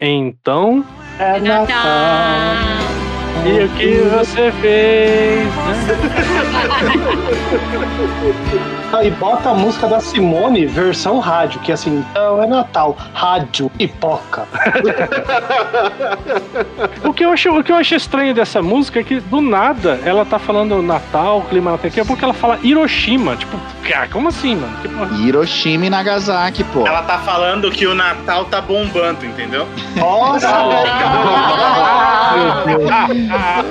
[0.00, 0.84] Então.
[1.18, 2.87] É Natal.
[3.46, 5.48] E o que você fez?
[8.90, 12.96] Ah, e bota a música da Simone, versão rádio, que é assim, então é Natal,
[13.12, 14.48] rádio, pipoca.
[17.04, 20.00] o, que eu acho, o que eu acho estranho dessa música é que do nada
[20.06, 23.36] ela tá falando Natal, clima Natal, é porque ela fala Hiroshima.
[23.36, 24.74] Tipo, cara, como assim, mano?
[24.78, 24.88] Que
[25.22, 26.86] Hiroshima e Nagasaki, pô.
[26.86, 29.68] Ela tá falando que o Natal tá bombando, entendeu?
[29.96, 30.48] Nossa!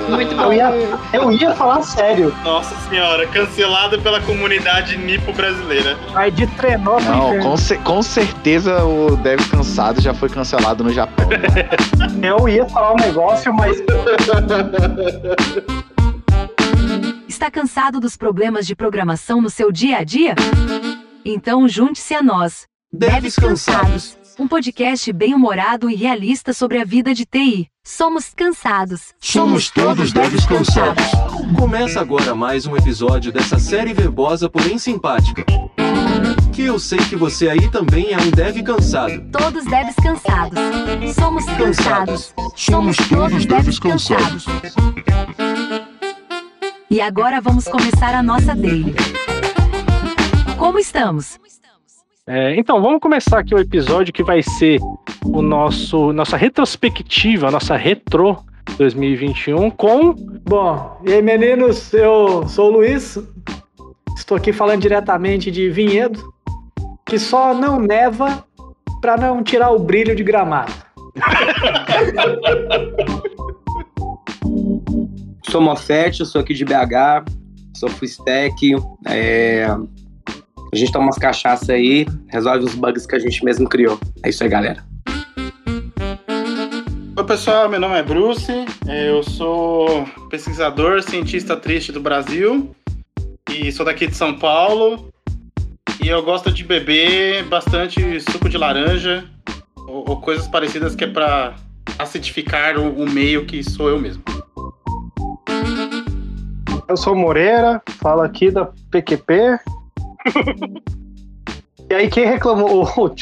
[0.08, 0.44] Muito bom.
[0.44, 0.70] Eu ia,
[1.12, 2.34] eu ia falar sério.
[2.44, 5.96] Nossa senhora, cancelado pela comunidade nipo brasileira.
[6.14, 7.42] Aí de trenó Não, inferno.
[7.50, 11.28] com, ce- com certeza o Deve Cansado já foi cancelado no Japão.
[12.22, 13.76] Eu ia falar um negócio, mas
[17.28, 20.34] Está cansado dos problemas de programação no seu dia a dia?
[21.24, 22.66] Então junte-se a nós.
[22.92, 24.17] Deves Cansados.
[24.38, 27.68] Um podcast bem-humorado e realista sobre a vida de TI.
[27.82, 29.12] Somos cansados.
[29.18, 31.04] Somos todos Deves Cansados.
[31.58, 35.44] Começa agora mais um episódio dessa série verbosa, porém simpática.
[36.52, 39.28] Que eu sei que você aí também é um Dev cansado.
[39.32, 40.58] Todos devs cansados.
[41.16, 42.34] Somos cansados.
[42.54, 44.46] Somos todos Deves Cansados.
[46.88, 48.94] E agora vamos começar a nossa daily.
[50.56, 51.40] Como estamos?
[52.30, 54.78] É, então, vamos começar aqui o episódio que vai ser
[55.24, 58.36] o nosso nossa retrospectiva, nossa retro
[58.76, 60.12] 2021 com
[60.46, 63.18] Bom, e aí meninos, eu sou o Luiz,
[64.14, 66.22] estou aqui falando diretamente de Vinhedo,
[67.06, 68.44] que só não neva
[69.00, 70.74] para não tirar o brilho de gramado.
[75.50, 77.24] Sou Mofete, eu sou aqui de BH,
[77.74, 79.66] sou full stack, é,
[80.72, 83.98] a gente toma umas cachaça aí, resolve os bugs que a gente mesmo criou.
[84.22, 84.84] É isso aí, galera.
[87.16, 88.52] Oi pessoal, meu nome é Bruce,
[88.86, 92.70] eu sou pesquisador, cientista triste do Brasil
[93.50, 95.12] e sou daqui de São Paulo
[96.00, 99.24] e eu gosto de beber bastante suco de laranja
[99.88, 101.56] ou, ou coisas parecidas que é pra
[101.98, 104.22] acidificar o, o meio que sou eu mesmo.
[106.88, 109.58] eu sou Moreira, falo aqui da PQP.
[111.90, 112.86] E aí quem reclamou,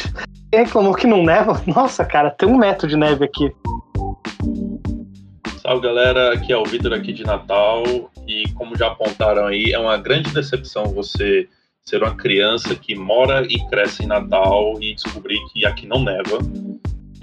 [0.51, 1.63] quem reclamou que não neva?
[1.67, 3.53] Nossa, cara, tem um metro de neve aqui.
[5.61, 7.83] Salve galera, aqui é o Vitor aqui de Natal
[8.27, 11.49] e como já apontaram aí, é uma grande decepção você
[11.83, 16.39] ser uma criança que mora e cresce em Natal e descobrir que aqui não neva.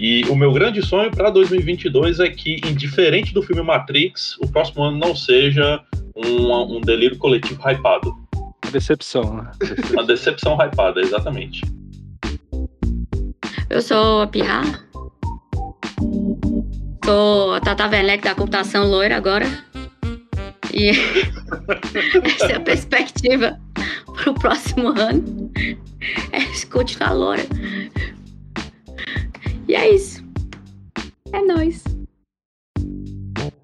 [0.00, 4.82] E o meu grande sonho para 2022 é que, indiferente do filme Matrix, o próximo
[4.82, 5.80] ano não seja
[6.16, 8.14] um, um delírio coletivo hypado.
[8.70, 9.50] Decepção, né?
[9.92, 11.62] Uma decepção hypada, exatamente.
[13.70, 14.62] Eu sou a Pirra.
[17.04, 19.46] Sou a Tata Werneck da computação loira agora.
[20.72, 20.90] E
[22.24, 23.58] essa é a perspectiva
[24.14, 25.50] pro próximo ano.
[26.32, 27.44] É continuar loira.
[29.68, 30.22] E é isso.
[31.32, 31.84] É nóis.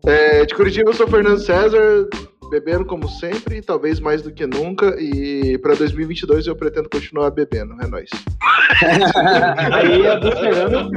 [0.07, 2.09] É, de Curitiba eu sou Fernando César,
[2.51, 7.77] bebendo como sempre, talvez mais do que nunca, e pra 2022 eu pretendo continuar bebendo,
[7.81, 8.11] é nóis.
[9.73, 10.91] Aí a do Fernando.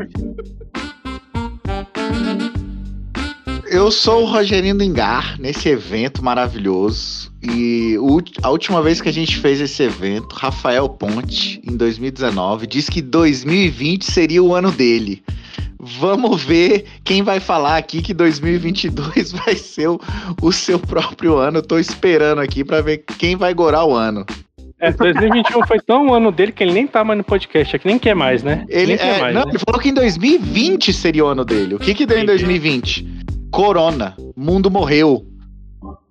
[3.74, 7.32] Eu sou o Rogerinho do Engar, nesse evento maravilhoso.
[7.42, 7.98] E
[8.44, 13.02] a última vez que a gente fez esse evento, Rafael Ponte, em 2019, disse que
[13.02, 15.24] 2020 seria o ano dele.
[15.86, 20.00] Vamos ver quem vai falar aqui que 2022 vai ser o,
[20.42, 21.62] o seu próprio ano.
[21.62, 24.26] Tô esperando aqui pra ver quem vai gorar o ano.
[24.80, 27.80] É, 2021 foi tão o ano dele que ele nem tá mais no podcast, é
[27.80, 28.66] que nem quer mais, né?
[28.68, 29.52] Ele, é, mais, não, né?
[29.52, 31.76] ele falou que em 2020 seria o ano dele.
[31.76, 33.06] O que que deu em 2020?
[33.50, 34.16] Corona.
[34.36, 35.26] Mundo morreu.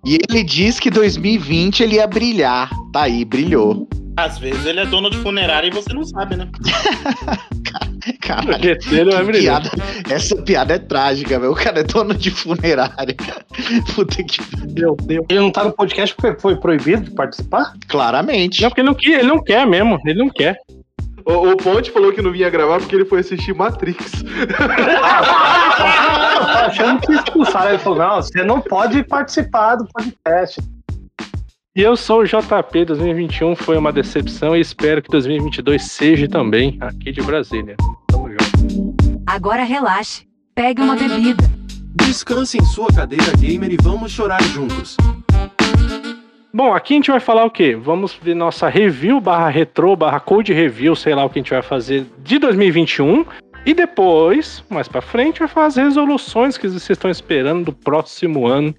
[0.05, 2.69] E ele diz que 2020 ele ia brilhar.
[2.91, 3.87] Tá aí, brilhou.
[4.15, 6.47] Às vezes ele é dono de funerária e você não sabe, né?
[8.21, 8.77] Caralho.
[8.91, 9.69] Ele vai que piada,
[10.09, 11.51] essa piada é trágica, velho.
[11.51, 13.15] O cara é dono de funerária.
[13.95, 14.39] Puta que.
[14.73, 15.25] Meu Deus.
[15.29, 17.73] Ele não tá no podcast porque foi proibido de participar?
[17.87, 18.61] Claramente.
[18.61, 20.57] Não, porque ele não, quer- ele não quer mesmo, ele não quer.
[21.25, 24.11] O, o Ponte falou que não vinha gravar porque ele foi assistir Matrix.
[24.57, 27.69] Tá achando que expulsaram.
[27.69, 30.61] Ele falou: não, você não pode participar do podcast.
[31.75, 36.77] E eu sou o JP, 2021 foi uma decepção e espero que 2022 seja também
[36.79, 37.75] aqui de Brasília.
[38.09, 39.23] Tamo junto.
[39.25, 40.27] Agora relaxe.
[40.53, 41.43] Pegue uma bebida.
[41.95, 44.95] Descanse em sua cadeira gamer e vamos chorar juntos.
[46.53, 47.75] Bom, aqui a gente vai falar o quê?
[47.75, 51.53] Vamos ver nossa review barra retro barra code review, sei lá o que a gente
[51.53, 53.25] vai fazer de 2021.
[53.65, 58.45] E depois, mais pra frente, vai falar as resoluções que vocês estão esperando do próximo
[58.45, 58.75] ano.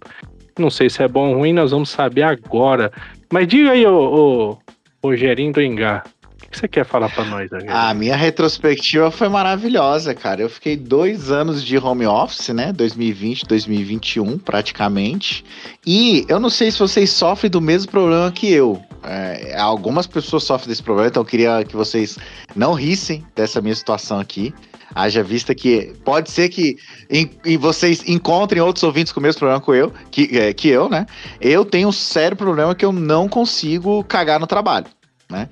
[0.59, 2.93] Não sei se é bom ou ruim, nós vamos saber agora.
[3.33, 4.59] Mas diga aí, ô,
[5.03, 6.05] ô Rogerinho do Engar,
[6.45, 7.51] o que você quer falar pra nós?
[7.51, 7.77] Rogerinho?
[7.77, 10.43] A minha retrospectiva foi maravilhosa, cara.
[10.43, 12.73] Eu fiquei dois anos de home office, né?
[12.73, 15.45] 2020, 2021, praticamente.
[15.87, 18.81] E eu não sei se vocês sofrem do mesmo problema que eu.
[19.03, 22.19] É, algumas pessoas sofrem desse problema, então eu queria que vocês
[22.57, 24.55] não rissem dessa minha situação aqui.
[24.95, 26.77] Haja vista que pode ser que
[27.11, 30.69] em, em vocês encontrem outros ouvintes com o mesmo problema que eu, que, é, que
[30.69, 31.05] eu, né?
[31.41, 34.87] Eu tenho um sério problema que eu não consigo cagar no trabalho,
[35.31, 35.49] né?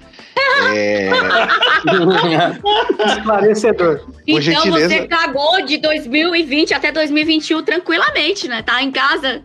[0.74, 1.10] É,
[3.06, 4.00] Esclarecedor.
[4.26, 4.88] Então gentileza.
[4.88, 8.62] você cagou de 2020 até 2021 tranquilamente, né?
[8.62, 9.42] Tá em casa,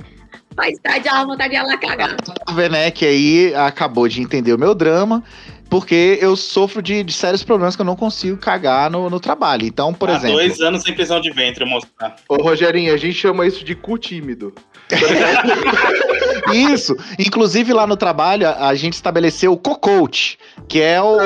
[0.55, 2.15] faz tarde, a vontade de lá cagar.
[2.45, 5.23] a Werneck aí acabou de entender o meu drama,
[5.69, 9.65] porque eu sofro de, de sérios problemas que eu não consigo cagar no, no trabalho.
[9.65, 10.37] Então, por Há exemplo.
[10.37, 12.15] dois anos sem prisão de ventre mostrar.
[12.27, 14.53] Ô, Rogerinho, a gente chama isso de cu tímido.
[16.53, 16.95] Isso.
[17.19, 21.17] Inclusive lá no trabalho a a gente estabeleceu o co-coach, que é o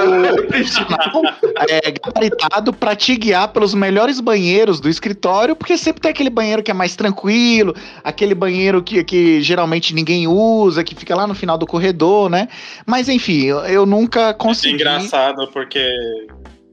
[0.47, 1.21] profissional,
[1.67, 6.61] é, gabaritado para te guiar pelos melhores banheiros do escritório, porque sempre tem aquele banheiro
[6.61, 11.33] que é mais tranquilo, aquele banheiro que, que geralmente ninguém usa, que fica lá no
[11.33, 12.47] final do corredor, né?
[12.85, 14.75] Mas enfim, eu, eu nunca É consegui.
[14.75, 15.83] engraçado, porque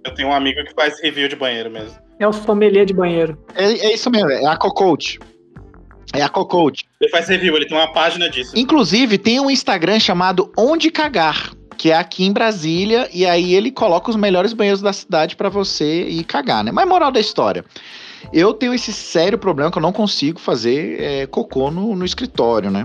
[0.04, 1.96] eu tenho um amigo que faz review de banheiro mesmo.
[2.20, 3.38] É o sommelier de banheiro.
[3.54, 5.18] É, é isso mesmo, é a co-coach.
[6.12, 6.84] É a co-coach.
[7.00, 8.52] Ele faz review, ele tem uma página disso.
[8.56, 13.70] Inclusive, tem um Instagram chamado Onde Cagar, que é aqui em Brasília, e aí ele
[13.70, 16.72] coloca os melhores banheiros da cidade pra você ir cagar, né?
[16.72, 17.64] Mas moral da história.
[18.32, 22.69] Eu tenho esse sério problema que eu não consigo fazer é, cocô no, no escritório,
[22.69, 22.84] né?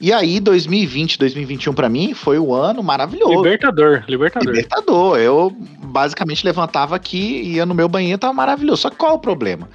[0.00, 3.42] E aí, 2020, 2021 pra mim foi o ano maravilhoso.
[3.42, 4.54] Libertador, libertador.
[4.54, 5.18] Libertador.
[5.18, 8.82] Eu basicamente levantava aqui, ia no meu banheiro, tava maravilhoso.
[8.82, 9.68] Só que qual é o problema?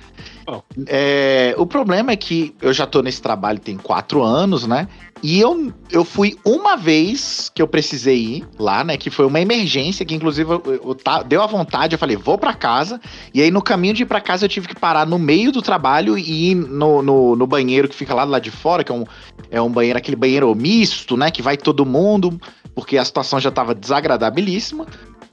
[0.88, 4.88] É, o problema é que eu já tô nesse trabalho tem quatro anos, né?
[5.24, 8.95] E eu, eu fui uma vez que eu precisei ir lá, né?
[8.95, 12.53] Que foi uma emergência, que inclusive eu, eu deu a vontade, eu falei, vou pra
[12.53, 13.01] casa.
[13.33, 15.62] E aí no caminho de ir pra casa eu tive que parar no meio do
[15.62, 18.95] trabalho e ir no, no, no banheiro que fica lá lado de fora, que é
[18.95, 19.06] um,
[19.50, 21.31] é um banheiro, aquele banheiro misto, né?
[21.31, 22.39] Que vai todo mundo,
[22.75, 24.86] porque a situação já tava desagradabilíssima.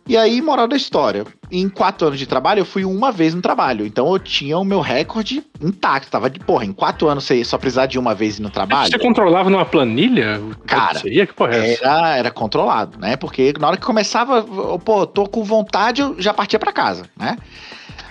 [0.06, 3.40] E aí, moral da história, em quatro anos de trabalho, eu fui uma vez no
[3.40, 3.87] trabalho.
[3.87, 6.10] Então eu tinha o meu recorde intacto.
[6.10, 8.90] Tava de, porra, em quatro anos você só precisar de uma vez ir no trabalho.
[8.90, 10.40] Você controlava numa planilha?
[10.66, 11.84] Cara, aí, que porra é essa?
[11.84, 13.16] Era, era controlado, né?
[13.16, 14.43] Porque na hora que começava,
[14.78, 17.37] pô, tô com vontade, eu já partia pra casa, né?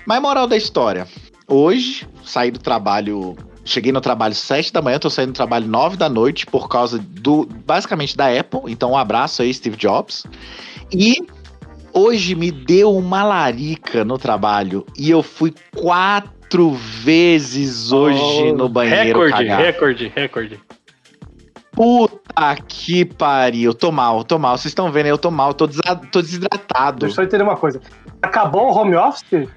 [0.06, 1.06] Mas moral da história.
[1.46, 3.36] Hoje, saí do trabalho.
[3.64, 6.98] Cheguei no trabalho 7 da manhã, tô saindo do trabalho 9 da noite por causa
[6.98, 7.46] do.
[7.66, 8.62] basicamente da Apple.
[8.66, 10.24] Então, um abraço aí, Steve Jobs.
[10.90, 11.24] E
[11.92, 14.84] hoje me deu uma larica no trabalho.
[14.96, 19.20] E eu fui quatro vezes hoje Oh, no banheiro.
[19.20, 19.60] Recorde, cagar.
[19.60, 20.60] recorde, recorde.
[21.72, 23.72] Puta que pariu.
[23.72, 24.58] Tô mal, tô mal.
[24.58, 25.66] Vocês estão vendo, eu tô mal, tô,
[26.10, 27.00] tô desidratado.
[27.00, 27.80] Deixa eu só entender uma coisa.
[28.20, 29.48] Acabou o home office?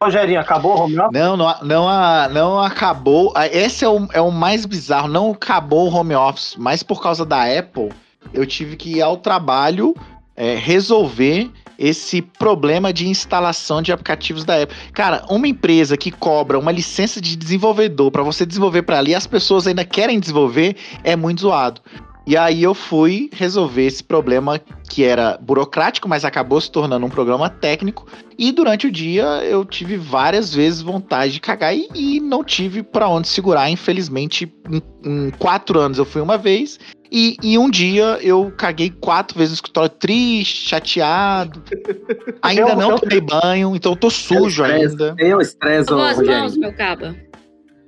[0.00, 1.12] Rogerinho, acabou o home office?
[1.12, 3.32] Não, não, não, não acabou.
[3.50, 5.08] Esse é o, é o mais bizarro.
[5.08, 7.90] Não acabou o home office, mas por causa da Apple,
[8.32, 9.96] eu tive que ir ao trabalho
[10.36, 14.76] é, resolver esse problema de instalação de aplicativos da Apple.
[14.92, 19.26] Cara, uma empresa que cobra uma licença de desenvolvedor para você desenvolver para ali, as
[19.26, 21.80] pessoas ainda querem desenvolver, é muito zoado.
[22.26, 24.58] E aí eu fui resolver esse problema
[24.90, 28.04] que era burocrático, mas acabou se tornando um programa técnico.
[28.36, 32.82] E durante o dia eu tive várias vezes vontade de cagar e, e não tive
[32.82, 33.70] pra onde segurar.
[33.70, 36.80] Infelizmente, em, em quatro anos eu fui uma vez.
[37.12, 41.62] E em um dia eu caguei quatro vezes no escritório, triste, chateado.
[42.42, 45.14] Ainda Eu- não eu- tomei banho, então eu tô sujo ainda.
[45.14, 46.40] Tem o estresse, Rogério.
[46.40, 47.14] mãos, meu caba.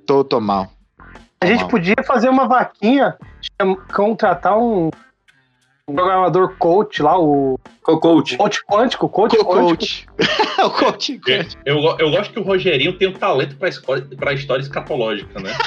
[0.07, 0.71] Tô, tô mal.
[1.41, 3.15] A gente podia fazer uma vaquinha,
[3.93, 4.89] contratar um,
[5.85, 8.35] programador coach lá, o Co-coach.
[8.37, 9.45] coach quântico, coach quântico.
[9.45, 10.07] Coach.
[10.63, 11.19] o coach.
[11.65, 15.39] Eu, eu, eu gosto que o Rogerinho tem um talento pra, esco- pra história escatológica,
[15.39, 15.51] né?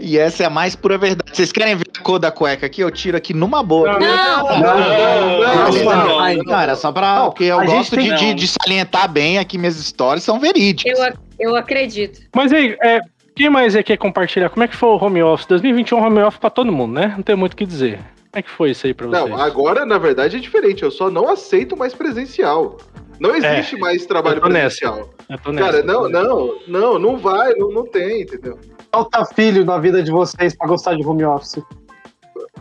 [0.00, 1.30] E essa é a mais pura verdade.
[1.32, 2.80] Vocês querem ver a cor da cueca aqui?
[2.80, 3.92] Eu tiro aqui numa boa.
[3.92, 6.42] Não, não, Não, não.
[6.44, 7.20] não, era só pra.
[7.20, 8.34] Não, porque eu gosto de, de, não.
[8.34, 10.98] de salientar bem aqui minhas histórias, são verídicas.
[10.98, 12.20] eu, eu acredito.
[12.34, 12.98] Mas aí, é,
[13.34, 14.50] quem mais é que quer compartilhar?
[14.50, 15.46] Como é que foi o home office?
[15.46, 17.14] 2021 home office pra todo mundo, né?
[17.16, 17.98] Não tem muito o que dizer.
[17.98, 19.28] Como é que foi isso aí pra vocês?
[19.30, 20.82] Não, agora, na verdade, é diferente.
[20.82, 22.78] Eu só não aceito mais presencial.
[23.20, 24.80] Não existe mais trabalho É, eu tô nessa.
[24.80, 25.10] presencial.
[25.28, 25.66] Eu tô nessa.
[25.70, 28.58] Cara, não, não, não, não vai, não, não tem, entendeu?
[28.92, 31.62] Falta filho na vida de vocês pra gostar de home office.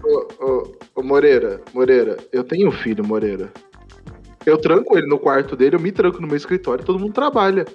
[0.04, 3.52] Ô, ô, ô, Moreira, Moreira, eu tenho um filho, Moreira.
[4.46, 7.66] Eu tranco ele no quarto dele, eu me tranco no meu escritório, todo mundo trabalha.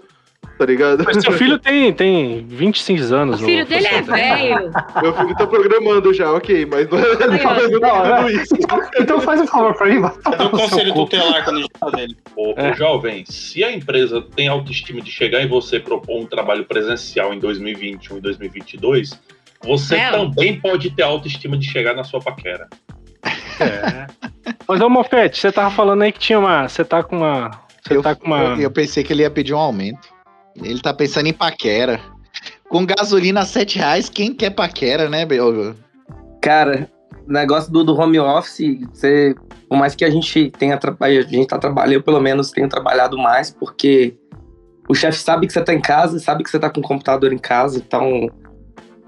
[0.59, 1.05] Tá ligado?
[1.05, 3.43] Mas seu filho tem, tem 25 anos.
[3.43, 4.73] O filho ô, dele é velho.
[5.03, 7.03] Meu filho tá programando já, ok, mas não é
[7.79, 8.55] não é tudo isso.
[8.99, 11.93] Então faz um favor pra mim, vai tomar no conselho tutelar quando a gente fala
[11.93, 12.17] dele?
[12.35, 16.27] Ô, ô, jovem, se a empresa tem autoestima de chegar em você e propor um
[16.27, 19.21] trabalho presencial em 2021 e 2022,
[19.63, 20.11] você É.
[20.11, 22.67] também pode ter autoestima de chegar na sua paquera.
[23.61, 24.07] É.
[24.67, 26.69] Mas, ô Mofete, você tava falando aí que tinha uma.
[26.69, 27.51] Você tá com uma.
[27.83, 28.39] Você Eu, tá com uma.
[28.39, 30.16] eu, eu pensei que ele ia pedir um aumento.
[30.63, 32.01] Ele tá pensando em paquera.
[32.69, 35.75] Com gasolina a 7 reais, quem quer paquera, né, Belgo?
[36.43, 36.91] Cara,
[37.27, 39.35] negócio do, do home office, você,
[39.69, 43.19] por mais que a gente tenha a gente tá trabalhando, eu pelo menos tenho trabalhado
[43.19, 44.17] mais, porque
[44.89, 47.33] o chefe sabe que você tá em casa, sabe que você tá com o computador
[47.33, 48.31] em casa, então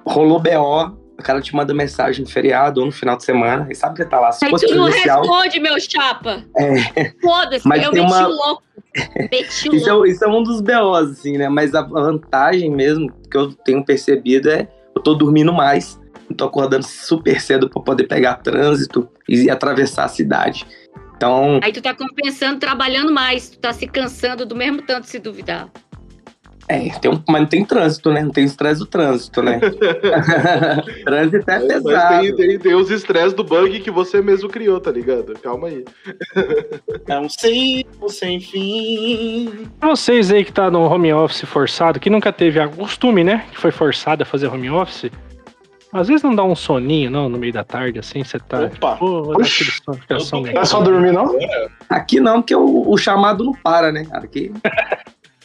[0.04, 3.74] rolou BO, o cara te manda mensagem no feriado ou no final de semana, e
[3.74, 4.30] sabe que tá lá.
[4.32, 6.44] Se Aí fosse tu não responde, meu chapa.
[6.56, 7.12] É.
[7.20, 8.62] Foda-se, eu meti uma- louco.
[9.30, 10.06] Meti Isso louco.
[10.06, 11.48] é, isso é um dos BOs, assim, né?
[11.48, 16.00] Mas a vantagem mesmo que eu tenho percebido é eu tô dormindo mais.
[16.30, 20.66] Eu tô acordando super cedo pra poder pegar trânsito e atravessar a cidade.
[21.16, 23.50] Então, Aí tu tá compensando trabalhando mais.
[23.50, 25.68] Tu tá se cansando do mesmo tanto se duvidar.
[26.68, 28.22] É, tem um, mas não tem trânsito, né?
[28.22, 29.58] Não tem estresse do trânsito, né?
[31.02, 32.20] trânsito é Mas pesado.
[32.20, 35.32] tem, tem, tem os estresses do bug que você mesmo criou, tá ligado?
[35.42, 35.84] Calma aí.
[37.06, 39.66] É um ciclo sem fim.
[39.80, 43.46] Pra vocês aí que tá no home office forçado, que nunca teve a costume, né?
[43.50, 45.10] Que foi forçado a fazer home office.
[45.90, 48.64] Às vezes não dá um soninho, não, no meio da tarde, assim, você tá.
[48.64, 48.96] Opa.
[48.96, 49.32] Pô,
[50.20, 50.52] sono.
[50.52, 51.34] Não é só dormir, não?
[51.88, 54.24] Aqui não, porque o, o chamado não para, né, cara?
[54.24, 54.52] Aqui.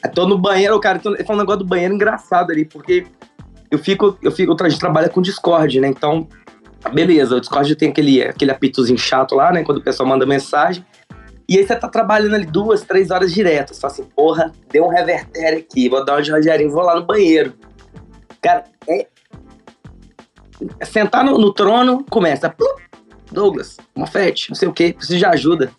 [0.09, 3.05] Tô no banheiro, cara, tô, foi um negócio do banheiro engraçado ali, porque
[3.71, 5.87] eu fico, eu fico, a gente trabalha com Discord, né?
[5.87, 6.27] Então,
[6.93, 9.63] beleza, o Discord tem aquele, aquele apitozinho chato lá, né?
[9.63, 10.85] Quando o pessoal manda mensagem.
[11.47, 13.73] E aí você tá trabalhando ali duas, três horas direto.
[13.73, 16.95] Você fala assim, porra, deu um revertério aqui, vou dar uma de Rogerinho, vou lá
[16.95, 17.53] no banheiro.
[18.41, 19.07] Cara, é.
[20.83, 22.53] Sentar no, no trono, começa.
[23.31, 25.71] Douglas, uma fete, não sei o quê, preciso de ajuda.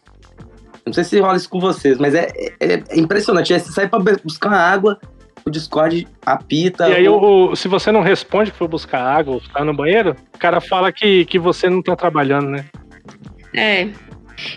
[0.86, 2.28] Não sei se rola isso com vocês, mas é,
[2.60, 3.52] é- é impressionante.
[3.54, 4.98] Aí você sai pra buscar água,
[5.44, 6.88] o Discord apita.
[6.88, 9.74] E aí, o- o, se você não responde que foi buscar água ou tá no
[9.74, 12.64] banheiro, o cara fala que, que você não tá trabalhando, né?
[13.54, 13.88] É.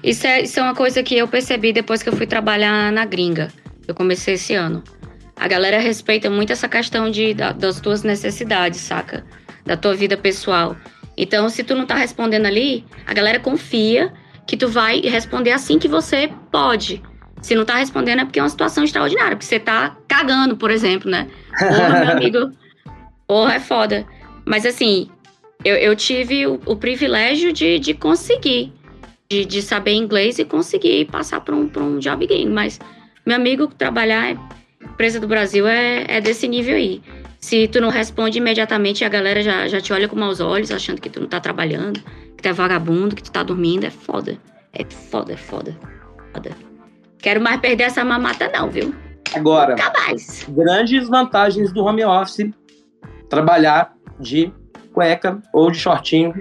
[0.03, 3.05] Isso é, isso é uma coisa que eu percebi depois que eu fui trabalhar na
[3.05, 3.49] gringa.
[3.87, 4.83] Eu comecei esse ano.
[5.35, 9.23] A galera respeita muito essa questão de, da- das tuas necessidades, saca?
[9.65, 10.75] Da tua vida pessoal.
[11.15, 14.11] Então, se tu não tá respondendo ali, a galera confia
[14.47, 17.03] que tu vai responder assim que você pode.
[17.41, 20.71] Se não tá respondendo é porque é uma situação extraordinária, porque você tá cagando, por
[20.71, 21.27] exemplo, né?
[21.59, 22.51] Porra, meu amigo.
[23.27, 24.07] Porra, é foda.
[24.45, 25.09] Mas assim,
[25.63, 28.73] eu, eu tive o, o privilégio de, de conseguir,
[29.29, 32.51] de, de saber inglês e conseguir passar para um, pra um job game.
[32.51, 32.79] Mas,
[33.25, 34.39] meu amigo, trabalhar, em
[34.81, 37.01] empresa do Brasil é, é desse nível aí.
[37.39, 40.99] Se tu não responde imediatamente, a galera já, já te olha com maus olhos, achando
[41.01, 41.99] que tu não tá trabalhando,
[42.35, 43.85] que tu é vagabundo, que tu tá dormindo.
[43.85, 44.37] É foda.
[44.73, 45.77] É foda, é foda.
[46.33, 46.51] Foda.
[47.19, 48.93] Quero mais perder essa mamata, não, viu?
[49.35, 50.45] Agora, Nunca mais.
[50.49, 52.49] grandes vantagens do home office:
[53.29, 54.51] trabalhar de
[54.93, 56.33] cueca ou de shortinho,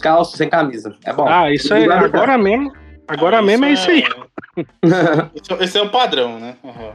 [0.00, 0.94] calça, sem camisa.
[1.04, 1.26] É bom.
[1.28, 2.72] Ah, isso é agora mesmo.
[3.08, 4.04] Agora Ah, mesmo é isso aí.
[5.34, 6.56] Esse, esse é o padrão, né?
[6.62, 6.92] Uhum.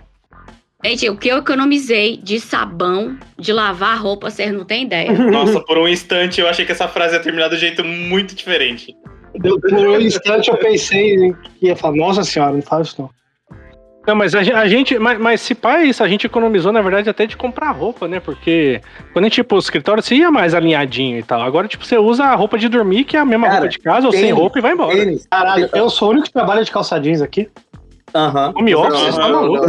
[0.88, 5.12] Gente, o que eu economizei de sabão, de lavar roupa, vocês não têm ideia.
[5.30, 8.34] Nossa, por um instante eu achei que essa frase ia terminar de um jeito muito
[8.34, 8.96] diferente.
[9.44, 13.10] Eu, por um instante eu pensei que ia falar, nossa senhora, não faz isso não.
[14.08, 14.98] Não, mas a, a gente.
[14.98, 18.08] Mas, mas se pá, é isso, a gente economizou, na verdade, até de comprar roupa,
[18.08, 18.22] né?
[18.22, 21.42] Porque quando a gente ia pro escritório, você ia mais alinhadinho e tal.
[21.42, 23.80] Agora, tipo, você usa a roupa de dormir, que é a mesma Cara, roupa de
[23.80, 24.96] casa, ou sem tênis, roupa e vai embora.
[24.96, 25.28] Tênis.
[25.30, 27.50] Caralho, eu sou o único que trabalha de calça jeans aqui.
[28.18, 28.54] Aham.
[28.56, 29.66] Home office, Não, tá maluco.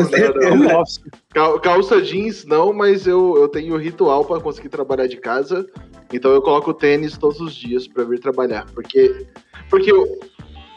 [0.53, 1.01] Home office.
[1.63, 5.67] Calça jeans não, mas eu, eu tenho ritual pra conseguir trabalhar de casa.
[6.13, 8.65] Então eu coloco tênis todos os dias pra vir trabalhar.
[8.75, 9.27] Porque,
[9.69, 10.19] porque o,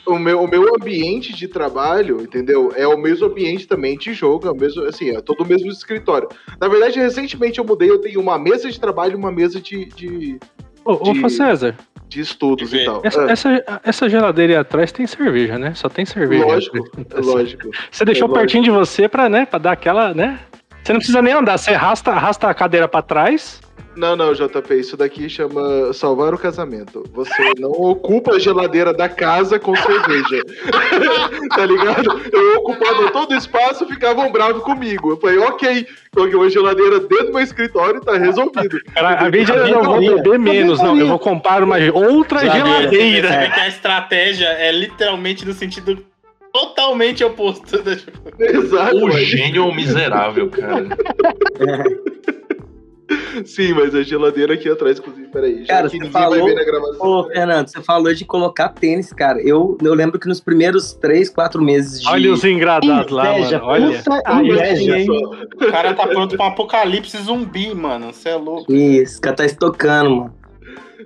[0.05, 2.73] o meu, o meu ambiente de trabalho, entendeu?
[2.75, 5.71] É o mesmo ambiente também de jogo, é o mesmo, assim, é todo o mesmo
[5.71, 6.27] escritório.
[6.59, 9.85] Na verdade, recentemente eu mudei, eu tenho uma mesa de trabalho e uma mesa de,
[9.85, 10.37] de,
[10.83, 11.77] Ô, ô de- Fô César,
[12.11, 12.99] de estudos De e tal.
[13.03, 15.73] essa, Ah, essa, essa geladeira aí atrás tem cerveja, né?
[15.73, 16.45] Só tem cerveja.
[16.45, 16.77] lógico,
[17.15, 17.69] lógico.
[17.89, 18.39] Você deixou É lógico.
[18.39, 20.39] pertinho de você pra, né, pra dar aquela, né?
[20.83, 23.61] Você não precisa nem andar, você arrasta, arrasta a cadeira pra trás.
[23.95, 27.03] Não, não, JP, isso daqui chama salvar o casamento.
[27.13, 30.43] Você não ocupa a geladeira da casa com cerveja.
[31.55, 32.21] tá ligado?
[32.31, 35.11] Eu ocupava todo o espaço ficavam bravos comigo.
[35.11, 38.79] Eu falei, ok, coloquei uma geladeira dentro do meu escritório e tá resolvido.
[38.93, 40.97] Cara, a Também eu não vou beber menos, não.
[40.97, 42.67] Eu vou comprar uma outra Geladeira.
[42.67, 43.27] geladeira.
[43.27, 46.03] Você vê que a estratégia é literalmente no sentido
[46.53, 47.81] Totalmente oposto.
[48.37, 48.97] Exato.
[48.97, 50.87] O gênio ou o miserável, cara.
[53.45, 55.65] Sim, mas a geladeira aqui atrás, inclusive, peraí.
[55.65, 56.97] Cara, você falou- gravação.
[57.07, 59.41] Ô, Fernando, você falou de colocar tênis, cara.
[59.41, 62.07] Eu, eu lembro que nos primeiros três, quatro meses de.
[62.09, 63.69] Olha os engradados lá, Inveja, mano.
[63.87, 63.97] Olha.
[63.97, 64.99] puta Aí, inveja.
[64.99, 65.07] hein?
[65.09, 68.13] o cara tá pronto pra um apocalipse zumbi, mano.
[68.13, 68.71] Você é louco.
[68.71, 70.35] Isso, o cara tá estocando, mano.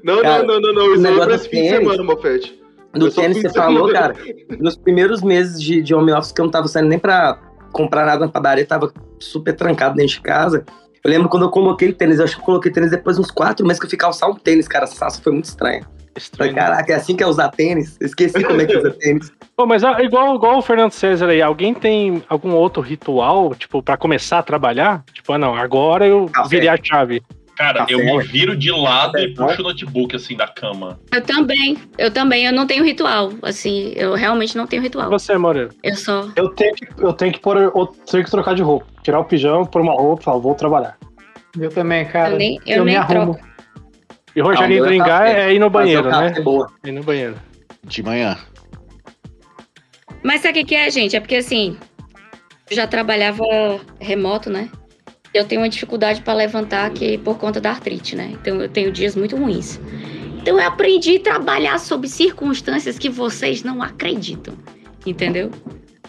[0.04, 0.92] Não, Cara, não, não, não, não.
[0.92, 2.62] o Isso é pra do esse fim de tênis- semana, Mofete.
[2.94, 4.14] Do tênis você falou, cara.
[4.60, 7.40] Nos primeiros meses de, de home office que eu não tava saindo nem pra
[7.74, 10.64] comprar nada na padaria, tava super trancado dentro de casa.
[11.06, 13.30] Eu lembro quando eu coloquei tênis, eu acho que eu coloquei tênis depois de uns
[13.30, 14.86] quatro meses que eu fiquei só um tênis, cara.
[14.86, 15.84] Essa foi muito estranha.
[15.84, 16.56] Falei, Estranho.
[16.56, 17.96] caraca, é assim que é usar tênis?
[18.00, 19.32] Eu esqueci como é que usa tênis.
[19.56, 23.96] Pô, mas igual, igual o Fernando César aí, alguém tem algum outro ritual, tipo, pra
[23.96, 25.04] começar a trabalhar?
[25.14, 27.22] Tipo, ah, não, agora eu virei a chave.
[27.58, 31.00] Cara, Café, eu me viro de lado e puxo o notebook assim da cama.
[31.14, 33.32] Eu também, eu também, eu não tenho ritual.
[33.42, 35.10] Assim, eu realmente não tenho E ritual.
[35.10, 35.70] você, Moreira?
[35.82, 36.30] Eu só.
[36.36, 38.86] Eu tenho que, eu tenho que pôr, eu tenho que trocar de roupa.
[39.04, 40.98] Tirar o pijama, pôr uma roupa e falar, vou trabalhar.
[41.58, 42.34] Eu também, cara.
[42.34, 43.40] Eu nem- eu me nem arrumo.
[44.36, 46.34] E o Rogerinho Não, do meu é é ir no banheiro, né?
[46.36, 46.70] é boa.
[46.84, 47.36] Ir no banheiro.
[47.86, 48.38] De manhã.
[50.22, 51.16] Mas sabe o que que é, gente?
[51.16, 51.78] É porque assim,
[52.70, 53.46] eu já trabalhava
[54.02, 54.70] remoto, né?
[55.36, 58.32] Eu tenho uma dificuldade para levantar aqui por conta da artrite, né?
[58.34, 59.78] Então eu tenho dias muito ruins.
[60.38, 64.54] Então eu aprendi a trabalhar sob circunstâncias que vocês não acreditam,
[65.06, 65.52] entendeu?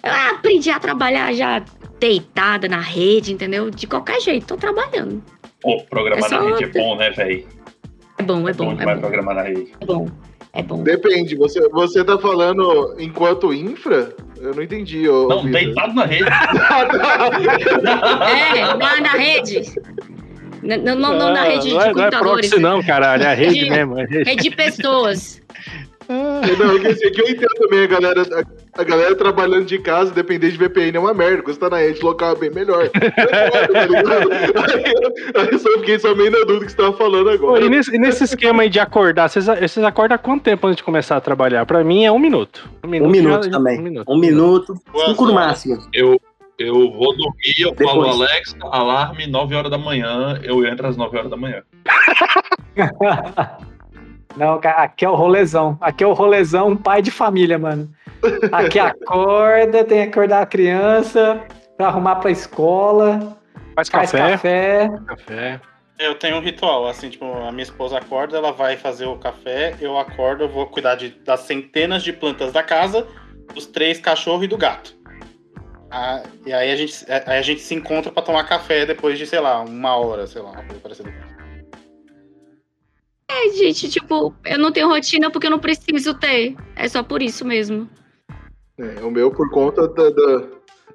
[0.01, 1.61] Eu aprendi a trabalhar já
[1.99, 3.69] deitada na rede, entendeu?
[3.69, 5.21] De qualquer jeito, tô trabalhando.
[5.61, 7.47] Pô, programar É na rede é bom, né, velho?
[8.19, 9.73] É bom, é bom, é demais bom, programar na rede.
[9.81, 10.07] é bom,
[10.57, 10.83] é bom.
[10.83, 14.11] Depende, você, você tá falando enquanto infra?
[14.41, 15.29] Eu não entendi, ô.
[15.29, 15.53] Não, Vitor.
[15.61, 16.25] deitado na rede.
[18.55, 19.63] É, na, na rede.
[20.63, 22.49] N- Não, não, não na Ah, rede de não é, não é computadores.
[22.51, 23.23] proxy, não, caralho.
[23.23, 23.99] É a rede De- mesmo.
[23.99, 24.31] É a rede.
[24.31, 25.43] Rede de pessoas.
[26.09, 28.23] Não, que, assim, que eu entendo também a galera,
[28.79, 31.43] a, galera trabalhando de casa, depender de VPN é uma merda.
[31.43, 32.89] Quando você tá na rede local é bem melhor.
[32.89, 33.01] Tá
[33.75, 37.65] aí, eu- aí eu só fiquei só meio na dúvida que você tava falando agora.
[37.65, 40.77] e, nesse, e nesse esquema aí de acordar, vocês, vocês acordam há quanto tempo antes
[40.79, 41.65] de começar a trabalhar?
[41.67, 42.69] Pra mim é um minuto.
[42.85, 43.79] Um minuto, Um minuto já- também.
[43.79, 44.13] Um minuto.
[44.13, 44.75] Um minuto,
[45.07, 45.79] cinco no máximo.
[45.93, 46.21] Eu,
[46.59, 47.91] eu vou dormir, eu Depois.
[47.91, 51.63] falo Alexa, alarme 9 horas da manhã, eu entro às 9 horas da manhã.
[54.37, 55.79] Não, cara, aqui é o rolezão.
[55.81, 57.89] Aqui é o rolezão pai de família, mano.
[58.53, 61.45] Aqui acorda, tem que acordar a criança
[61.77, 63.37] pra arrumar pra escola,
[63.75, 64.31] Faz faz café.
[64.31, 64.91] café.
[65.07, 65.61] Café.
[65.99, 69.75] Eu tenho um ritual, assim, tipo, a minha esposa acorda, ela vai fazer o café,
[69.81, 73.07] eu acordo, eu vou cuidar de, das centenas de plantas da casa,
[73.55, 74.95] dos três cachorros e do gato.
[75.91, 79.27] Ah, e aí a, gente, aí a gente se encontra pra tomar café depois de,
[79.27, 81.15] sei lá, uma hora, sei lá, uma coisa parecida.
[83.31, 86.55] É, gente, tipo, eu não tenho rotina porque eu não preciso ter.
[86.75, 87.89] É só por isso mesmo.
[88.79, 90.43] É, o meu, por conta da, da,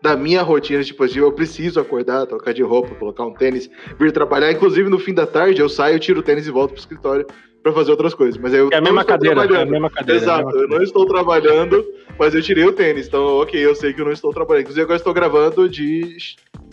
[0.02, 4.12] da minha rotina, tipo assim, eu preciso acordar, trocar de roupa, colocar um tênis, vir
[4.12, 4.52] trabalhar.
[4.52, 7.26] Inclusive, no fim da tarde, eu saio, tiro o tênis e volto pro escritório
[7.64, 8.40] pra fazer outras coisas.
[8.40, 9.42] Mas eu É a não mesma cadeira.
[9.42, 10.20] É a mesma cadeira.
[10.20, 11.86] é Exato, mesma eu não estou trabalhando,
[12.18, 14.62] mas eu tirei o tênis, então ok, eu sei que eu não estou trabalhando.
[14.64, 16.18] Inclusive agora eu estou gravando de,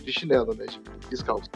[0.03, 0.65] de chinelo, né?
[0.67, 1.49] De descalço.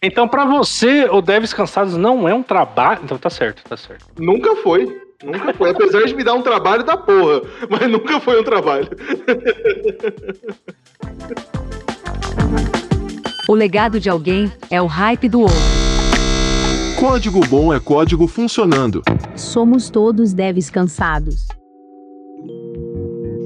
[0.00, 3.00] Então, pra você, o Devs Cansados não é um trabalho.
[3.02, 4.06] Então tá certo, tá certo.
[4.16, 5.07] Nunca foi.
[5.24, 5.70] Nunca foi.
[5.70, 8.88] Apesar de me dar um trabalho da porra, mas nunca foi um trabalho.
[13.48, 15.56] O legado de alguém é o hype do outro.
[17.00, 19.02] Código bom é código funcionando.
[19.34, 21.48] Somos todos devs cansados.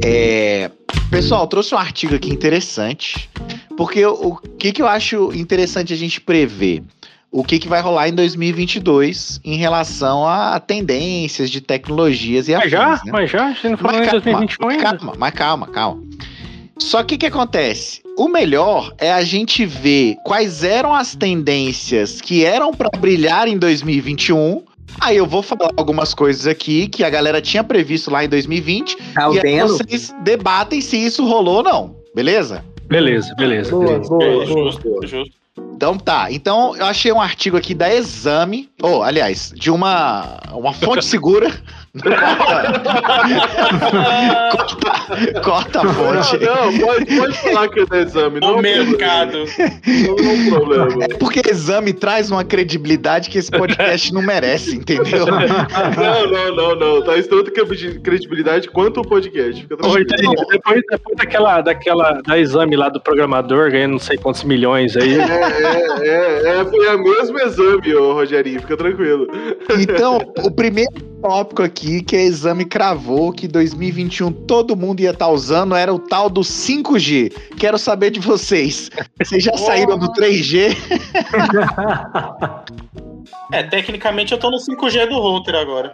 [0.05, 0.71] É,
[1.11, 3.31] pessoal, trouxe um artigo aqui interessante,
[3.77, 6.83] porque o, o que, que eu acho interessante a gente prever?
[7.33, 12.71] O que, que vai rolar em 2022 em relação a tendências de tecnologias e Mas
[12.71, 12.87] já?
[12.89, 13.13] afins, né?
[13.13, 13.49] Mas já?
[13.53, 14.99] Gente não falou Mas em calma, 2021 mas ainda.
[14.99, 16.03] calma, mas calma, calma.
[16.79, 18.03] Só que o que acontece?
[18.19, 23.57] O melhor é a gente ver quais eram as tendências que eram pra brilhar em
[23.57, 24.63] 2021.
[25.01, 28.95] Aí eu vou falar algumas coisas aqui que a galera tinha previsto lá em 2020
[29.15, 31.97] Tá e aí vocês debatem se isso rolou ou não.
[32.15, 32.63] Beleza?
[32.89, 33.71] Beleza, beleza.
[33.71, 34.09] Boa, beleza.
[34.11, 34.47] boa, É boa.
[34.47, 35.42] justo, é justo.
[35.59, 36.31] Então tá.
[36.31, 41.51] Então eu achei um artigo aqui da Exame, ou aliás, de uma uma fonte segura.
[44.53, 46.39] corta, corta a fonte.
[46.39, 48.41] Não, não, pode, pode falar que é da exame.
[48.41, 49.45] Não, é O mercado.
[49.45, 49.67] problema.
[50.17, 51.05] Não é problema.
[51.05, 55.27] É porque Exame traz uma credibilidade que esse podcast não merece, entendeu?
[55.27, 57.03] Não, não, não, não.
[57.03, 59.61] Traz tanta credi- credibilidade quanto o podcast.
[59.61, 60.03] Fica Ô, tranquilo.
[60.05, 64.97] Rogerinho, depois, depois daquela, daquela da exame lá do programador, ganhando não sei quantos milhões
[64.97, 65.19] aí.
[65.19, 69.27] É, é, é, é, foi a mesma exame, ô Rogerinho, fica tranquilo.
[69.79, 70.91] Então, o primeiro,
[71.23, 75.99] tópico aqui que a exame cravou que 2021 todo mundo ia estar usando era o
[75.99, 77.33] tal do 5G.
[77.57, 78.91] Quero saber de vocês.
[79.23, 80.77] Vocês já saíram do 3G?
[83.53, 85.93] É, tecnicamente eu tô no 5G do router agora.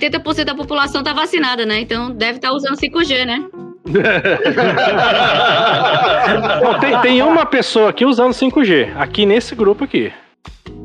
[0.00, 1.80] 80% da população tá vacinada, né?
[1.80, 3.44] Então deve estar usando 5G, né?
[6.80, 8.92] Tem, tem uma pessoa aqui usando 5G.
[8.96, 10.12] Aqui nesse grupo aqui.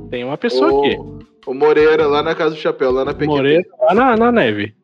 [0.10, 0.98] Tem uma pessoa O- aqui.
[1.48, 3.28] O Moreira lá na Casa do Chapéu, lá na PQP.
[3.28, 4.76] Moreira lá na, na neve.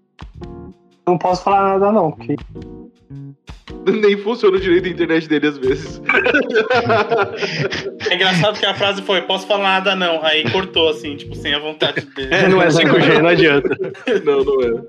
[1.06, 2.12] Não posso falar nada, não.
[2.12, 2.38] Porque
[3.86, 6.02] Nem funciona direito a internet dele às vezes.
[8.10, 10.23] É engraçado que a frase foi: posso falar nada não.
[10.23, 12.47] Aí cortou assim, tipo, sem a vontade dele.
[12.47, 13.69] Não é 5G, não adianta.
[14.23, 14.84] não, não é.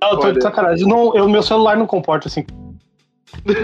[0.00, 0.32] Ah, eu tô Olha.
[0.34, 0.86] de sacanagem.
[0.86, 2.44] Não, eu, meu celular não comporta assim.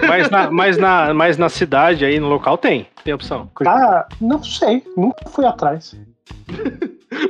[0.09, 2.87] Mas na, mas, na, mas na cidade aí, no local, tem.
[3.05, 3.51] Tem opção.
[3.66, 4.83] Ah, não sei.
[4.96, 5.94] Nunca fui atrás.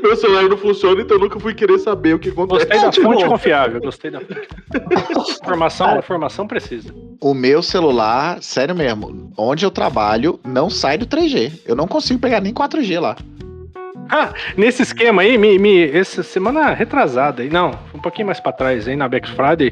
[0.03, 2.67] Meu celular não funciona, então eu nunca fui querer saber o que acontece.
[2.67, 3.81] Gostei da fonte confiável.
[3.81, 4.49] Gostei da fonte.
[5.43, 6.95] Informação, informação precisa.
[7.21, 11.61] O meu celular, sério mesmo, onde eu trabalho, não sai do 3G.
[11.67, 13.17] Eu não consigo pegar nem 4G lá.
[14.09, 18.53] Ah, nesse esquema aí, me, me, essa semana retrasada aí, não, um pouquinho mais pra
[18.53, 19.71] trás aí, na Black Friday,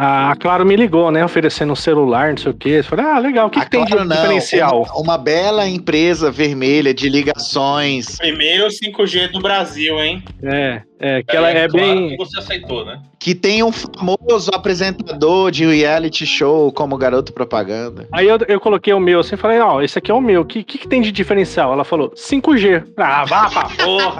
[0.00, 2.68] a Claro me ligou, né, oferecendo um celular, não sei o quê.
[2.68, 4.16] Eu falei, ah, legal, o que, que tem claro, de não.
[4.16, 4.82] diferencial?
[4.82, 8.16] Uma, uma bela empresa vermelha de ligações.
[8.16, 10.22] Primeiro 5G do Brasil, hein?
[10.40, 12.08] É, é, que ela é, claro bem...
[12.10, 13.00] que você aceitou, né?
[13.18, 18.08] Que tem um famoso apresentador de reality show como garoto propaganda.
[18.12, 20.44] Aí eu, eu coloquei o meu assim, falei, ó, esse aqui é o meu, o
[20.44, 21.72] que, que, que tem de diferencial?
[21.72, 22.84] Ela falou, 5G.
[22.96, 24.18] Ah, vá pra porra.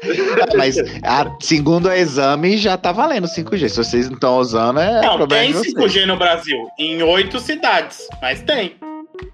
[0.56, 3.68] Mas a- segundo a exame já tá valendo 5G.
[3.68, 5.74] Se vocês não estão usando, é não, problema tem de vocês.
[5.74, 6.68] 5G no Brasil.
[6.78, 8.06] Em oito cidades.
[8.20, 8.76] Mas tem.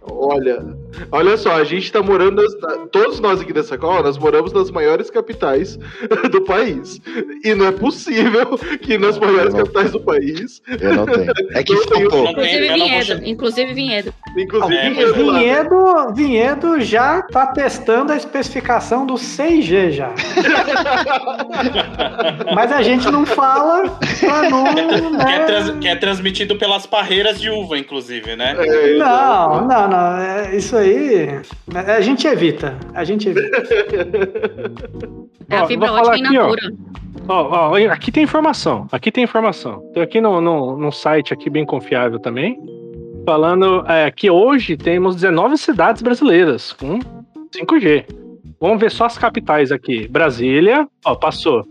[0.02, 0.64] Olha,
[1.12, 2.42] olha só, a gente tá morando.
[2.42, 2.54] nas-
[2.90, 5.76] todos nós aqui dessa cola, nós moramos nas maiores capitais
[6.30, 7.00] do país.
[7.44, 10.60] E não é possível que nas maiores não- capitais do país.
[10.80, 11.32] Eu não tenho.
[11.52, 11.76] É que.
[11.86, 13.20] Não tem, Inclusive Vinhedo.
[13.24, 14.14] Inclusive Vinhedo.
[14.36, 15.38] Inclusive, É, Vinhedo lá.
[15.38, 20.12] Vinhedo, Vinhedo já tá testando a especificação do 6G já.
[22.54, 23.88] Mas a gente não fala
[24.20, 24.64] pra não.
[24.74, 25.44] Que é, Né?
[25.46, 28.54] trans- que é transmitido pelas parreiras de uva, inclusive, né?
[28.58, 30.16] É, Não, não, não.
[30.18, 30.85] é- isso aí.
[31.74, 32.78] A gente evita.
[32.94, 33.62] A gente evita.
[35.48, 36.42] É Ó, a fibra vou falar ótica in aqui, ó.
[36.42, 36.72] natura.
[37.28, 39.80] Ó, ó, aqui tem informação, aqui tem informação.
[39.92, 42.56] Tô aqui no, no, num site aqui bem confiável também,
[43.24, 46.98] falando é, que hoje temos 19 cidades brasileiras com
[47.50, 48.04] 5G.
[48.60, 50.06] Vamos ver só as capitais aqui.
[50.08, 51.64] Brasília, ó, passou.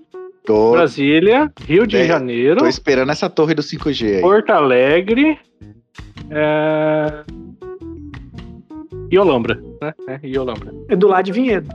[0.45, 4.21] Tô, Brasília, Rio de É, Janeiro, tô esperando essa torre do 5G aí.
[4.21, 5.39] Porto Alegre
[6.29, 7.23] é...
[9.15, 9.93] e Olambra, né?
[10.09, 10.71] É, e Olambra.
[10.89, 11.67] É do lado de Vinhedo.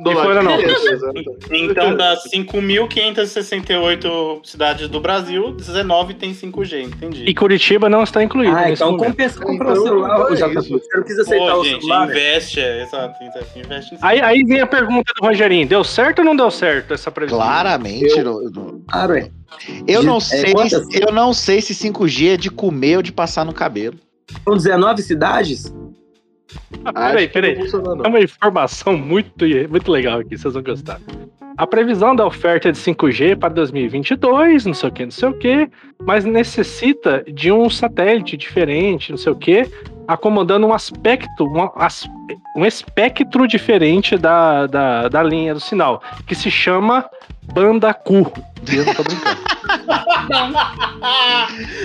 [0.00, 0.80] Do E lado Florianópolis.
[0.80, 1.20] de exato.
[1.50, 7.24] Então, das 5.568 cidades do Brasil, 19 tem 5G, entendi.
[7.24, 10.58] E Curitiba não está incluído Ah, então compensa comprar o Então, celular, é ô, JP.
[10.58, 10.68] isso.
[10.78, 12.06] Você não quis aceitar Pô, o gente, celular.
[12.06, 12.12] né?
[12.12, 13.24] investe, é, exato,
[13.56, 13.96] investe.
[14.00, 17.38] Aí, aí vem a pergunta do Rogerinho: deu certo ou não deu certo essa previsão?
[17.40, 18.22] Claramente.
[18.22, 19.30] não- não- Claro, é.
[19.86, 20.86] Eu não É, sei, quantas?
[20.94, 23.96] eu não sei se 5G é de comer ou de passar no cabelo.
[24.44, 25.72] São 19 cidades?
[26.94, 27.58] Peraí, peraí.
[28.04, 31.00] É uma informação muito, muito legal aqui, vocês vão gostar.
[31.58, 35.34] A previsão da oferta de 5G para 2022, não sei o que, não sei o
[35.34, 35.68] que,
[36.06, 39.68] mas necessita de um satélite diferente, não sei o que,
[40.06, 41.68] acomodando um aspecto, um,
[42.60, 47.04] um espectro diferente da, da, da linha do sinal, que se chama
[47.52, 48.32] banda Q.
[48.72, 49.40] Eu não tô brincando.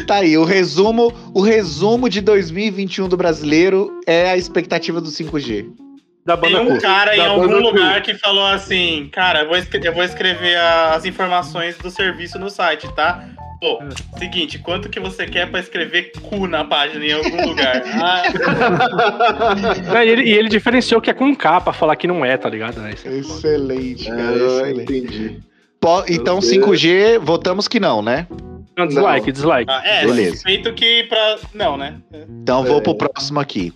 [0.05, 5.82] Tá aí, o resumo, o resumo de 2021 do brasileiro é a expectativa do 5G.
[6.25, 6.81] Da Tem banda um Q.
[6.81, 11.03] cara em algum lugar que falou assim, cara, eu vou, escre- eu vou escrever as
[11.05, 13.27] informações do serviço no site, tá?
[13.59, 13.79] Pô,
[14.17, 17.81] seguinte, quanto que você quer pra escrever cu na página em algum lugar?
[18.01, 18.23] Ah,
[19.93, 22.37] Não, e, ele, e ele diferenciou que é com K pra falar que não é,
[22.37, 22.79] tá ligado?
[22.81, 22.91] né?
[22.91, 23.17] É foda.
[23.19, 24.81] Excelente, cara, Ah, excelente.
[24.81, 25.39] entendi.
[25.79, 26.59] Po- então sei.
[26.59, 28.27] 5G, votamos que não, né?
[28.77, 29.69] Não, dislike, dislike.
[29.71, 30.41] ah, é, Beleza.
[30.41, 31.37] feito que pra.
[31.53, 31.95] Não, né?
[32.41, 33.71] Então vou pro próximo aqui.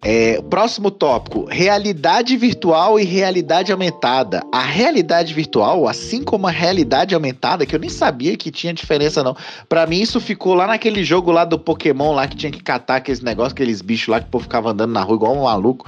[0.00, 4.42] É, próximo tópico: realidade virtual e realidade aumentada.
[4.52, 9.24] A realidade virtual, assim como a realidade aumentada, que eu nem sabia que tinha diferença,
[9.24, 9.36] não.
[9.68, 12.96] Pra mim, isso ficou lá naquele jogo lá do Pokémon, lá que tinha que catar
[12.96, 15.84] aqueles negócios, aqueles bichos lá que o povo ficava andando na rua igual um maluco.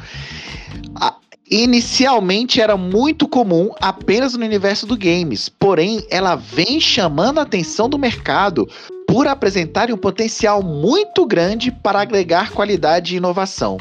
[0.97, 1.15] A-
[1.53, 7.89] Inicialmente era muito comum apenas no universo do games, porém ela vem chamando a atenção
[7.89, 8.69] do mercado
[9.11, 13.77] por apresentarem um potencial muito grande para agregar qualidade e inovação.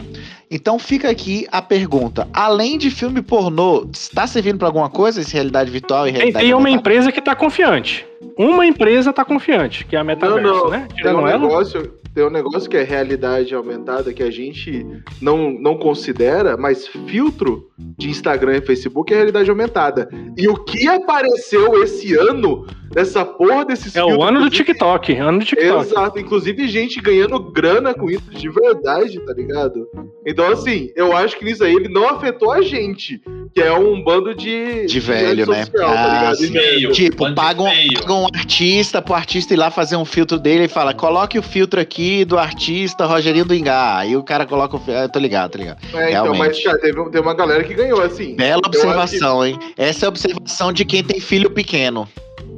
[0.50, 5.34] Então fica aqui a pergunta: além de filme pornô, está servindo para alguma coisa esse
[5.34, 6.80] realidade virtual e Tem, realidade tem uma aumentada?
[6.82, 8.06] empresa que tá confiante.
[8.36, 10.70] Uma empresa tá confiante, que é a Não, Metaverso, não.
[10.70, 10.88] né?
[11.02, 14.86] Tem um, negócio, tem um negócio que é realidade aumentada que a gente
[15.22, 20.10] não, não considera, mas filtro de Instagram e Facebook é realidade aumentada.
[20.38, 25.40] E o que apareceu esse ano nessa porra desses É o ano do TikTok, ano
[25.40, 25.86] do TikTok.
[25.86, 29.88] Exato, inclusive gente ganhando grana com isso de verdade, tá ligado?
[30.26, 33.22] Então, assim, eu acho que nisso aí ele não afetou a gente,
[33.54, 34.86] que é um bando de.
[34.86, 35.66] De velho, né?
[35.66, 36.34] social, tá Ah.
[36.34, 36.92] De velho.
[36.92, 40.94] Tipo, pagam, pagam um artista pro artista ir lá fazer um filtro dele e fala:
[40.94, 43.98] coloque o filtro aqui do artista Rogerinho do Engar.
[43.98, 45.10] Aí o cara coloca o filtro.
[45.10, 45.78] tô ligado, tô ligado.
[45.94, 46.38] É, então, Realmente.
[46.40, 48.36] mas, cara, teve, tem uma galera que ganhou, assim.
[48.36, 49.60] Bela acho que- observação, hein?
[49.78, 52.08] Essa é a observação de quem tem filho pequeno.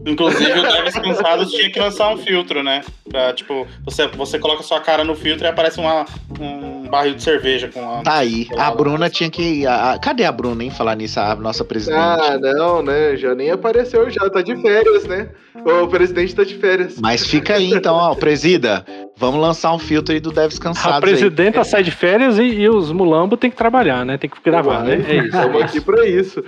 [0.06, 2.82] Inclusive, o Deves Cansados tinha que lançar um filtro, né?
[3.08, 6.06] Pra, tipo, você, você coloca sua cara no filtro e aparece uma,
[6.40, 8.02] um barril de cerveja com a.
[8.02, 8.48] Tá aí.
[8.58, 9.66] A Bruna tinha que.
[9.68, 10.72] a- a- cadê a Bruna, hein?
[10.72, 12.00] Falar nisso, a nossa presidente.
[12.00, 13.16] Ah, não, né?
[13.16, 15.30] Já nem apareceu, já tá de férias, né?
[15.84, 16.98] O presidente tá de férias.
[17.00, 18.84] Mas fica aí então, ó, presida.
[19.18, 20.98] Vamos lançar um filtro aí do Deves Cansados.
[20.98, 24.18] A presidenta sai de férias e, e os mulambos tem que trabalhar, né?
[24.18, 24.96] Tem que gravar, né?
[25.08, 25.28] É isso.
[25.38, 26.44] Estamos aqui pra isso.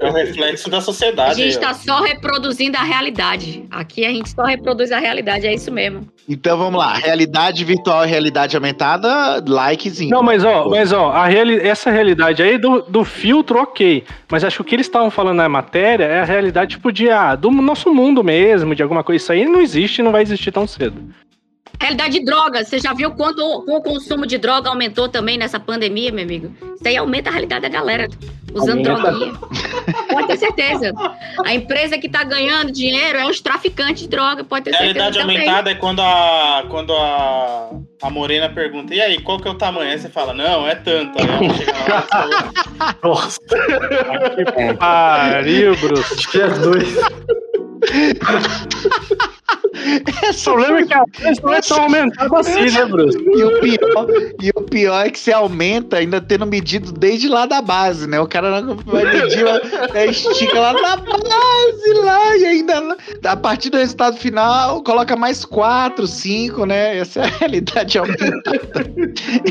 [0.00, 1.34] É o reflexo da A sociedade.
[1.42, 1.66] gente aí, ó.
[1.68, 3.64] tá só reproduzindo a realidade.
[3.70, 6.06] Aqui a gente só reproduz a realidade, é isso mesmo.
[6.28, 6.94] Então vamos lá.
[6.94, 10.10] Realidade virtual e realidade aumentada, likezinho.
[10.10, 14.04] Não, mas ó, mas ó, a reali- essa realidade aí do, do filtro, ok.
[14.30, 17.10] Mas acho que o que eles estavam falando na matéria é a realidade, tipo, de,
[17.10, 19.22] ah, do nosso mundo mesmo, de alguma coisa.
[19.22, 21.02] Isso aí não existe não vai existir tão cedo.
[21.80, 22.68] Realidade de drogas.
[22.68, 26.52] Você já viu quanto o consumo de droga aumentou também nessa pandemia, meu amigo?
[26.76, 28.08] Isso aí aumenta a realidade da galera
[28.54, 29.32] usando droguinha.
[30.08, 30.92] Pode ter certeza.
[31.44, 34.92] A empresa que tá ganhando dinheiro é os traficantes de droga, pode ter certeza.
[34.92, 35.36] Realidade também.
[35.38, 37.70] aumentada é quando a quando a,
[38.02, 39.90] a Morena pergunta, e aí, qual que é o tamanho?
[39.90, 41.18] Aí você fala, não, é tanto.
[41.20, 43.40] Aí ela chega lá e Nossa.
[43.40, 46.16] Que pariu, Bruce.
[46.32, 46.94] Jesus.
[49.84, 51.04] O problema é que a
[51.42, 53.18] não é tão aumentada assim, né, Bruce?
[53.18, 54.06] E o, pior,
[54.40, 58.20] e o pior é que você aumenta ainda tendo medido desde lá da base, né?
[58.20, 59.44] O cara vai medir,
[59.94, 65.44] é, estica lá na base lá e ainda a partir do resultado final coloca mais
[65.44, 66.98] 4, 5, né?
[66.98, 68.60] Essa é a realidade aumentada.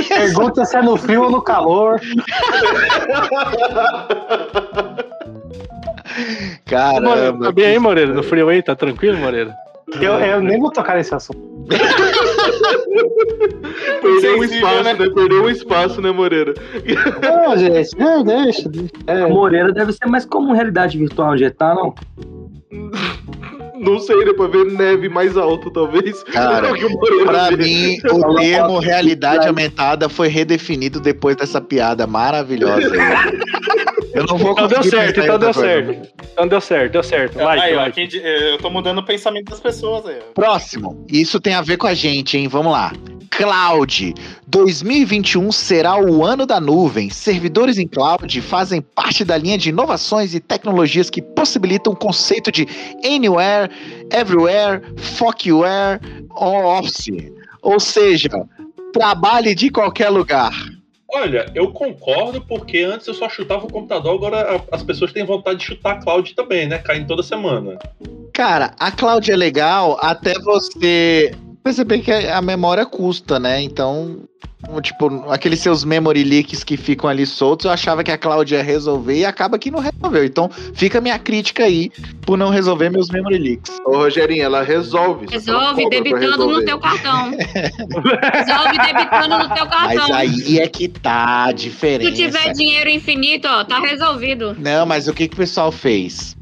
[0.08, 2.00] Pergunta se é no frio ou no calor.
[6.66, 7.46] Caramba.
[7.48, 8.14] Tá bem aí, Moreira?
[8.14, 9.56] No freeway, tá tranquilo, Moreira?
[10.02, 11.40] Eu, eu nem vou tocar nesse assunto.
[14.02, 14.94] Perdeu um espaço, né?
[14.94, 15.10] né?
[15.14, 16.54] Perdeu um espaço, né, Moreira?
[17.22, 18.70] Não, gente, não, deixa.
[18.70, 18.90] deixa.
[19.08, 21.94] É, Moreira deve ser mais como realidade virtual onde tá, não?
[23.80, 26.24] Não sei, deu pra ver neve mais alto, talvez.
[26.24, 27.58] Cara, É o que o Moreira Pra vê.
[27.58, 33.44] mim, o termo realidade aumentada foi redefinido depois dessa piada maravilhosa aí.
[34.14, 35.70] Eu não vou Então deu certo, então deu coisa.
[35.70, 36.10] certo.
[36.32, 37.38] Então deu certo, deu certo.
[37.38, 40.20] Like, aí, ó, quem eu tô mudando o pensamento das pessoas aí.
[40.36, 41.06] Próximo.
[41.10, 42.48] Isso tem a ver com a gente, hein?
[42.48, 42.94] Vamos lá.
[43.32, 44.14] Cloud.
[44.48, 47.10] 2021 será o ano da nuvem.
[47.10, 52.52] Servidores em cloud fazem parte da linha de inovações e tecnologias que possibilitam o conceito
[52.52, 52.68] de
[53.04, 53.72] anywhere,
[54.12, 56.00] everywhere, fuckware
[56.30, 57.32] ou office.
[57.64, 58.30] Ou seja,
[58.94, 60.54] trabalhe de qualquer lugar.
[61.16, 65.60] Olha, eu concordo porque antes eu só chutava o computador, agora as pessoas têm vontade
[65.60, 66.80] de chutar a cloud também, né?
[66.80, 67.78] Caindo toda semana.
[68.34, 71.32] Cara, a cloud é legal até você
[71.64, 73.62] perceber que a memória custa, né?
[73.62, 74.22] Então,
[74.82, 78.62] tipo, aqueles seus memory leaks que ficam ali soltos, eu achava que a cloud ia
[78.62, 80.24] resolver e acaba que não resolveu.
[80.26, 81.90] Então, fica a minha crítica aí
[82.26, 83.78] por não resolver meus memory leaks.
[83.86, 85.26] Ô, Rogerinho, ela resolve.
[85.26, 87.32] ela Resolve debitando no teu cartão.
[87.32, 90.16] Resolve debitando no teu Mas cartão.
[90.16, 92.12] aí é que tá a Se diferença.
[92.12, 94.56] tiver dinheiro infinito, ó, tá resolvido.
[94.60, 96.36] Não, mas o que, que o pessoal fez?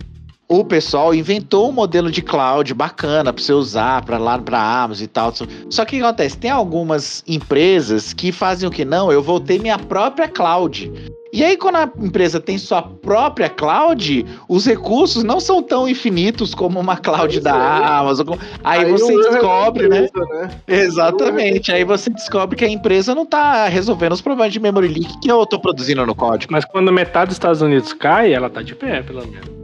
[0.54, 5.06] O pessoal inventou um modelo de cloud bacana para você usar para lá para Amazon
[5.06, 5.34] e tal.
[5.70, 6.38] Só que o que acontece?
[6.38, 8.84] Tem algumas empresas que fazem o que?
[8.84, 10.92] Não, eu vou ter minha própria cloud.
[11.32, 16.54] E aí, quando a empresa tem sua própria cloud, os recursos não são tão infinitos
[16.54, 18.38] como uma cloud da Amazon.
[18.62, 20.08] Aí, Aí você é descobre, né?
[20.08, 20.50] empresa, né?
[20.68, 21.72] Exatamente.
[21.72, 25.32] Aí você descobre que a empresa não tá resolvendo os problemas de memory leak que
[25.32, 26.52] eu tô produzindo no código.
[26.52, 29.61] Mas quando metade dos Estados Unidos cai, ela tá de pé, pelo menos.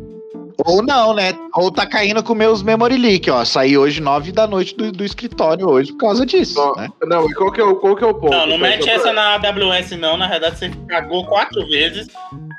[0.65, 1.33] Ou não, né?
[1.55, 3.45] Ou tá caindo com meus memory leak, ó.
[3.45, 6.89] Saí hoje nove da noite do, do escritório hoje por causa disso, Não, né?
[7.05, 8.31] não, e qual que é o, qual que é o ponto?
[8.31, 12.07] Não, não Mas mete essa pra- na AWS não, na verdade você cagou quatro vezes,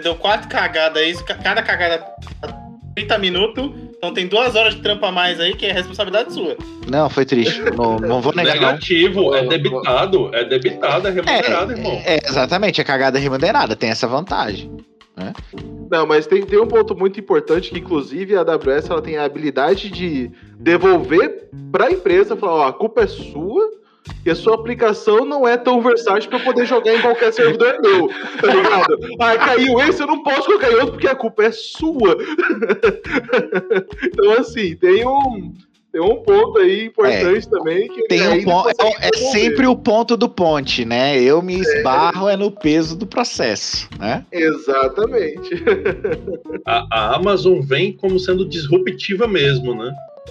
[0.03, 2.05] deu quatro cagadas aí, ca- cada cagada
[2.95, 6.57] 30 minutos, Então tem duas horas de trampo a mais aí que é responsabilidade sua.
[6.89, 7.61] Não, foi triste.
[7.77, 8.63] Não, não vou negar, não.
[8.63, 12.01] Negativo, é debitado, é debitado, é remunerado, irmão.
[12.05, 14.71] É, exatamente, é cagada remunerada, tem essa vantagem.
[15.19, 15.33] Né?
[15.91, 19.25] Não, mas tem, tem um ponto muito importante que, inclusive, a AWS ela tem a
[19.25, 23.71] habilidade de devolver para a empresa, falar, ó, a culpa é sua
[24.25, 28.09] e a sua aplicação não é tão versátil para poder jogar em qualquer servidor meu,
[28.41, 28.99] tá ligado?
[29.21, 32.17] Ah, caiu esse, eu não posso colocar em outro porque a culpa é sua.
[34.05, 35.53] então, assim, tem um,
[35.99, 40.17] tem um ponto aí importante também que Tem um ponto, é, é sempre o ponto
[40.17, 41.21] do ponte, né?
[41.21, 44.25] Eu me esbarro é no peso do processo, né?
[44.31, 45.51] Exatamente.
[46.65, 49.91] A, a Amazon vem como sendo disruptiva mesmo, né?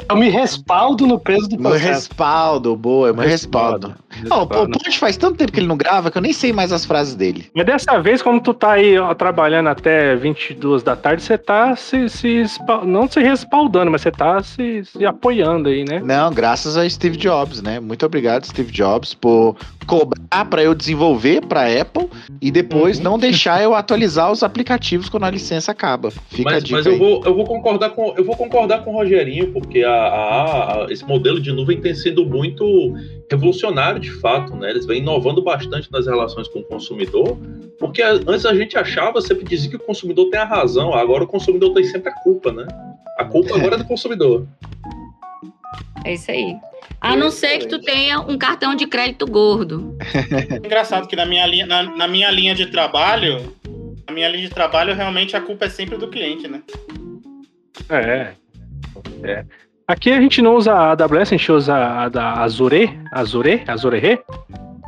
[0.10, 2.10] Eu me respaldo no peso do Meu processo.
[2.10, 3.94] respaldo, boa, meu respaldo.
[4.24, 4.72] Não, o Respaldo.
[4.80, 7.16] Ponte faz tanto tempo que ele não grava que eu nem sei mais as frases
[7.16, 7.46] dele.
[7.54, 11.76] Mas dessa vez, como tu tá aí ó, trabalhando até 22 da tarde, você tá
[11.76, 12.44] se, se
[12.86, 16.02] não se respaldando, mas você tá se, se apoiando aí, né?
[16.04, 17.80] Não, graças a Steve Jobs, né?
[17.80, 19.56] Muito obrigado, Steve Jobs, por
[19.86, 22.10] cobrar para eu desenvolver para Apple
[22.42, 26.12] e depois não deixar eu atualizar os aplicativos quando a licença acaba.
[26.30, 26.94] Fica a Mas, dica mas aí.
[26.94, 30.84] eu, vou, eu, vou concordar com, eu vou concordar com o Rogerinho, porque a, a-
[30.86, 32.94] a- esse modelo de nuvem tem sido muito
[33.32, 34.70] revolucionário de fato, né?
[34.70, 37.38] Eles vêm inovando bastante nas relações com o consumidor,
[37.80, 41.28] porque antes a gente achava, sempre dizia que o consumidor tem a razão, agora o
[41.28, 42.66] consumidor tem sempre a culpa, né?
[43.18, 44.46] A culpa agora é do consumidor.
[46.06, 46.56] É isso aí.
[47.02, 49.98] A não ser que tu tenha um cartão de crédito gordo.
[50.64, 53.54] Engraçado que na minha linha, na, na minha linha de trabalho,
[54.08, 56.62] na minha linha de trabalho, realmente a culpa é sempre do cliente, né?
[57.90, 58.32] É.
[59.24, 59.46] É.
[59.90, 64.20] Aqui a gente não usa a AWS, a gente usa a da Azure, Azure, Azure.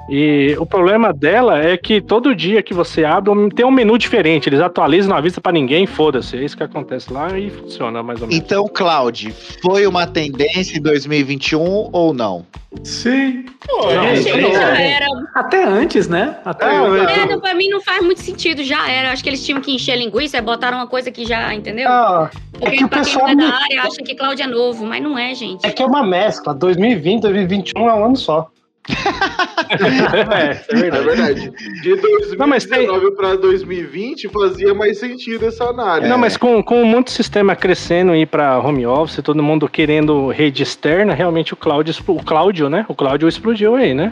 [0.09, 4.49] E o problema dela é que todo dia que você abre tem um menu diferente.
[4.49, 6.35] Eles atualizam, não avisa pra ninguém, foda-se.
[6.37, 8.43] É isso que acontece lá e funciona mais ou menos.
[8.43, 12.45] Então, Cloud, foi uma tendência em 2021 ou não?
[12.83, 13.45] Sim.
[13.67, 14.23] Pô, Não, é aí.
[14.23, 15.05] Já era.
[15.35, 16.37] Até antes, né?
[16.45, 17.17] Até É, antes.
[17.17, 19.11] É, não, pra mim não faz muito sentido, já era.
[19.11, 21.87] Acho que eles tinham que encher linguiça e botaram uma coisa que já, entendeu?
[21.89, 24.43] Ah, é Porque que o pra quem pessoal não é da área acha que Cláudio
[24.43, 25.65] é novo, mas não é, gente.
[25.65, 26.53] é que é uma mescla.
[26.53, 28.49] 2020, 2021 é um ano só.
[28.89, 31.05] É, é É verdade.
[31.05, 31.51] verdade.
[31.81, 36.09] De 2019 Não, mas tem- para 2020 fazia mais sentido essa análise.
[36.09, 40.63] Não, mas com, com muito sistema crescendo aí para home office, todo mundo querendo rede
[40.63, 42.85] externa, realmente o Cláudio, o Cláudio, né?
[42.87, 44.11] O Cláudio explodiu aí, né?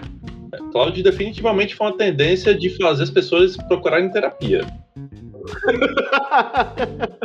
[0.71, 4.65] Cloud definitivamente foi uma tendência de fazer as pessoas procurarem terapia.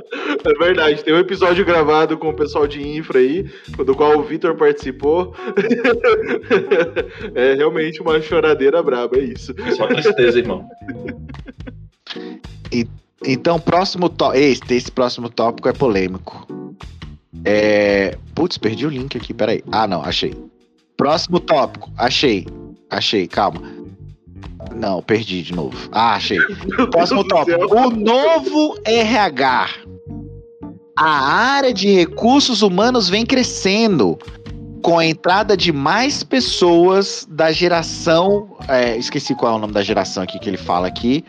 [0.44, 3.50] É verdade, tem um episódio gravado com o pessoal de infra aí,
[3.84, 5.34] do qual o Vitor participou.
[7.34, 9.54] É realmente uma choradeira braba, é isso.
[9.76, 10.68] Só tristeza, irmão.
[13.24, 14.38] Então, próximo tópico.
[14.38, 16.46] Esse, esse próximo tópico é polêmico.
[17.44, 18.18] É.
[18.34, 19.62] Putz, perdi o link aqui, peraí.
[19.70, 20.34] Ah, não, achei.
[20.96, 22.46] Próximo tópico, achei.
[22.90, 23.81] Achei, calma.
[24.74, 25.76] Não, perdi de novo.
[25.90, 26.38] Ah, achei.
[26.90, 27.74] Próximo tópico.
[27.74, 29.68] O novo RH.
[30.96, 34.18] A área de recursos humanos vem crescendo
[34.82, 38.56] com a entrada de mais pessoas da geração.
[38.68, 41.24] é, esqueci qual é o nome da geração aqui que ele fala aqui.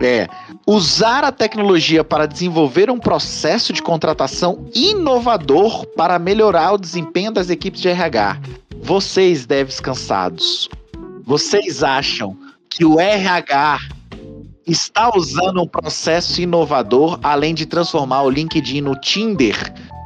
[0.00, 0.28] É
[0.66, 7.50] usar a tecnologia para desenvolver um processo de contratação inovador para melhorar o desempenho das
[7.50, 8.38] equipes de RH.
[8.80, 10.68] Vocês, devs cansados,
[11.28, 12.34] vocês acham
[12.70, 13.80] que o RH
[14.66, 19.54] está usando um processo inovador além de transformar o LinkedIn no Tinder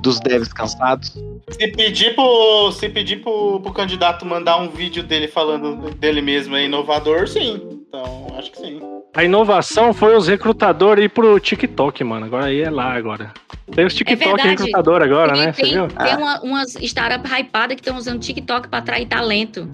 [0.03, 1.17] dos devs cansados?
[1.51, 6.57] Se pedir pro, se pedir pro, pro candidato mandar um vídeo dele falando dele mesmo
[6.57, 7.61] é inovador, sim.
[7.87, 8.81] Então, acho que sim.
[9.15, 12.27] A inovação foi os recrutadores ir pro TikTok, mano.
[12.27, 13.33] Agora aí é lá agora.
[13.73, 14.49] Tem os TikTok verdade.
[14.49, 15.53] recrutador agora, tem, né?
[15.53, 15.87] Você tem, viu?
[15.89, 19.69] tem uma- umas startups hypadas que estão usando TikTok pra atrair talento.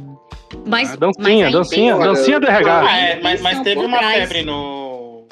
[0.69, 2.81] Mas, dancinha, mas dancinha, ainda- dancinha do RH.
[2.81, 4.15] Ah, é, mas, mas teve uma trás.
[4.29, 5.27] febre no,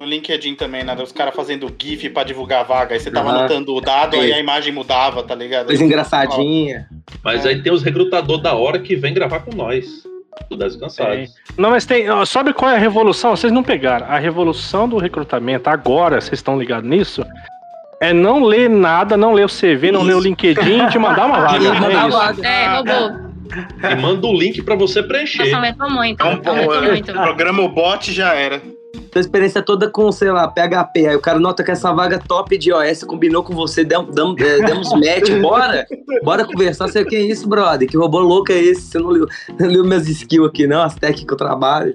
[0.00, 0.96] no LinkedIn também, né?
[1.02, 2.94] Os caras fazendo GIF pra divulgar vaga.
[2.94, 3.38] Aí você tava Aham.
[3.40, 4.34] anotando o dado, aí É.
[4.34, 5.66] a imagem mudava, tá ligado?
[5.66, 6.86] Coisa engraçadinha.
[7.22, 9.86] Mas aí tem os recrutadores da hora que vem gravar com nós.
[10.48, 11.30] Do Descansados.
[11.56, 12.08] Não, mas tem.
[12.08, 13.34] ó, Sabe qual é a revolução?
[13.34, 14.06] Vocês não pegaram.
[14.08, 17.24] A revolução do recrutamento, agora, vocês estão ligados nisso?
[18.00, 21.26] É não ler nada, não ler o CV, não ler o LinkedIn e te mandar
[21.26, 21.58] uma vaga.
[21.64, 22.16] E mandar É isso.
[22.16, 22.46] vaga.
[22.46, 23.27] É, roubou.
[23.90, 25.38] E manda o link pra você preencher.
[25.44, 26.14] Nossa, aumentou muito.
[26.14, 27.12] Então, Aumentou é, muito.
[27.12, 28.60] programa o bot já era.
[29.12, 31.06] Tua experiência toda com, sei lá, PHP.
[31.08, 34.06] Aí o cara nota que essa vaga top de iOS combinou com você, dam-
[34.38, 35.86] é, demos match, bora?
[36.22, 36.88] Bora conversar.
[36.88, 37.88] Sei o que é isso, brother?
[37.88, 38.82] Que robô louco é esse?
[38.82, 39.26] Você não leu,
[39.58, 40.82] não leu minhas skills aqui, não?
[40.82, 41.94] As tech que eu trabalho.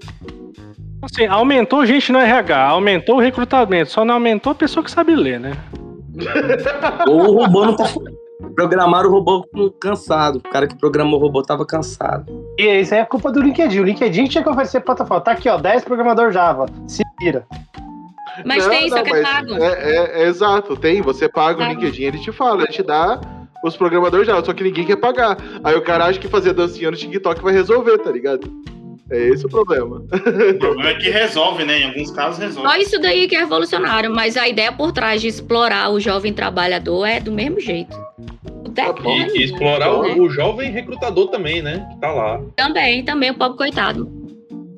[1.01, 5.13] Assim, aumentou gente no RH, aumentou o recrutamento, só não aumentou a pessoa que sabe
[5.15, 5.51] ler, né?
[7.07, 7.85] Ou o robô não tá.
[8.55, 9.43] Programaram o robô
[9.79, 10.37] cansado.
[10.37, 12.25] O cara que programou o robô tava cansado.
[12.57, 13.79] E isso aí é culpa do LinkedIn.
[13.79, 15.23] O LinkedIn tinha que oferecer plataforma.
[15.23, 16.65] Tá aqui, ó, 10 programador Java.
[16.87, 17.45] Se vira.
[18.45, 19.53] Mas Não, tem, só não, que é pago.
[19.55, 21.01] É, é- é exato, tem.
[21.01, 21.73] Você paga o Pago.
[21.79, 23.19] LinkedIn, ele te fala, ele te dá
[23.63, 25.37] os programadores já, só que ninguém quer pagar.
[25.63, 28.51] Aí o cara acha que fazer dancinha no TikTok vai resolver, tá ligado?
[29.11, 29.97] É esse o problema.
[29.97, 31.79] O problema é que resolve, né?
[31.81, 32.67] Em alguns casos resolve.
[32.67, 36.33] Só isso daí que é revolucionário, mas a ideia por trás de explorar o jovem
[36.33, 37.95] trabalhador é do mesmo jeito.
[39.33, 40.15] E, e explorar né?
[40.15, 41.87] o, o jovem recrutador também, né?
[41.91, 42.41] Que tá lá.
[42.55, 44.23] Também, também, o pobre coitado.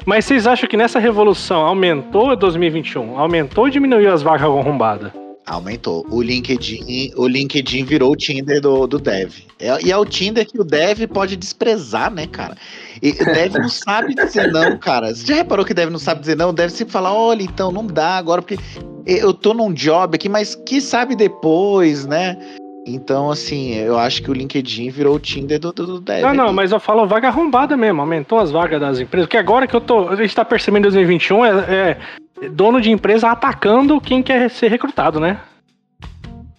[0.06, 3.18] Mas vocês acham que nessa revolução aumentou em 2021?
[3.20, 5.12] Aumentou ou diminuiu as vagas arrombadas?
[5.48, 6.06] Aumentou.
[6.10, 9.32] O LinkedIn, o LinkedIn virou o Tinder do, do Dev.
[9.60, 12.56] É- e é o Tinder que o Dev pode desprezar, né, cara?
[13.02, 15.14] E o Dev não sabe dizer não, cara.
[15.14, 16.50] Você já reparou que o Dev não sabe dizer não?
[16.50, 18.58] O Dev sempre fala, olha, então não dá agora, porque
[19.06, 22.38] eu tô num job aqui, mas que sabe depois, né?
[22.86, 26.22] Então, assim, eu acho que o LinkedIn virou o Tinder do, do, do Dev.
[26.22, 29.26] Não, não, mas eu falo vaga arrombada mesmo, aumentou as vagas das empresas.
[29.28, 30.08] Porque agora que eu tô.
[30.08, 31.98] A gente tá percebendo em 2021 é,
[32.42, 35.40] é dono de empresa atacando quem quer ser recrutado, né?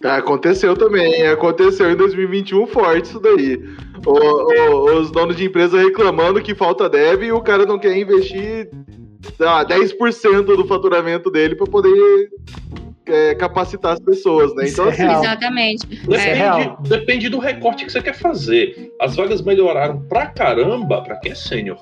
[0.03, 3.59] Aconteceu também, aconteceu em 2021 forte isso daí.
[4.05, 7.97] O- o- os donos de empresa reclamando que falta dev e o cara não quer
[7.97, 8.69] investir
[9.35, 12.29] sei lá, 10% do faturamento dele para poder
[13.11, 14.67] é, capacitar as pessoas, né?
[14.67, 15.85] Então, assim, Exatamente.
[15.87, 18.91] Depende, depende do recorte que você quer fazer.
[18.99, 21.77] As vagas melhoraram pra caramba pra quem é sênior.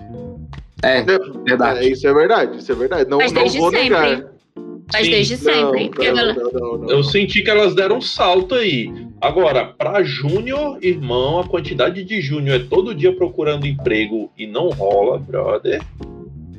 [0.84, 1.90] É, verdade.
[1.92, 3.10] isso é verdade, isso é verdade.
[3.10, 3.84] Não, Mas não vou sempre.
[3.84, 4.36] negar.
[4.94, 5.12] Mas Sim.
[5.12, 5.90] desde sempre.
[5.90, 6.42] porque a galera-
[6.90, 8.92] Eu senti que elas deram um salto aí.
[9.20, 14.70] Agora, pra júnior, irmão, a quantidade de júnior é todo dia procurando emprego e não
[14.70, 15.82] rola, brother.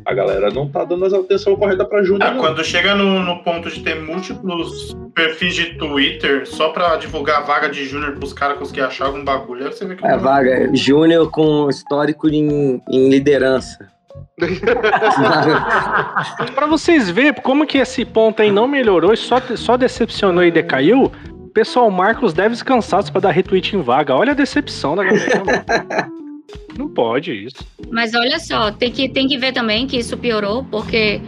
[0.07, 2.31] A galera não tá dando a atenção correta pra júnior.
[2.31, 7.39] Ah, quando chega no, no ponto de ter múltiplos perfis de Twitter só pra divulgar
[7.39, 10.17] a vaga de júnior pros caras conseguir achar algum bagulho, aí você vê que É,
[10.17, 10.71] vaga.
[10.75, 13.89] Júnior com histórico em, em liderança.
[16.55, 20.51] Pra vocês verem como que esse ponto aí não melhorou e só, só decepcionou e
[20.51, 24.15] decaiu, o pessoal marca os devs cansados pra dar retweet em vaga.
[24.15, 25.43] Olha a decepção da galera.
[26.77, 27.57] não pode isso.
[27.91, 31.21] Mas olha só, tem que, tem que ver também que isso piorou, porque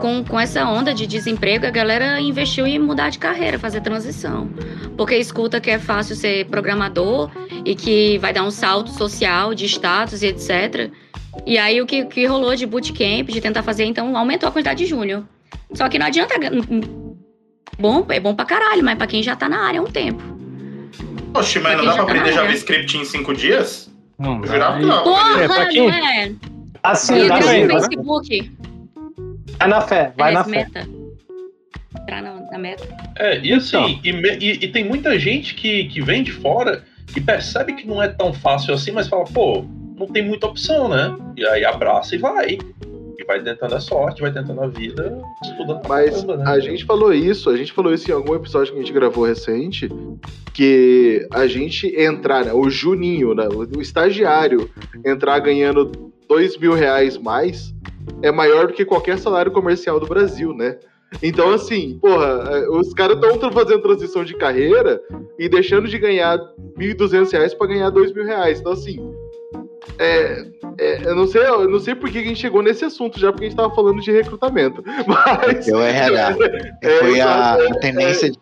[0.00, 4.48] com, com essa onda de desemprego, a galera investiu em mudar de carreira, fazer transição.
[4.96, 7.30] Porque escuta que é fácil ser programador
[7.64, 10.90] e que vai dar um salto social, de status e etc.
[11.46, 14.78] E aí o que, que rolou de bootcamp, de tentar fazer, então aumentou a quantidade
[14.84, 15.24] de júnior.
[15.72, 16.34] Só que não adianta.
[17.78, 20.22] Bom, é bom pra caralho, mas pra quem já tá na área há um tempo.
[21.32, 22.32] Poxa, mas não dá pra tá aprender.
[22.32, 23.85] JavaScript em cinco dias?
[24.18, 25.02] Não, não.
[25.04, 26.32] Porra, É, pra quem- não é?
[26.82, 28.52] Assim, dá no Facebook.
[29.58, 30.50] vai na fé, vai na fé.
[30.50, 30.88] meta.
[32.00, 32.86] Entrar na, na meta.
[33.18, 36.84] É, e assim, e, me- e- e tem muita gente que, que vem de fora
[37.16, 39.64] e percebe que não é tão fácil assim, mas fala, pô,
[39.98, 41.16] não tem muita opção, né?
[41.36, 42.58] E aí abraça e vai.
[43.18, 46.44] E vai tentando a sorte, vai tentando a vida, estudando Mas caramba, né?
[46.46, 49.24] a gente falou isso, a gente falou isso em algum episódio que a gente gravou
[49.24, 49.88] recente,
[50.52, 54.70] que a gente entrar, né, o Juninho, né, o, estagiário,
[55.04, 57.74] entrar ganhando dois mil reais mais
[58.22, 60.78] é maior do que qualquer salário comercial do Brasil, né?
[61.22, 65.00] Então, assim, porra, eh, os caras estão fazendo transição de carreira
[65.38, 66.38] e deixando de ganhar
[66.76, 68.60] 1.200 reais para ganhar dois mil reais.
[68.60, 68.98] Então, assim,
[69.98, 70.46] é,
[70.78, 73.30] é, eu não sei, eu não sei por que a gente chegou nesse assunto já,
[73.32, 74.82] porque a gente tava falando de recrutamento.
[75.06, 75.68] Mas.
[75.68, 76.36] É o RH.
[76.82, 78.30] É, Foi a, exato, a tendência.
[78.30, 78.38] de-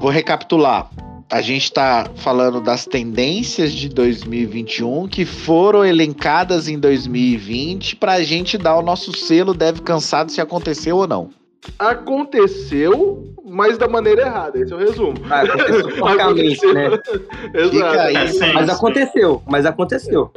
[0.00, 0.88] Vou recapitular.
[1.30, 8.22] A gente está falando das tendências de 2021 que foram elencadas em 2020 para a
[8.22, 11.30] gente dar o nosso selo deve cansado se aconteceu ou não.
[11.78, 14.58] Aconteceu, mas da maneira errada.
[14.58, 15.14] Esse é o resumo.
[15.30, 16.90] Ah, aconteceu né?
[17.54, 17.98] Exato.
[18.00, 18.72] aí, É, sim, Mas sim.
[18.76, 20.30] aconteceu, mas aconteceu.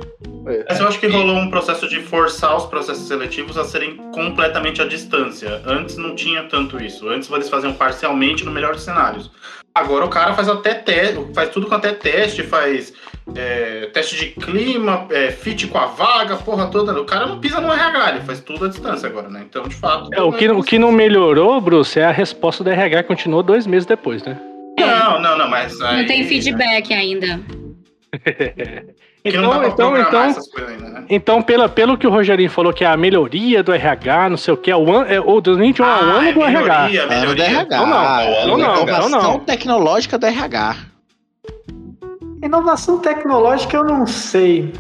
[0.68, 4.82] Mas eu acho que rolou um processo de forçar os processos seletivos a serem completamente
[4.82, 5.62] à distância.
[5.66, 7.10] Antes não tinha tanto isso.
[7.10, 9.32] Antes eles faziam parcialmente no melhor dos cenários.
[9.74, 12.94] Agora o cara faz até teste, faz tudo com até teste, faz
[13.36, 17.00] é, teste de clima, é, fit com a vaga, porra toda.
[17.00, 19.44] O cara não pisa no RH, ele faz tudo à distância agora, né?
[19.50, 20.10] Então, de fato.
[20.14, 23.42] É, o, que, o que não melhorou, Bruce, é a resposta do RH que continuou
[23.42, 24.38] dois meses depois, né?
[24.80, 25.80] Não, não, não, mas.
[25.82, 27.40] Aí, Não tem feedback ainda.
[29.34, 31.06] Não dá pra Então, então, coisas ainda, né?
[31.10, 34.54] Então, pela, pelo que o Rogerinho falou, que é a melhoria do RH, não sei
[34.54, 36.62] o que, é o ano, é, o 2021 é o Ah, ano é do RH.
[36.90, 37.46] melhoria, Ano do melhoria.
[37.46, 37.78] RH.
[37.78, 39.40] Não, não, é não, não, inovação não, não.
[39.40, 40.76] tecnológica do RH.
[42.46, 44.72] Inovação tecnológica eu não sei.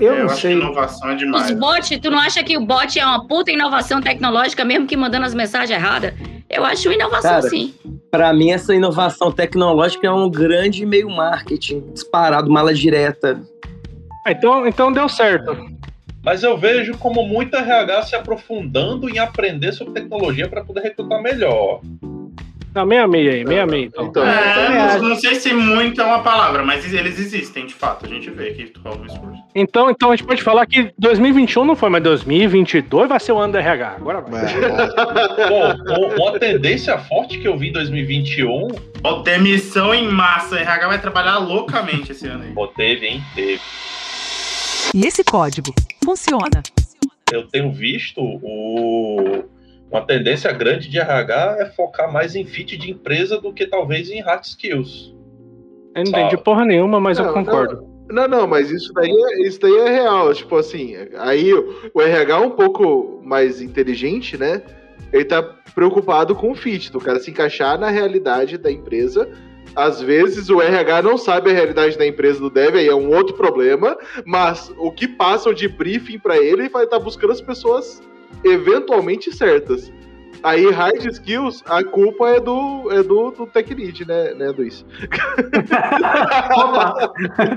[0.00, 0.52] Eu É, não acho que sei.
[0.52, 1.50] inovação é demais.
[1.50, 4.96] Os bots, tu não acha que o bot é uma puta inovação tecnológica, mesmo que
[4.96, 6.14] mandando as mensagens erradas?
[6.48, 7.74] Eu acho uma inovação Cara, sim.
[8.10, 13.40] Pra mim, essa inovação tecnológica é um grande meio marketing, disparado, mala direta.
[14.24, 15.56] Ah, então, então deu certo.
[16.22, 21.20] Mas eu vejo como muito RH se aprofundando em aprender sobre tecnologia para poder recrutar
[21.20, 21.80] melhor.
[22.74, 24.06] Não, meia meia aí, meia meia então.
[24.06, 28.04] Então, É, não, não sei se muito é uma palavra, mas eles existem, de fato.
[28.06, 29.42] A gente vê que rola um esforço.
[29.54, 33.38] Então, então a gente pode falar que 2021 não foi, mas 2022 vai ser o
[33.38, 33.88] ano do RH.
[33.96, 34.44] Agora vai.
[35.48, 38.68] Pô, um- uma tendência forte que eu vi em 2021.
[39.02, 40.56] Ó, demissão em massa.
[40.56, 42.52] A RH vai trabalhar loucamente esse ano aí.
[42.52, 43.22] Pô, teve, hein?
[43.34, 43.60] Teve.
[44.94, 46.62] E esse código funciona.
[47.32, 49.44] Eu tenho visto o...
[49.90, 54.10] uma tendência grande de RH é focar mais em fit de empresa do que talvez
[54.10, 55.14] em hard skills.
[55.94, 57.88] Eu não entendi porra nenhuma, mas eu Não, concordo.
[58.10, 60.32] Não, não, mas isso daí, é, isso daí é real.
[60.32, 64.62] Tipo assim, aí o o RH é um pouco mais inteligente, né?
[65.12, 65.42] Ele tá
[65.74, 69.28] preocupado com o fit, do cara se encaixar na realidade da empresa.
[69.74, 73.14] Às vezes o RH não sabe a realidade da empresa do dev, aí é um
[73.14, 77.40] outro problema, mas o que passam de briefing pra ele, ele vai estar buscando as
[77.40, 78.02] pessoas
[78.44, 79.92] eventualmente certas.
[80.42, 84.84] Aí, hard skills, a culpa é do, é do, do tech lead, né, né, Luiz?
[86.54, 87.12] Opa!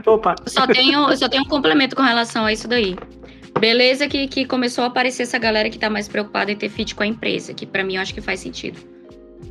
[0.06, 0.36] Opa!
[0.48, 2.96] Só tenho, eu só tenho um complemento com relação a isso daí.
[3.60, 6.96] Beleza que, que começou a aparecer essa galera que tá mais preocupada em ter fit
[6.96, 8.80] com a empresa, que pra mim eu acho que faz sentido.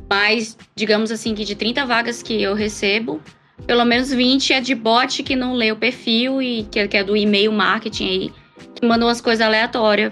[0.09, 3.21] Mas, digamos assim, que de 30 vagas que eu recebo,
[3.65, 7.03] pelo menos 20 é de bot que não lê o perfil e que, que é
[7.03, 8.33] do e-mail marketing aí,
[8.75, 10.11] que mandam umas coisas aleatórias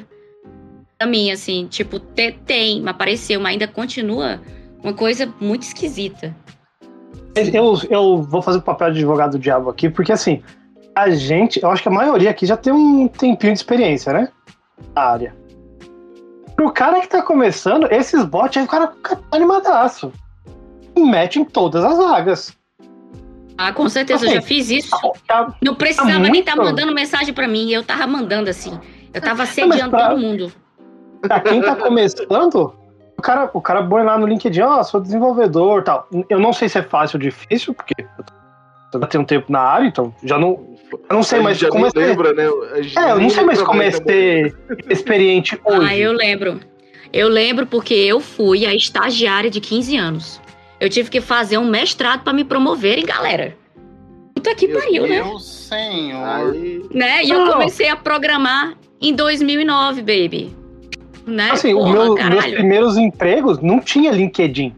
[0.99, 4.41] pra mim, assim, tipo, te- tem, mas apareceu, mas ainda continua
[4.83, 6.35] uma coisa muito esquisita.
[7.53, 10.43] Eu, eu vou fazer o papel de advogado do diabo aqui, porque assim,
[10.93, 14.27] a gente, eu acho que a maioria aqui já tem um tempinho de experiência, né?
[14.93, 15.35] Na área.
[16.53, 20.11] Pro cara que tá começando, esses bots aí, o cara fica animadaço.
[20.97, 22.53] Mete em todas as vagas.
[23.57, 24.89] Ah, com certeza, eu já fiz isso.
[25.61, 28.77] Não precisava tá nem estar muito- mandando mensagem pra mim, eu tava mandando assim.
[29.13, 30.51] Eu tava sediando pra- todo mundo.
[31.21, 32.73] Pra quem tá começando,
[33.17, 36.07] o cara, o cara põe lá no LinkedIn, ó, sou desenvolvedor tal.
[36.29, 37.93] Eu não sei se é fácil ou difícil, porque
[38.93, 40.77] eu já tenho um tempo na área, então já não.
[40.91, 42.45] Eu não sei mais como é lembra, né?
[42.97, 44.55] É, eu não sei mais como é ser
[44.89, 45.87] experiente hoje.
[45.87, 46.59] Ah, eu lembro.
[47.11, 50.41] Eu lembro porque eu fui a estagiária de 15 anos.
[50.79, 53.55] Eu tive que fazer um mestrado pra me promoverem, galera.
[54.33, 55.21] Puta que pariu, né?
[55.21, 56.53] Meu senhor.
[56.93, 57.23] né?
[57.23, 60.55] E eu comecei a programar em 2009, baby.
[61.29, 61.51] Né?
[61.51, 64.75] Assim, o Porra, meu- meus primeiros empregos não tinha LinkedIn.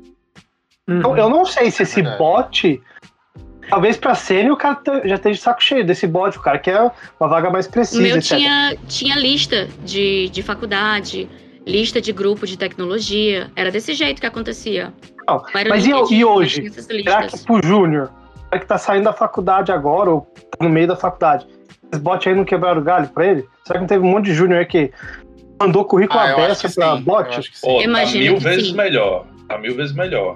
[0.87, 2.81] Então, eu não sei se esse bot.
[3.69, 6.59] Talvez pra sênior o cara te- já esteja de saco cheio desse bot, o cara
[6.59, 8.37] quer uma vaga mais O precisa, meu etc.
[8.37, 11.29] tinha, tinha lista de, de faculdade,
[11.65, 13.49] lista de grupo de tecnologia.
[13.55, 14.91] Era desse jeito que acontecia.
[15.25, 16.69] Não, mas e, e hoje?
[16.71, 20.27] Será que pro Júnior, o cara que tá saindo da faculdade agora, ou
[20.59, 21.47] no meio da faculdade,
[21.89, 23.47] esses bots aí não quebraram o galho pra ele?
[23.63, 24.91] Será que não teve um monte de Júnior aí que
[25.61, 27.31] mandou currículo Ah, aberto sim, bot?
[27.31, 27.67] eu acho que sim.
[27.67, 28.75] Pô, tá mil que vezes sim.
[28.75, 29.25] melhor.
[29.47, 30.35] Tá mil vezes melhor.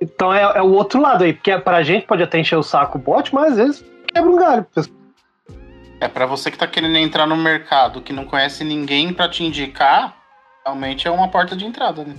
[0.00, 2.98] Então é, é o outro lado aí, porque pra gente pode até encher o saco
[2.98, 4.66] o bot, mas às vezes quebra um galho.
[6.00, 9.42] É pra você que tá querendo entrar no mercado, que não conhece ninguém pra te
[9.42, 10.14] indicar,
[10.64, 12.14] realmente é uma porta de entrada, né?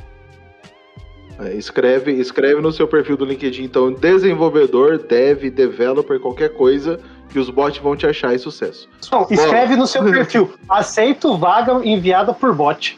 [1.40, 7.00] É, escreve, escreve no seu perfil do LinkedIn, então, desenvolvedor, dev, developer, qualquer coisa,
[7.36, 8.88] que os bots vão te achar e sucesso.
[9.12, 10.54] Não, escreve no seu perfil.
[10.70, 12.98] Aceito vaga enviada por bot.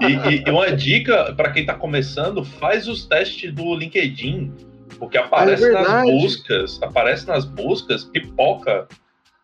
[0.00, 4.52] E, e- e uma dica pra quem tá começando, faz os testes do LinkedIn,
[4.98, 8.88] porque aparece Ah, é nas buscas, aparece nas buscas, pipoca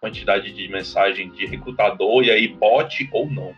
[0.01, 3.53] quantidade de mensagem de recrutador e aí bot ou não.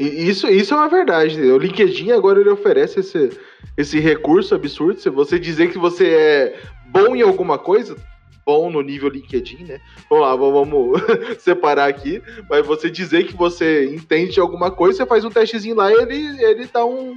[0.00, 1.40] Isso, isso é uma verdade.
[1.40, 3.38] O LinkedIn agora ele oferece esse,
[3.76, 4.98] esse recurso absurdo.
[5.00, 6.60] Se você dizer que você é
[6.92, 7.96] bom em alguma coisa,
[8.44, 9.80] bom no nível LinkedIn, né?
[10.08, 11.00] Vamos lá, vamos
[11.40, 12.22] separar aqui.
[12.48, 15.94] Mas você dizer que você entende de alguma coisa, você faz um testezinho lá e
[15.94, 17.16] ele, ele dá um,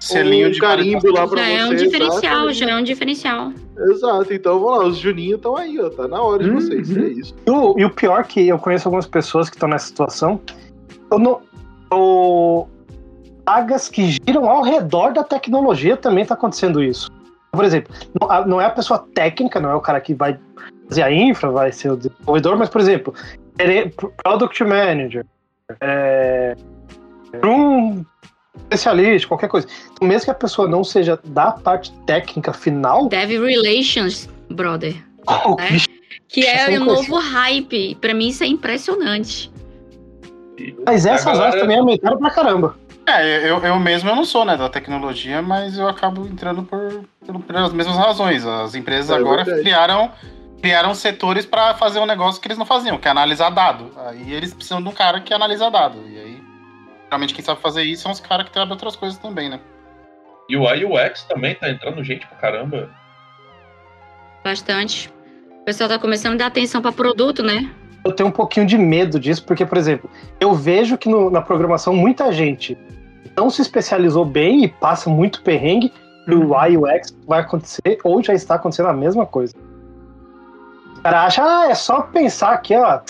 [0.00, 1.54] Selinho um de carimbo lá pra Já você.
[1.54, 2.52] é um diferencial, exato.
[2.52, 3.52] já é um diferencial.
[3.90, 5.90] Exato, então vamos lá, os Juninho estão aí, ó.
[5.90, 6.96] Tá na hora de vocês.
[6.96, 7.34] É isso.
[7.46, 10.40] E o, e o pior que eu conheço algumas pessoas que estão nessa situação.
[11.10, 11.40] Eu não.
[11.90, 12.66] O,
[13.48, 17.10] vagas que giram ao redor da tecnologia também está acontecendo isso.
[17.52, 17.94] Por exemplo,
[18.46, 20.38] não, é a pessoa técnica, não é o cara que vai
[20.88, 23.14] fazer a infra, vai ser o desenvolvedor, mas, por exemplo,
[23.58, 23.92] gere-
[24.22, 25.24] Product Manager,
[25.80, 26.54] é,
[27.44, 28.04] um
[28.56, 29.66] especialista, qualquer coisa.
[29.92, 34.94] Então, mesmo que a pessoa não seja da parte técnica final, Dev Relations, brother.
[35.26, 35.68] oh, né?
[35.70, 35.88] bicho,
[36.28, 37.02] Que é sem o coisa.
[37.02, 37.94] novo hype.
[38.00, 39.50] Pra mim, isso é impressionante.
[40.84, 42.76] mas essas galera- vagas também aumentaram pra caramba.
[43.10, 47.04] É, eu, eu mesmo eu não sou, né, da tecnologia, mas eu acabo entrando por,
[47.24, 48.44] por- pelas mesmas razões.
[48.44, 49.62] As empresas É agora verdade.
[49.62, 50.12] criaram,
[50.60, 53.90] criaram setores para fazer um negócio que eles não faziam, que é analisar dado.
[54.06, 55.98] Aí eles precisam de um cara que analisa dado.
[56.06, 56.42] E aí,
[57.04, 59.58] geralmente quem sabe fazer isso são os caras que trabalham outras coisas também, né?
[60.48, 62.90] E o UX também tá entrando gente pra caramba.
[64.44, 65.10] Bastante.
[65.60, 67.70] O pessoal tá começando a dar atenção pra produto, né?
[68.04, 70.08] Eu tenho um pouquinho de medo disso, porque, por exemplo,
[70.40, 72.78] eu vejo que no- na programação muita gente
[73.38, 75.92] não se especializou bem e passa muito perrengue,
[76.26, 79.54] o UI e o UX vai acontecer, ou já está acontecendo a mesma coisa.
[80.96, 83.00] O cara acha, ah, é só pensar aqui, ó,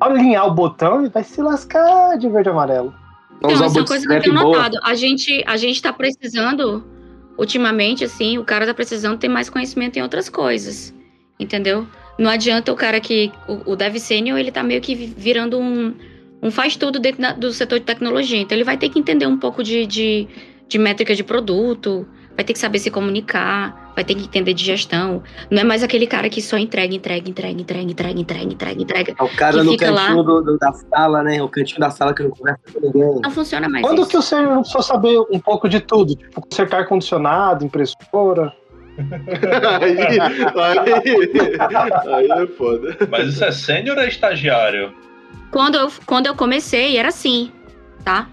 [0.00, 2.94] alinhar o botão e vai se lascar de verde e amarelo.
[3.38, 4.78] Então, essa é uma coisa que eu tenho notado.
[4.84, 6.84] A gente, a gente tá precisando,
[7.36, 10.94] ultimamente, assim, o cara tá precisando ter mais conhecimento em outras coisas.
[11.40, 11.88] Entendeu?
[12.16, 13.32] Não adianta o cara que.
[13.48, 15.92] O, o Dev Senior, ele tá meio que virando um,
[16.42, 18.40] um faz-tudo dentro da- do setor de tecnologia.
[18.40, 20.26] Então, ele vai ter que entender um pouco de, de,
[20.68, 24.64] de métrica de produto, vai ter que saber se comunicar, vai ter que entender de
[24.64, 25.22] gestão.
[25.50, 29.14] Não é mais aquele cara que só entrega, entrega, entrega, entrega, entrega, entrega, entrega, entrega.
[29.18, 30.06] É o cara no fica lá.
[30.06, 31.42] cantinho do- do- da sala, né?
[31.42, 33.20] O cantinho da sala que não conversa com ninguém.
[33.22, 33.84] Não funciona mais.
[33.84, 34.10] Quando isso.
[34.10, 36.16] que o senhor não precisa saber um pouco de tudo?
[36.16, 38.52] Tipo, consertar ar-condicionado, impressora.
[39.80, 40.20] aí, aí,
[42.30, 42.96] aí é foda.
[43.10, 44.92] Mas isso é sênior ou é estagiário?
[45.52, 47.52] Quando eu, quando eu comecei, era assim,
[48.02, 48.26] tá?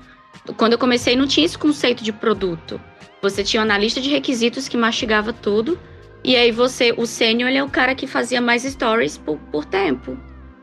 [0.55, 2.79] Quando eu comecei, não tinha esse conceito de produto.
[3.21, 5.77] Você tinha um analista de requisitos que mastigava tudo.
[6.23, 9.65] E aí você, o sênior, ele é o cara que fazia mais stories por, por
[9.65, 10.17] tempo.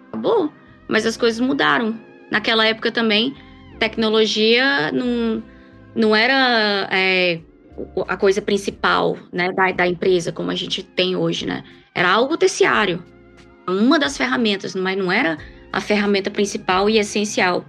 [0.08, 0.50] Acabou.
[0.88, 2.00] Mas as coisas mudaram.
[2.30, 3.34] Naquela época também,
[3.78, 5.42] tecnologia não,
[5.94, 7.40] não era é,
[8.08, 11.62] a coisa principal né, da, da empresa, como a gente tem hoje, né?
[11.94, 13.04] Era algo terciário.
[13.68, 15.36] Uma das ferramentas, mas não era
[15.76, 17.62] a ferramenta principal e essencial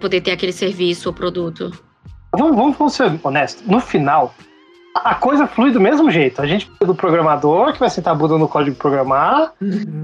[0.00, 1.70] poder ter aquele serviço ou produto.
[2.32, 3.66] Vamos, vamos, vamos ser honestos.
[3.66, 4.34] No final,
[4.94, 6.40] a coisa flui do mesmo jeito.
[6.40, 9.52] A gente precisa do programador que vai sentar a bunda no código programar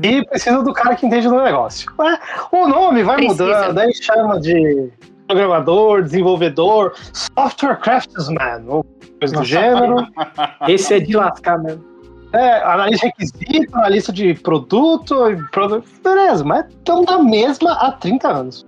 [0.02, 1.90] e precisa do cara que entende do negócio.
[1.98, 2.18] Ué,
[2.52, 3.46] O nome vai Precisa.
[3.46, 4.90] mudando, aí chama de
[5.26, 8.84] programador, desenvolvedor, software craftsman, ou
[9.18, 10.06] coisa do gênero.
[10.68, 11.89] Esse é de lascar mesmo.
[12.32, 17.90] É, analista de requisito, analista de produto, e produ- beleza, mas estamos na mesma há
[17.92, 18.64] 30 anos.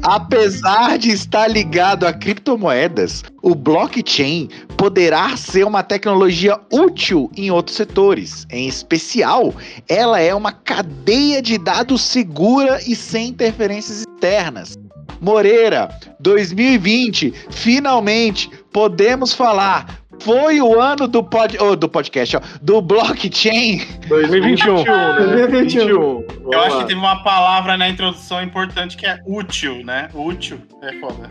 [0.03, 7.77] Apesar de estar ligado a criptomoedas, o blockchain poderá ser uma tecnologia útil em outros
[7.77, 8.45] setores.
[8.51, 9.55] Em especial,
[9.89, 14.77] ela é uma cadeia de dados segura e sem interferências externas.
[15.21, 15.89] Moreira,
[16.19, 20.02] 2020, finalmente podemos falar.
[20.21, 23.81] Foi o ano do, pod, oh, do podcast, ó, do blockchain.
[24.09, 24.77] 2021.
[24.77, 25.17] né?
[25.19, 25.81] 2021.
[25.87, 25.91] 21.
[25.93, 26.83] Eu Vamos acho lá.
[26.83, 30.09] que teve uma palavra na introdução importante que é útil, né?
[30.15, 31.31] Útil é foda.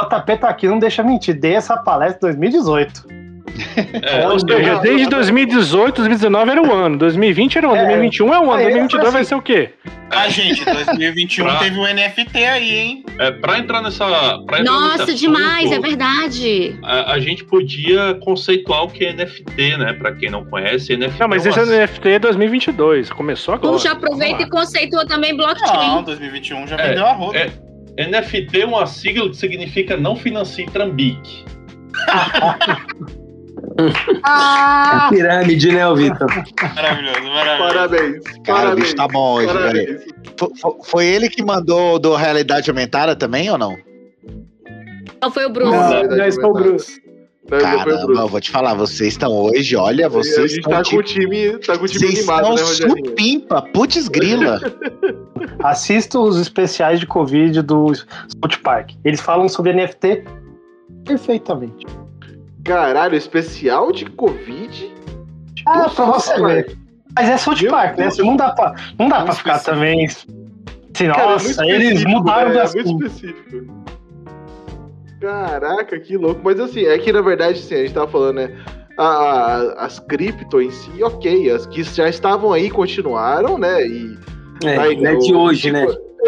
[0.00, 1.38] O JP tá aqui, não deixa mentir.
[1.38, 3.19] Dei essa palestra em 2018.
[4.02, 7.86] É, Ou seja, desde 2018, 2019 era o ano, 2020 era o ano, É.
[7.86, 9.70] 2021 é o ano, Aí, 2022 vai assim, ser o quê?
[10.12, 13.04] Ah, gente, 2021 Pra- teve o NFT aí, hein?
[13.18, 14.04] é, pra entrar nessa.
[14.44, 16.78] Pra entrar nossa, nesse demais, assunto, é verdade.
[16.82, 19.92] A, a gente podia conceituar o que é NFT, né?
[19.92, 23.76] Pra quem não conhece, NFT Não, mas é esse NFT é 2022, começou agora.
[23.76, 25.76] Então já aproveita e conceitua também blockchain.
[25.88, 27.38] Não, 2021 já É, vendeu a roda.
[27.38, 27.50] é.
[28.08, 31.44] NFT é uma sigla que significa não financie Trambique.
[33.78, 36.28] É pirâmide, né, Vitor?
[36.74, 37.74] Maravilhoso, maravilhoso.
[37.74, 38.24] Parabéns.
[38.24, 38.80] Cara, o parabéns.
[38.80, 40.00] bicho tá bom hoje, velho.
[40.84, 43.76] Foi ele que mandou do realidade aumentada também ou não?
[45.22, 45.72] Não foi o Bruno.
[45.72, 46.02] Não,
[46.42, 46.52] Não.
[46.52, 47.00] Bruce.
[47.48, 48.20] Foi o Caramba, Bruno.
[48.20, 51.02] eu vou te falar, vocês estão hoje, olha, a vocês gente estão tá com o
[51.02, 54.60] tipo, time, tá com o time vocês animado, estão né, supimpa, putz grila.
[55.64, 57.92] Assista os especiais de Covid do
[58.62, 58.92] Park.
[59.04, 60.22] Eles falam sobre NFT
[61.04, 61.86] perfeitamente.
[62.64, 64.92] Caralho, especial de Covid?
[65.66, 66.76] Ah, pra você ver.
[67.16, 68.08] Mas é South Park, né?
[68.18, 70.06] Não dá pra, não dá pra ficar também.
[70.06, 70.26] Assim,
[71.08, 72.64] Cara, é nossa, muito eles mudaram né?
[72.64, 73.84] de É muito específico.
[75.20, 76.40] Caraca, que louco.
[76.42, 78.56] Mas assim, é que na verdade, assim, a gente tava falando, né?
[78.98, 81.50] a- a- as cripto em si, ok.
[81.50, 83.86] As que já estavam aí continuaram, né?
[83.86, 84.18] E.
[84.62, 85.86] É, aí, não é de o hoje, né?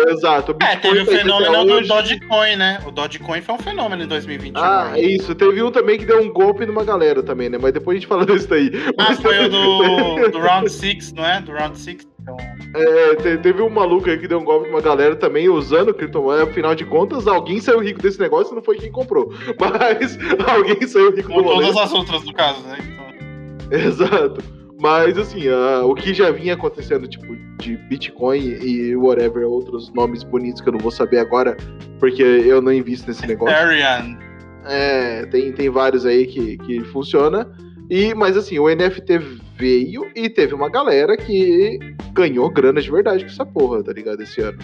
[0.08, 0.56] Exato.
[0.60, 1.88] É, teve o fenômeno do hoje.
[1.88, 2.78] Dogecoin, né?
[2.86, 4.62] O Dogecoin foi um fenômeno em 2021.
[4.62, 5.16] Ah, aí.
[5.16, 5.34] isso.
[5.34, 7.58] Teve um também que deu um golpe numa galera também, né?
[7.60, 8.70] Mas depois a gente fala disso daí.
[8.98, 11.40] Ah, Mas foi o do, do Round 6, não é?
[11.40, 12.06] Do Round 6.
[12.22, 12.36] Então,
[12.74, 16.44] É, te- teve um maluco aí que deu um golpe numa galera também usando criptomoeda.
[16.44, 19.32] Afinal de contas, alguém saiu rico desse negócio e não foi quem comprou.
[19.60, 20.16] Mas
[20.48, 21.66] alguém saiu rico como do rolê.
[21.66, 22.78] todas as outras do caso, né?
[22.80, 24.42] Então, Exato.
[24.82, 25.48] Mas assim,
[25.84, 30.72] o que já vinha acontecendo, tipo, de Bitcoin e whatever, outros nomes bonitos que eu
[30.72, 31.56] não vou saber agora,
[32.00, 33.56] porque eu não invisto nesse negócio.
[33.56, 34.18] Arian.
[34.64, 37.48] É, tem, tem vários aí que, que funciona.
[37.88, 39.18] E, mas assim, o NFT
[39.56, 41.78] veio e teve uma galera que
[42.12, 44.20] ganhou grana de verdade com essa porra, tá ligado?
[44.20, 44.58] Esse ano.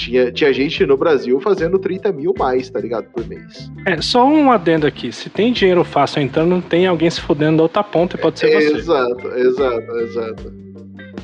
[0.00, 3.04] Tinha, tinha gente no Brasil fazendo 30 mil mais, tá ligado?
[3.12, 3.70] Por mês.
[3.86, 5.12] É, só um adendo aqui.
[5.12, 8.38] Se tem dinheiro fácil entrando, não tem alguém se fudendo da outra ponta e pode
[8.38, 8.76] ser você.
[8.78, 10.52] Exato, exato, exato.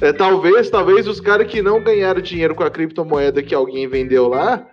[0.03, 4.29] É, talvez, talvez os caras que não ganharam dinheiro com a criptomoeda que alguém vendeu
[4.29, 4.67] lá,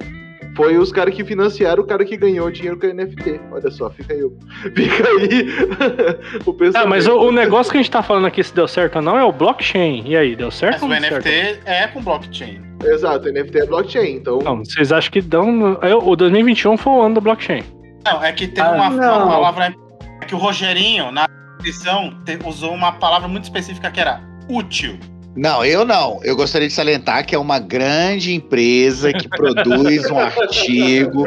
[0.58, 3.40] foi os caras que financiaram o cara que ganhou dinheiro com a NFT.
[3.54, 4.38] Olha só, fica aí, o-
[4.76, 5.48] fica aí
[6.46, 6.86] o pensamento.
[6.86, 9.02] Ah, mas o, o negócio que a gente tá falando aqui, se deu certo ou
[9.02, 10.04] não, é o blockchain.
[10.06, 11.68] E aí, deu certo Mas ou o não deu NFT certo?
[11.68, 12.62] é com blockchain.
[12.86, 14.40] Exato, NFT é blockchain, então.
[14.40, 15.78] Não, vocês acham que dão.
[15.82, 17.64] é, O 2021 foi o ano do blockchain.
[18.06, 19.74] Não, é que teve Ah, uma, uma palavra.
[20.22, 21.26] É que o Rogerinho, na
[21.58, 24.98] descrição, te- usou uma palavra muito específica que era útil.
[25.36, 26.20] Não, eu não.
[26.24, 31.24] Eu gostaria de salientar que é uma grande empresa que produz um artigo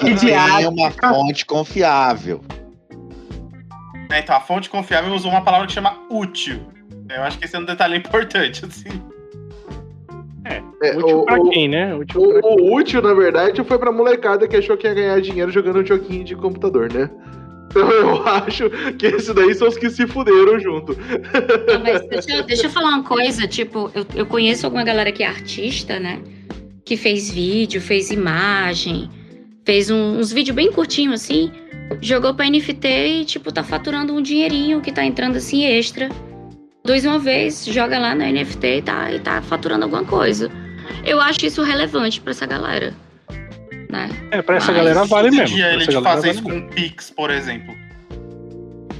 [0.00, 2.40] que tem uma fonte confiável.
[4.10, 4.18] né?
[4.20, 6.60] Então a fonte confiável usou uma palavra que chama útil.
[7.08, 8.90] Eu acho que esse é um detalhe importante, assim.
[10.82, 11.94] É, Útil o, pra quem, né?
[11.94, 15.20] Útil o- pra o útil, na verdade, foi pra molecada que achou que ia ganhar
[15.20, 17.08] dinheiro jogando um joguinho de computador, né?
[17.70, 20.94] Então eu acho que esses daí são os que se fuderam junto.
[20.94, 25.10] Não, mas deixa, eu- deixa eu falar uma coisa, tipo, eu, eu conheço alguma galera
[25.12, 26.18] que é artista, né?
[26.84, 29.08] Que fez vídeo, fez imagem,
[29.64, 31.50] fez um- uns vídeos bem curtinhos assim,
[32.00, 36.08] jogou pra NFT e, tipo, tá faturando um dinheirinho que tá entrando assim extra.
[36.84, 40.50] Dois uma vez, joga lá no NFT e tá, e tá faturando alguma coisa.
[41.04, 42.92] Eu acho isso relevante pra essa galera.
[43.88, 44.08] Né?
[44.30, 45.56] É, pra essa Mas galera vale mesmo.
[45.56, 47.74] Pra ele de fazer vale isso com o Pix, por exemplo.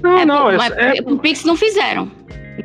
[0.03, 2.11] Não, É, não, é, mas é- o Pix não fizeram.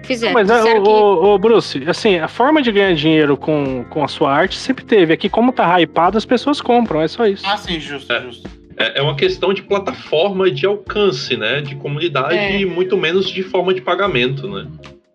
[0.03, 0.33] Fizeram.
[0.33, 4.03] Mas, é, Disseram ô, que- ô, Bruce, assim, a forma de ganhar dinheiro com, com
[4.03, 5.13] a sua arte sempre teve.
[5.13, 7.43] Aqui, como tá hypado, as pessoas compram, é só isso.
[7.47, 8.21] Ah, sim, justo, É.
[8.21, 8.49] justo.
[8.75, 11.61] É, é uma questão de plataforma de alcance, né?
[11.61, 12.59] De comunidade É.
[12.59, 14.67] e muito menos de forma de pagamento, né?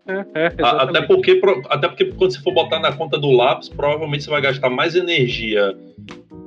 [0.07, 0.53] É, é.
[0.63, 4.41] Até porque, até porque quando você for botar na conta do lápis, provavelmente você vai
[4.41, 5.77] gastar mais energia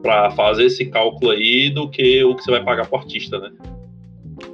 [0.02, 3.52] pra fazer esse cálculo aí do que o que você vai pagar pro artista, né?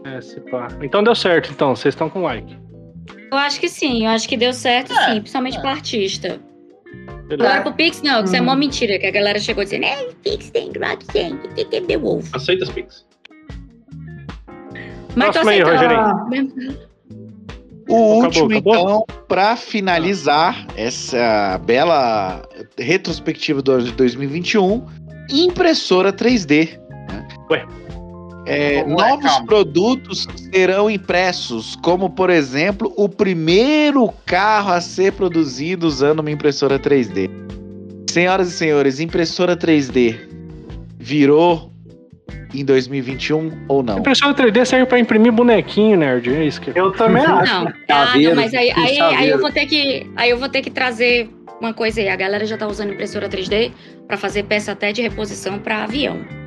[0.05, 0.67] É, se pá.
[0.81, 1.75] Então deu certo, então.
[1.75, 2.55] Vocês estão com like.
[3.31, 6.39] Eu acho que sim, eu acho que deu certo É, sim, principalmente pro artista.
[7.27, 7.49] Beleza.
[7.49, 8.45] Agora pro Pix, não, que isso é Hum.
[8.45, 12.27] mó mentira, que a galera chegou dizendo, é, Pix tem blockchain, tem que ter ovo.
[12.33, 13.05] Aceita as Pix.
[15.15, 16.90] Mas tô Próximo aí, aceitando.
[17.91, 18.75] O Acabou, último, acabou?
[18.75, 22.41] então, para finalizar essa bela
[22.77, 24.85] retrospectiva do ano de 2021,
[25.29, 26.79] impressora 3D.
[27.09, 27.27] né?
[27.49, 27.65] Ué.
[28.47, 29.45] É, Ué, novos calma.
[29.45, 36.79] produtos serão impressos, como por exemplo o primeiro carro a ser produzido usando uma impressora
[36.79, 37.29] 3D.
[38.09, 40.17] Senhoras e senhores, impressora 3D
[40.97, 41.70] virou
[42.53, 43.99] em 2021 ou não?
[43.99, 46.33] Impressora 3D serve pra imprimir bonequinho, nerd.
[46.33, 47.63] É isso que Eu também acho.
[47.63, 50.09] Não, ah, não, mas aí, aí, aí eu vou ter que.
[50.15, 51.29] Aí eu vou ter que trazer
[51.59, 52.09] uma coisa aí.
[52.09, 53.71] A galera já tá usando impressora 3D
[54.07, 56.40] pra fazer peça até de reposição pra avião.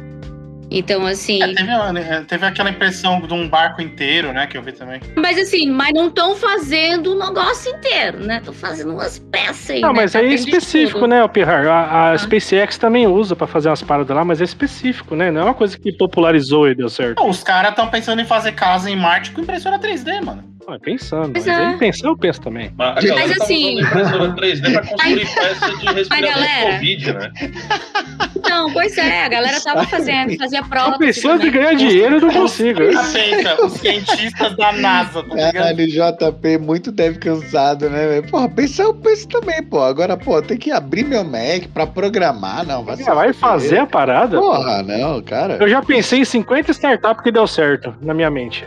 [0.77, 1.43] Então, assim.
[1.43, 4.47] É, teve, uma- teve aquela impressão de um barco inteiro, né?
[4.47, 5.01] Que eu vi também.
[5.17, 8.39] Mas assim, mas não estão fazendo o negócio inteiro, né?
[8.39, 9.81] Estão fazendo umas peças aí.
[9.81, 10.01] Não, né?
[10.03, 11.67] mas Tá aí é específico, né, o Pirrar?
[11.67, 15.31] A, a SpaceX também usa pra fazer umas paradas lá, mas é específico, né?
[15.31, 17.21] Não é uma coisa que popularizou e deu certo.
[17.21, 20.54] Não, os caras estão pensando em fazer casa em Marte com impressora 3D, mano.
[20.67, 21.33] Ah, pensando.
[21.33, 21.65] Pois Mas é.
[21.67, 22.71] aí pensar, eu penso também.
[22.77, 27.13] Mas a Mas galera tá assim- impressora 3D pra construir peça de respirador galera- Covid,
[27.13, 27.33] né?
[28.49, 30.99] Não, pois é, a galera tava fazendo, fazia prova.
[30.99, 32.79] pensando em ganhar dinheiro e não consigo.
[32.81, 35.53] Pensa, os cientistas da NASA, tá ligado?
[35.53, 38.31] Caralho, JP muito deve cansado, né, velho?
[38.31, 39.81] Porra, pensar eu penso também, pô.
[39.83, 42.85] Agora, pô, tem que abrir meu Mac pra programar, não.
[42.85, 44.39] Vai, Vai fazer a parada?
[44.39, 45.59] Porra, não, cara.
[45.61, 48.67] Eu já pensei em 50 startups que deu certo na minha mente.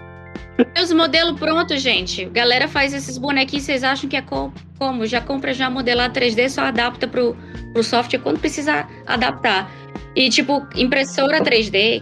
[0.73, 2.25] Tem os modelos prontos, gente.
[2.25, 5.05] Galera faz esses bonequinhos, vocês acham que é co- como?
[5.05, 7.35] Já compra já modelado 3D, só adapta pro,
[7.73, 9.69] pro software quando precisa adaptar.
[10.15, 12.01] E tipo, impressora 3D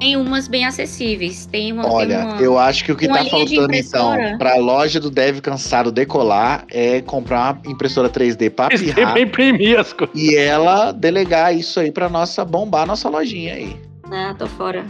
[0.00, 1.44] tem umas bem acessíveis.
[1.46, 1.82] Tem uma.
[1.82, 5.40] tem Olha, uma- eu acho que o que tá faltando então pra loja do Deve
[5.40, 10.14] Cansado decolar é comprar uma impressora 3D pra pirrar Pra imprimir as coisas.
[10.16, 13.76] e ela delegar isso aí pra nossa bombar nossa lojinha aí.
[14.10, 14.84] Ah, tô fora.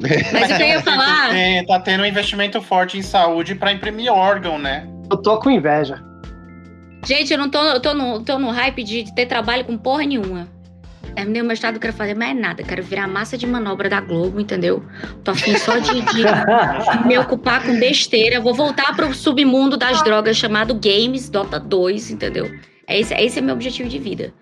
[0.00, 1.34] Mas o que eu ia falar.
[1.34, 4.86] É, tá tendo um investimento forte em saúde pra imprimir órgão, né?
[5.10, 6.02] Eu tô com inveja.
[7.04, 9.78] Gente, eu não tô, eu tô, no, tô no hype de, de ter trabalho com
[9.78, 10.48] porra nenhuma.
[11.14, 12.62] Terminei o mestrado, quero fazer mais nada.
[12.62, 14.84] Quero virar massa de manobra da Globo, entendeu?
[15.24, 16.24] Tô afim só de, de
[17.06, 18.40] me ocupar com besteira.
[18.40, 22.50] Vou voltar pro submundo das drogas chamado Games Dota 2, entendeu?
[22.88, 24.34] Esse, esse é meu objetivo de vida.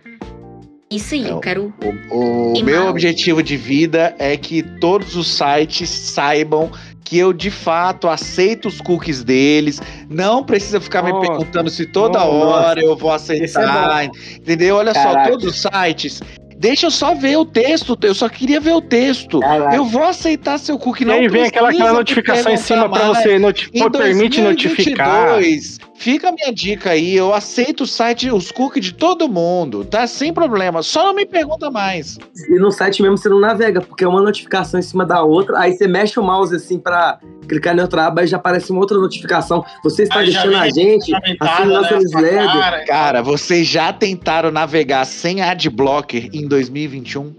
[0.95, 1.73] Isso aí, eu quero.
[2.11, 6.71] O E meu objetivo de vida é que todos os sites saibam
[7.05, 9.81] que eu de fato aceito os cookies deles.
[10.09, 12.31] Não precisa ficar me perguntando se toda Nossa.
[12.31, 14.05] hora eu vou é aceitar.
[14.37, 14.77] entendeu?
[14.77, 15.31] Olha só, Caraca.
[15.31, 16.23] todos os sites.
[16.59, 17.97] Deixa eu só ver o texto.
[18.03, 19.41] Eu só queria ver o texto.
[19.41, 19.77] Caraca.
[19.77, 21.03] Eu vou aceitar seu cookie.
[21.03, 23.19] E não aí vem aquela, aquela notificação em cima pra mais.
[23.19, 25.35] você noti Em permite notificar.
[25.35, 29.85] 2022, Fica a minha dica aí, eu aceito o site, os cookies de todo mundo,
[29.85, 30.07] tá?
[30.07, 32.19] Sem problema, só não me pergunta mais.
[32.51, 35.59] E no site mesmo você não navega, porque é uma notificação em cima da outra,
[35.59, 38.81] aí você mexe o mouse assim pra clicar em outra aba e já aparece uma
[38.81, 39.65] outra notificação.
[39.85, 42.47] Você está já deixando a gente, nossa né, newsletter.
[42.47, 42.85] cara.
[42.85, 47.35] Cara, vocês já tentaram navegar sem adblocker em 2021?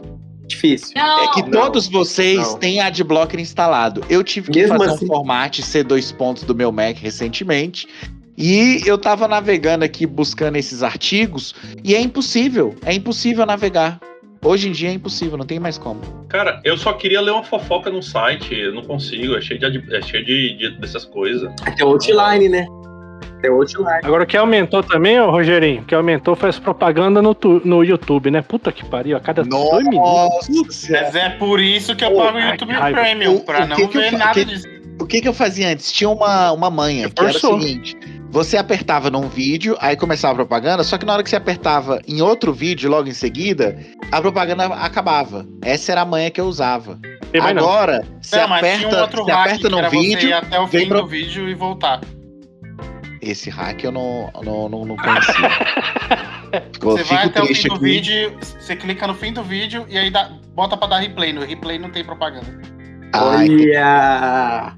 [0.47, 0.91] Difícil.
[0.95, 2.57] Não, É que Não, todos vocês não.
[2.59, 4.03] têm adblocker instalado.
[4.09, 5.05] Eu tive que Mesmo fazer assim.
[5.05, 7.87] um format C2 pontos do meu Mac recentemente.
[8.37, 13.99] E eu tava navegando aqui buscando esses artigos e é impossível, é impossível navegar.
[14.43, 16.01] Hoje em dia é impossível, não tem mais como.
[16.27, 19.95] Cara, eu só queria ler uma fofoca no site, eu não consigo, é cheio de,
[19.95, 21.51] é cheio de, de- dessas coisas.
[21.77, 22.67] Tem o outline, né?
[23.45, 23.99] Tem o outline.
[24.03, 27.61] Agora o que aumentou também, ô Rogerinho, o que aumentou foi as propaganda no, tu-
[27.63, 28.41] no YouTube, né?
[28.41, 30.49] Puta que pariu, a cada dois minutos.
[30.49, 30.91] Nossa.
[30.91, 32.73] Mas é por isso que eu Pô, pago o YouTube.
[32.91, 34.67] Premium, O- pra o não que que eu ver nada que- disso.
[34.99, 35.91] O que que eu fazia antes?
[35.91, 37.97] Tinha uma, uma manha, que era o seguinte.
[38.31, 41.99] Você apertava num vídeo, aí começava a propaganda, só que na hora que você apertava
[42.07, 43.77] em outro vídeo, logo em seguida,
[44.11, 45.45] a propaganda acabava.
[45.61, 46.97] Essa era a manha que eu usava.
[47.33, 47.63] Mais não.
[47.63, 50.35] Agora, você Não, mas tinha um aperta, outro você aperta num era você ir vídeo.
[50.37, 51.99] até o vem fim pro- do vídeo e voltar.
[53.25, 55.49] Esse hack eu não, não, não, não conhecia.
[56.79, 57.83] Você vai até o fim do aqui.
[57.83, 61.33] vídeo, você clica no fim do vídeo e aí dá, bota pra dar replay.
[61.33, 62.47] No replay não tem propaganda.
[63.11, 64.73] Ai, Olha!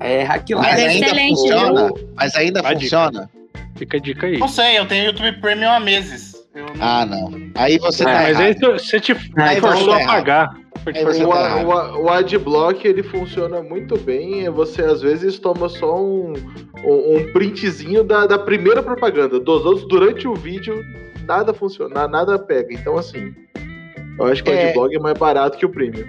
[0.00, 0.62] É hack lá.
[0.62, 1.36] mas é ainda excelente.
[1.36, 1.90] funciona?
[2.16, 3.30] Mas ainda funciona?
[3.76, 4.38] Fica a dica aí.
[4.38, 6.34] Não sei, eu tenho YouTube Premium há meses.
[6.54, 7.30] Eu não- Ah, não.
[7.56, 8.72] Aí você É, tá Mas aí errado.
[8.78, 10.06] você te Aí forçou você a
[10.92, 14.44] você O, a- o, a- o adblock ele funciona muito bem.
[14.44, 16.32] e Você às vezes toma só um,
[16.84, 19.38] um, printzinho da, da primeira propaganda.
[19.40, 20.82] Dos outros, durante o vídeo,
[21.26, 22.72] nada funciona, nada pega.
[22.72, 23.34] Então, assim,
[24.18, 24.66] eu acho que o É.
[24.66, 26.06] adblock é mais barato que o premium.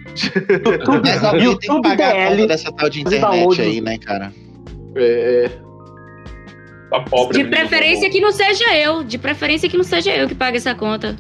[1.03, 2.47] Mas alguém tem que YouTube pagar a conta DL.
[2.47, 4.31] dessa tal de internet aí, né, cara?
[4.95, 5.49] É,
[6.89, 7.37] Tá pobre.
[7.37, 9.03] De menino, preferência que não seja eu.
[9.03, 11.15] De preferência que não seja eu que pague essa conta.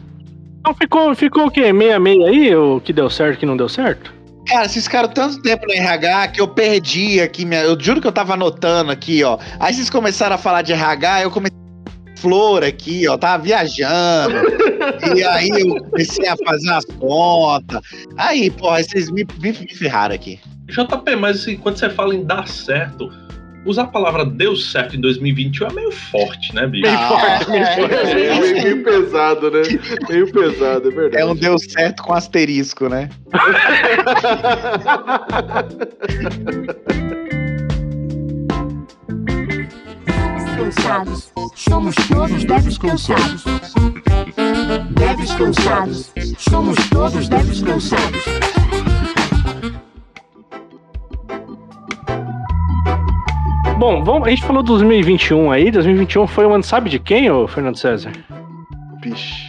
[0.59, 1.71] Então ficou, ficou o quê?
[1.71, 2.55] Meia meia aí?
[2.55, 4.13] O que deu certo, o que não deu certo?
[4.45, 7.45] Cara, vocês ficaram tanto tempo no RH que eu perdi aqui.
[7.45, 7.61] Minha...
[7.61, 9.37] Eu juro que eu tava anotando aqui, ó.
[9.59, 11.57] Aí vocês começaram a falar de RH, eu comecei
[12.17, 13.17] flor aqui, ó.
[13.17, 14.35] Tava viajando.
[15.15, 17.81] e aí eu comecei a fazer as contas.
[18.17, 20.39] Aí, porra, vocês me, me, me ferraram aqui.
[20.67, 23.11] JP, mas assim, quando você fala em dar certo,
[23.65, 26.87] usar a palavra deu certo em 2021 é meio forte, né, bicho?
[26.87, 29.61] Ah, é, meio, meio- meio pesado, né?
[30.09, 31.23] Meio pesado, é verdade.
[31.23, 33.09] é um deu certo com asterisco, né?
[40.57, 41.31] Cansados.
[41.55, 43.43] Somos todos devs cansados.
[44.91, 46.11] Devs cansados.
[46.37, 48.23] Somos todos devs cansados.
[53.79, 55.71] Bom, vamos, a gente falou 2021 aí.
[55.71, 58.11] 2021 foi o ano, sabe de quem, ô Fernando César?
[59.01, 59.47] Pixe.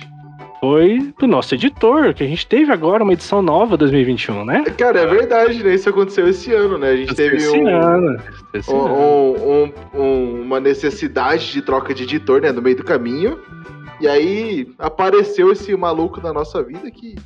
[0.60, 4.62] Foi do nosso editor, que a gente teve agora uma edição nova 2021, né?
[4.78, 5.74] Cara, é verdade, né?
[5.74, 6.90] Isso aconteceu esse ano, né?
[6.90, 8.20] A gente teve Esse um, ano.
[8.54, 8.94] Esse um- ano.
[8.94, 12.52] um- um- uma necessidade de troca de editor, né?
[12.52, 13.38] No meio do caminho.
[14.00, 17.16] E aí apareceu esse maluco na nossa vida que.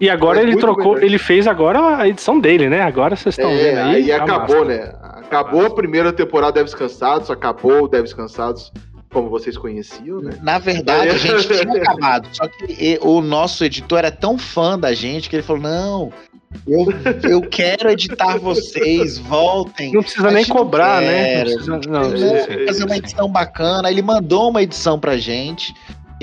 [0.00, 1.04] E agora Mas ele trocou, melhor.
[1.04, 2.80] ele fez agora a edição dele, né?
[2.80, 4.12] Agora vocês estão é, vendo aí.
[4.12, 4.64] aí tá acabou, massa.
[4.64, 4.94] né?
[5.02, 8.72] Acabou a primeira temporada Deves Cansados, acabou o Deves Cansados
[9.12, 10.36] como vocês conheciam, né?
[10.42, 12.28] Na verdade, a gente tinha acabado.
[12.32, 16.12] Só que o nosso editor era tão fã da gente que ele falou: não,
[16.66, 16.86] eu,
[17.30, 19.92] eu quero editar vocês, voltem.
[19.92, 21.36] Não precisa nem cobrar, né?
[21.36, 23.90] Não precisa, não, Não, fazer uma edição bacana.
[23.90, 25.72] Ele mandou uma edição pra gente.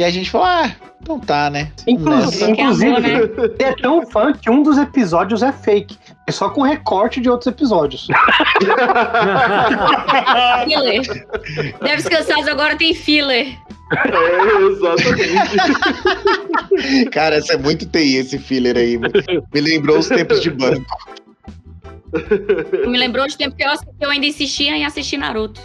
[0.02, 1.72] E a gente falou: ah, então tá, né?
[1.86, 3.20] Inclusive, inclusive amor, né?
[3.70, 5.96] é tão fã que um dos episódios é fake.
[6.26, 8.08] É só com recorte de outros episódios.
[10.66, 11.04] Filler.
[11.84, 13.56] Deve Cansados agora tem filler.
[13.94, 15.60] É, exatamente.
[17.14, 18.98] Cara, essa é muito TI esse filler aí.
[18.98, 20.98] Me lembrou os tempos de banco.
[22.88, 25.62] Me lembrou de tempo que eu, que eu ainda insistia em assistir Naruto.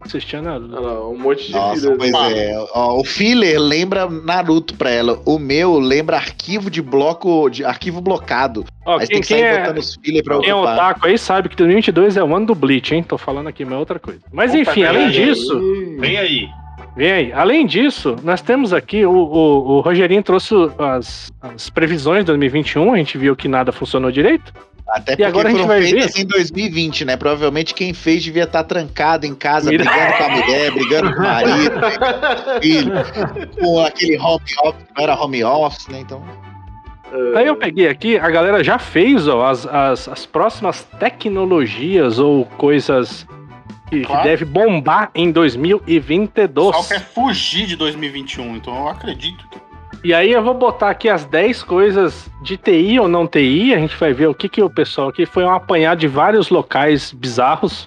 [0.00, 0.64] Assistia nada.
[0.64, 1.96] Olha lá, um monte de Nossa, filler.
[1.98, 2.66] pois é.
[2.74, 5.20] Ó, o filler lembra Naruto pra ela.
[5.26, 8.64] O meu lembra arquivo de bloco, de arquivo blocado.
[8.86, 10.54] Ó, Aí você quem, tem que quem sair é, botando os filler pra quem é
[10.54, 10.74] ocupar.
[10.74, 13.02] otaku aí sabe que 2022 é o ano do Bleach, hein?
[13.02, 14.20] Tô falando aqui, mas é outra coisa.
[14.32, 15.12] Mas Opa, enfim, além aí.
[15.12, 15.60] disso,
[15.98, 16.48] Vem aí.
[16.96, 17.32] vem aí.
[17.34, 22.94] Além disso, nós temos aqui, o, o, o Rogerinho trouxe as, as previsões de 2021,
[22.94, 24.50] a gente viu que nada funcionou direito.
[24.90, 27.16] Até porque agora a gente foram vai feitas em 2020, né?
[27.16, 31.20] Provavelmente quem fez devia estar trancado em casa, Mira- brigando com a mulher, brigando com
[31.20, 31.86] o marido, com
[32.58, 32.92] o filho,
[33.60, 36.00] com aquele home office, não era home office, né?
[36.00, 36.22] Então,
[37.36, 42.44] Aí eu peguei aqui, a galera já fez ó, as, as, as próximas tecnologias ou
[42.44, 43.26] coisas
[43.88, 44.22] que, que Claro.
[44.22, 46.76] deve bombar em 2022.
[46.76, 49.44] Só quer fugir de 2021, então eu acredito.
[49.48, 49.58] que-
[50.02, 53.78] E aí eu vou botar aqui as 10 coisas de TI ou não TI, a
[53.78, 57.12] gente vai ver o que, que o pessoal aqui foi um apanhado de vários locais
[57.12, 57.86] bizarros,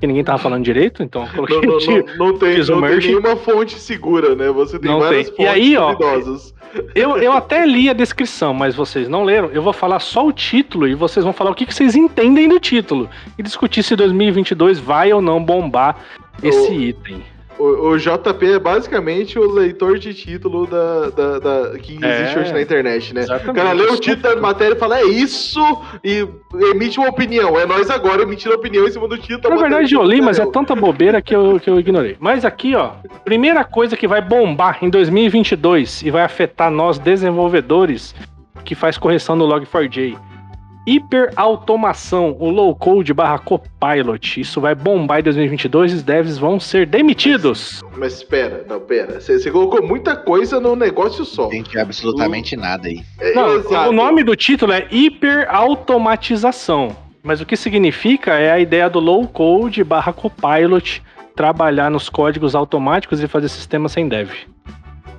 [0.00, 2.80] que ninguém tava falando direito, então eu coloquei Não, não, de- não, não tem, não
[2.80, 4.50] tem nenhuma fonte segura, né?
[4.50, 5.34] Você tem Não várias tem.
[5.34, 6.54] E fontes aí, ó, duvidosas.
[6.94, 9.50] Eu, eu até li a descrição, mas vocês não leram.
[9.52, 12.48] Eu vou falar só o título e vocês vão falar o que, que vocês entendem
[12.48, 13.10] do título.
[13.38, 15.98] E discutir se 2022 vai ou não bombar
[16.42, 17.22] esse O- item.
[17.58, 22.40] O, o JP é basicamente o leitor de título da, da, da- que existe É,
[22.40, 23.24] hoje na internet, né?
[23.24, 25.60] O cara lê o título da matéria e fala, é isso,
[26.02, 26.26] e
[26.72, 27.58] emite uma opinião.
[27.60, 29.54] É nós agora emitindo opinião em cima do título.
[29.54, 32.16] Na verdade, eu li, mas é tanta bobeira que eu, que eu ignorei.
[32.18, 32.92] Mas aqui, ó,
[33.24, 38.14] primeira coisa que vai bombar em 2022 e vai afetar nós desenvolvedores
[38.64, 40.16] que faz correção no Log4j.
[40.86, 44.40] Hiperautomação, o low code barra copilot.
[44.40, 47.80] Isso vai bombar em 2022 e os devs vão ser demitidos.
[47.96, 49.20] Mas espera, não, pera.
[49.20, 51.46] Você, você colocou muita coisa no negócio só.
[51.48, 53.00] tem absolutamente nada aí.
[53.20, 53.90] É, Não, exato.
[53.90, 56.96] o nome do título é hiperautomatização.
[57.22, 61.00] Mas o que significa é a ideia do low code barra copilot
[61.36, 64.30] trabalhar nos códigos automáticos e fazer sistemas sem dev.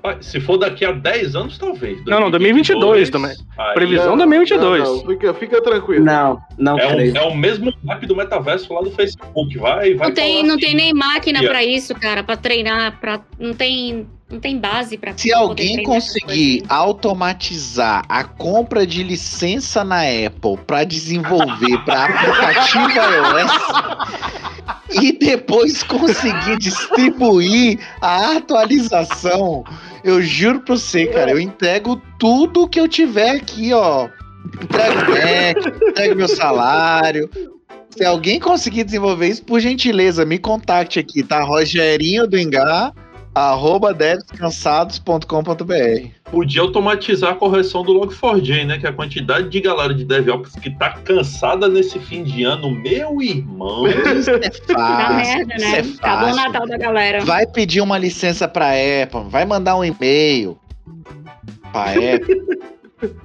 [0.05, 2.03] Ah, Se for daqui a 10 anos, talvez.
[2.05, 3.35] Não, não, 2022 também.
[3.57, 4.83] aí Previsão Não, 2022.
[4.83, 6.03] Não, não, fica, fica tranquilo.
[6.03, 7.13] Não, não É, creio.
[7.13, 9.57] o, é o mesmo hype do metaverso lá do Facebook.
[9.57, 10.65] Vai, vai Não tem, não assim.
[10.65, 11.49] tem nem máquina Yeah.
[11.49, 16.63] pra isso, cara, pra treinar, pra, não tem, não tem base pra Se alguém conseguir
[16.67, 23.51] automatizar a compra de licença na Apple para desenvolver para aplicativo iOS
[25.01, 29.63] e depois conseguir distribuir a atualização,
[30.03, 34.07] eu juro pra você, cara, eu entrego tudo que eu tiver aqui, ó.
[34.61, 37.29] Entrego o Mac, entrego meu salário.
[37.89, 41.43] Se alguém conseguir desenvolver isso, por gentileza, me contacte aqui, tá?
[41.43, 42.91] Rogerinho do Engar,
[43.35, 46.07] arroba devscansados.com.br.
[46.29, 48.77] Podia automatizar a correção do Log4j, né?
[48.79, 53.21] Que a quantidade de galera de DevOps que tá cansada nesse fim de ano, meu
[53.21, 53.87] irmão.
[54.17, 55.15] Isso é Dá fácil.
[55.15, 55.77] merda, isso né?
[55.77, 56.35] é Acabou o.
[56.35, 57.25] Natal da galera.
[57.25, 58.69] Vai pedir uma licença pra
[59.03, 60.57] Apple, vai mandar um e-mail
[61.71, 62.41] pra Apple.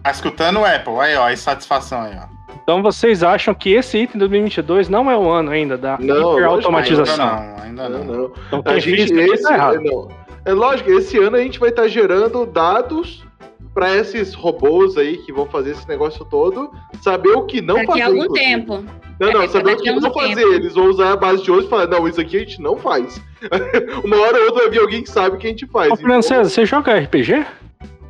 [0.02, 2.37] Tá escutando o Apple, aí ó, a insatisfação aí, ó.
[2.68, 7.24] Então vocês acham que esse item 2022 não é o ano ainda da Não, hiperautomatização?
[7.24, 8.14] Ainda não, ainda Não, não.
[8.24, 8.32] não.
[8.58, 9.80] Então A gente, fez isso aqui esse, tá errado.
[9.82, 10.08] não.
[10.44, 13.24] É lógico, esse ano a gente vai estar gerando dados
[13.72, 17.86] para esses robôs aí que vão fazer esse negócio todo, saber o que não Daqui
[17.86, 18.02] fazer.
[18.02, 18.46] a algum inclusive.
[18.46, 18.84] tempo.
[19.18, 20.34] Não, não, É, saber o daqui que não algum fazer.
[20.34, 20.52] tempo.
[20.52, 22.76] Eles vão usar a base de hoje e falar, não, isso aqui a gente não
[22.76, 23.18] faz.
[24.04, 25.90] Uma hora ou outra vai vir alguém que sabe o que a gente faz.
[25.90, 27.46] Ô, Fernando César, você joga RPG?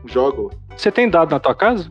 [0.07, 0.51] Jogo.
[0.77, 1.89] Você tem dado na tua casa?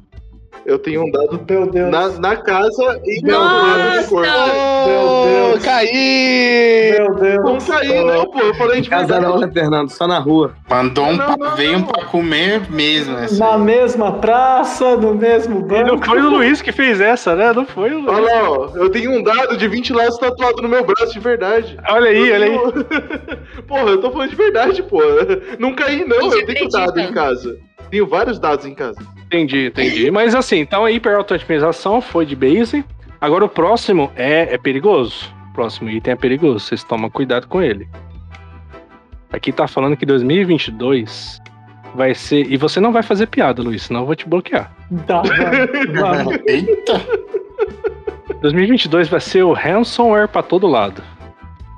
[0.67, 1.89] Eu tenho um dado Meu Deus.
[1.89, 4.11] na, na casa e Meu Deus.
[4.11, 5.63] Meu Deus.
[5.63, 6.91] caí!
[6.97, 7.43] Meu Deus.
[7.45, 8.39] Não caí, não, pô.
[8.41, 9.89] Eu falei de Casa não, né, Fernando?
[9.89, 10.53] Só na rua.
[10.69, 13.15] Mandou um Não, não, veio um pra comer mesmo.
[13.15, 13.39] Assim.
[13.39, 16.05] Na mesma praça, no mesmo E não banco.
[16.05, 17.53] foi o Luiz que fez essa, né?
[17.53, 18.09] Não foi o Luiz.
[18.09, 18.69] Olha lá, ó.
[18.75, 21.77] Eu tenho um dado de 20 laços tatuado no meu braço de verdade.
[21.89, 22.51] Olha aí, Eu olha aí.
[22.51, 24.99] tenho- Porra, eu tô falando de verdade, pô.
[25.59, 26.23] Não caí, não.
[26.23, 26.77] Gente, Eu tenho acredita.
[26.85, 27.57] dado em casa.
[27.89, 28.99] Tenho vários dados em casa.
[29.25, 30.11] Entendi, entendi.
[30.11, 32.83] Mas assim, então a hiperauto-otimização foi de base.
[33.19, 35.33] Agora o próximo é, é perigoso.
[35.49, 36.59] O próximo item é perigoso.
[36.59, 37.87] Vocês tomam cuidado com ele.
[39.31, 41.39] Aqui tá falando que 2022
[41.95, 42.51] vai ser.
[42.51, 44.71] E você não vai fazer piada, Luiz, senão eu vou te bloquear.
[44.89, 45.29] Vamos,
[45.93, 46.39] vamos.
[46.45, 47.01] Eita!
[48.41, 51.01] 2022 vai ser o ransomware pra todo lado.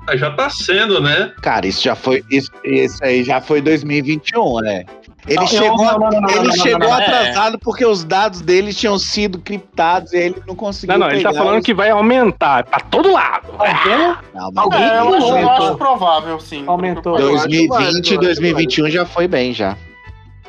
[0.06, 1.32] Ah, Já tá sendo, né?
[1.42, 2.22] Cara, isso já foi.
[2.30, 4.84] Isso, isso aí já foi 2021, né?
[5.26, 7.04] Ele Não, chegou, não, não, não, não, ele não, não, chegou não, não, é.
[7.04, 10.98] atrasado porque os dados dele tinham sido criptados e ele não conseguiu.
[10.98, 13.48] Não, não, ele tá falando os- que vai aumentar pra todo lado.
[13.58, 13.98] Alguém?
[14.34, 15.66] Não, mas Alguém É, eu, acho, eu aumentou.
[15.68, 16.64] acho provável, sim.
[16.66, 17.18] Aumentou.
[17.18, 19.76] Eu acho 2020 válido, e eu acho 2021 já foi bem já.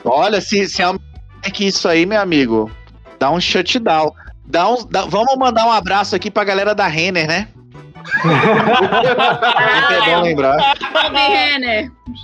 [0.06, 1.04] Olha, se, se aumentar
[1.54, 2.72] que isso aí, meu amigo,
[3.20, 4.12] dá um shutdown.
[4.46, 7.48] Dá um, dá- vamos mandar um abraço aqui pra galera da Renner, né?
[9.86, 10.58] É bom lembrar.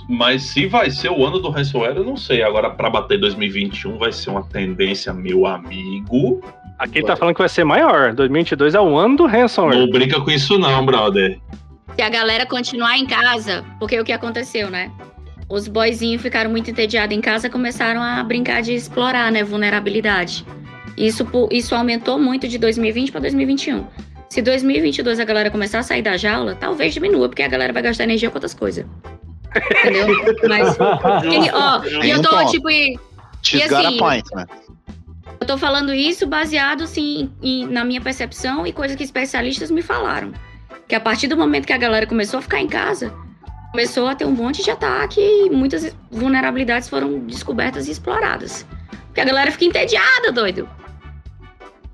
[0.08, 2.42] Mas se vai ser o ano do ransomware, eu não sei.
[2.42, 6.42] Agora, pra bater 2021, vai ser uma tendência, meu amigo.
[6.78, 8.12] Aqui ele tá falando que vai ser maior.
[8.14, 9.78] 2022 é o ano do ransomware.
[9.78, 11.38] Não brinca com isso, não, brother.
[11.96, 14.90] Se a galera continuar em casa, porque o que aconteceu, né?
[15.48, 19.42] Os boyzinhos ficaram muito entediados em casa e começaram a brincar de explorar, né?
[19.42, 20.44] Vulnerabilidade.
[20.96, 23.84] Isso, isso aumentou muito de 2020 para 2021.
[24.28, 27.82] Se 2022 a galera começar a sair da jaula, talvez diminua, porque a galera vai
[27.82, 28.84] gastar energia com outras coisas.
[29.80, 30.06] Entendeu?
[30.48, 30.76] Mas,
[31.24, 32.98] e, ó, e eu tô, tipo, e-
[33.42, 34.44] She's E assim, point, né?
[35.40, 39.80] eu tô falando isso baseado, assim, em- na minha percepção e coisas que especialistas me
[39.80, 40.32] falaram.
[40.86, 43.14] Que a partir do momento que a galera começou a ficar em casa,
[43.70, 48.66] começou a ter um monte de ataque e muitas vulnerabilidades foram descobertas e exploradas.
[49.06, 50.68] Porque a galera fica entediada, doido.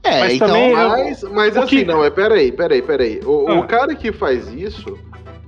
[0.05, 0.48] É, Mas então.
[0.48, 3.20] também- Mas, mas O assim, que- não, é peraí, peraí, peraí.
[3.24, 3.55] O, Ah.
[3.61, 4.98] o cara que faz isso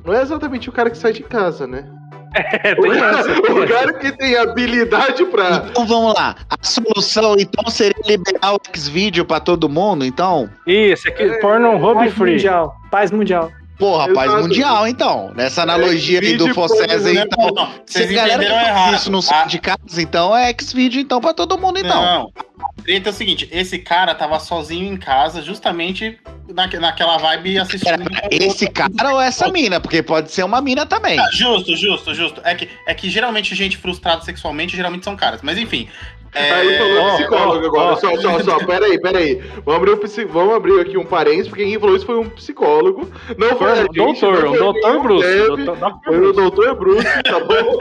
[0.04, 1.84] não é exatamente o cara que sai de casa, né?
[2.64, 3.32] É, O tem cara, essa.
[3.32, 5.64] o cara que tem habilidade pra.
[5.70, 6.34] Então vamos lá.
[6.50, 10.48] A solução então seria liberar o X-Video pra todo mundo, então?
[10.66, 12.32] Isso, aqui, porno hobby Paz free.
[12.32, 12.74] mundial.
[12.90, 13.50] Paz mundial.
[13.78, 14.42] Porra, paz Exato.
[14.42, 15.32] mundial, então.
[15.34, 17.24] Nessa analogia aí do Fossés aí, Né?
[17.26, 17.50] então.
[17.54, 18.94] Não, vocês entenderam errado.
[18.94, 22.00] isso não sai A- de casa, então é X-Video então pra todo mundo, então.
[22.02, 22.32] Não.
[22.78, 26.18] A treta é o seguinte, esse cara tava sozinho em casa, justamente
[26.54, 28.04] naque- naquela vibe assistindo.
[28.30, 29.78] Esse cara ou essa mina?
[29.80, 31.18] Porque pode ser uma mina também.
[31.18, 32.40] Ah, Justo, justo, justo.
[32.44, 35.40] É que, é que geralmente gente frustrada sexualmente geralmente são caras.
[35.42, 35.88] Mas enfim.
[36.36, 36.52] É...
[36.52, 37.92] Aí falou ó, psicólogo ó, agora.
[37.92, 37.96] ó.
[37.96, 39.42] Só, só, só, peraí, peraí.
[39.64, 43.10] Vamos abrir, um vamos abrir aqui um parênteses, porque quem falou isso foi um psicólogo.
[43.38, 45.26] Não foi, Foi a o gente, doutor, não o foi doutor nenhum Bruce.
[45.26, 46.00] dev, doutor-.
[46.04, 46.36] Foi o Bruce.
[46.36, 47.78] doutor Bruce, tá bom?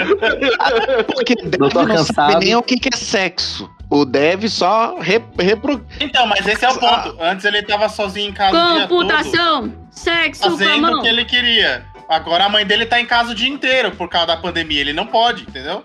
[1.14, 2.32] Porque Dev Doutor não cansado.
[2.32, 3.70] sabe nem o que que é sexo.
[3.90, 5.86] O Dev só re, repro...
[6.00, 7.18] Então, mas esse é o ponto.
[7.22, 11.00] Antes ele tava sozinho em casa o Computação, sexo com a fazendo mão.
[11.00, 11.86] o que ele queria.
[12.10, 14.82] Agora a mãe dele tá em casa o dia inteiro por causa da pandemia.
[14.82, 15.84] Ele não pode, entendeu?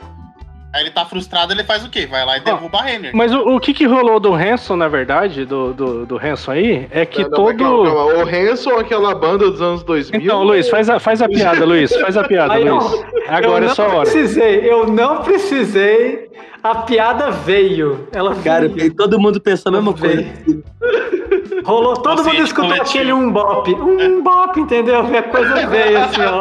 [0.73, 2.07] Aí ele tá frustrado, ele faz o quê?
[2.07, 3.11] Vai lá e derruba a Renner.
[3.15, 6.89] Mas o, o que que rolou do Hanson, na verdade, do, do, do Hanson aí,
[6.93, 7.57] é que Não, não, todo...
[7.59, 8.25] calma, calma.
[8.25, 10.21] O Hanson, aquela banda dos anos 2000.
[10.21, 11.93] Então, Luiz, faz a, faz a piada, Luiz.
[11.97, 12.85] Faz a piada, Luiz.
[13.29, 14.11] Agora eu é não hora.
[14.11, 16.31] precisei, eu não precisei.
[16.63, 18.07] A piada veio.
[18.13, 18.95] Ela Cara, veio.
[18.95, 20.25] todo mundo pensou a mesma coisa.
[21.71, 22.91] Rolou, todo mundo escutou coletivo.
[22.91, 23.73] aquele um bop.
[23.73, 25.03] Um bop, entendeu?
[25.03, 26.41] A coisa veio assim, ó.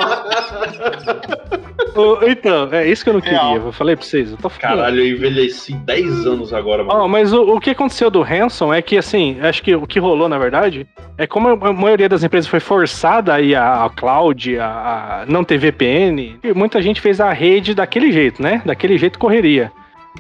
[2.28, 3.40] Então, é isso que eu não queria.
[3.40, 3.58] Real.
[3.58, 4.32] Eu falei pra vocês.
[4.32, 4.78] Eu tô falando.
[4.78, 7.02] Caralho, eu envelheci 10 anos agora, mano.
[7.02, 10.00] Ó, mas o, o que aconteceu do Hanson é que, assim, acho que o que
[10.00, 14.58] rolou, na verdade, é como a maioria das empresas foi forçada aí a, a cloud,
[14.58, 18.64] a, a não ter VPN, e muita gente fez a rede daquele jeito, né?
[18.66, 19.72] Daquele jeito correria.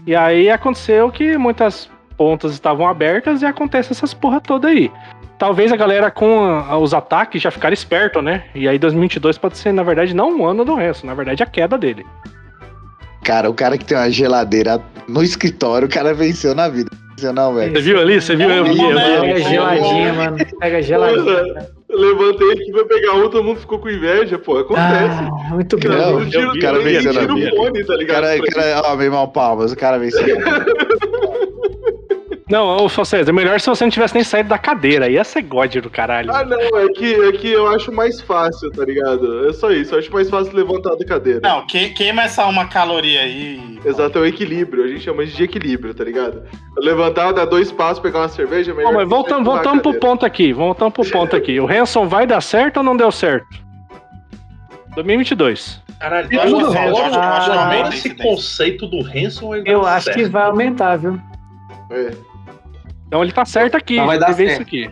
[0.05, 1.89] E aí aconteceu que muitas
[2.19, 4.91] pontas estavam abertas e acontece essas porra toda aí.
[5.37, 8.43] Talvez a galera com a- os ataques já ficaram esperto, né?
[8.53, 11.45] E aí 2022 pode ser, na verdade, não um ano do Hanson, na verdade a
[11.45, 12.05] queda dele.
[13.23, 16.89] Cara, o cara que tem uma geladeira no escritório, o cara venceu na vida.
[17.15, 17.71] Venceu não, velho.
[17.73, 18.21] Você viu ali?
[18.21, 18.49] Você viu?
[18.49, 18.95] Eu vi, eu.
[19.21, 20.37] Pega geladinha, mano.
[20.59, 21.69] Pega geladinha.
[21.89, 24.57] Eu levantei aqui pra pegar um, todo mundo ficou com inveja, pô.
[24.57, 25.19] Acontece.
[25.47, 25.87] Ah, muito bom.
[25.89, 27.55] Não, o tiro, o cara venceu na tira o vida.
[27.55, 28.21] fone, tá O ligado?
[28.23, 30.21] cara, cara, ó, meu irmão, palmas, o cara venceu.
[32.49, 35.07] Não, ô César, melhor se você não tivesse nem saído da cadeira.
[35.07, 36.31] Ia ser God do caralho.
[36.33, 39.47] Ah, não, é que, é que eu acho mais fácil, tá ligado?
[39.47, 41.41] É só isso, eu acho mais fácil levantar da cadeira.
[41.43, 43.79] Não, que- queima essa uma caloria aí.
[43.85, 46.41] Exato, é o equilíbrio, a gente chama isso de equilíbrio, tá ligado?
[46.79, 49.93] Levantar, dar dois passos, pegar uma cerveja, é melhor Bom, mas que voltamos, voltamos pro
[49.99, 50.51] ponto aqui.
[50.51, 51.59] Voltamos pro ponto aqui.
[51.59, 53.45] O Hanson vai dar certo ou não deu certo?
[54.95, 55.81] 2022.
[55.99, 59.69] Caralho, Eu eu acho- acho, eu eu acho- acho que esse conceito do Hanson ele
[59.71, 60.31] Eu acho que certo.
[60.31, 61.19] vai aumentar, viu?
[61.91, 62.11] É.
[63.09, 63.97] Então ele tá certo aqui.
[63.97, 64.51] Não, vai dar certo.
[64.51, 64.91] isso aqui.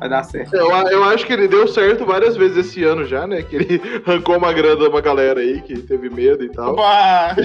[0.00, 0.56] Vai dar certo.
[0.56, 3.42] Eu, eu acho que ele deu certo várias vezes esse ano já, né?
[3.42, 6.72] Que ele arrancou uma grana de uma galera aí que teve medo e tal.
[6.72, 7.36] Opa!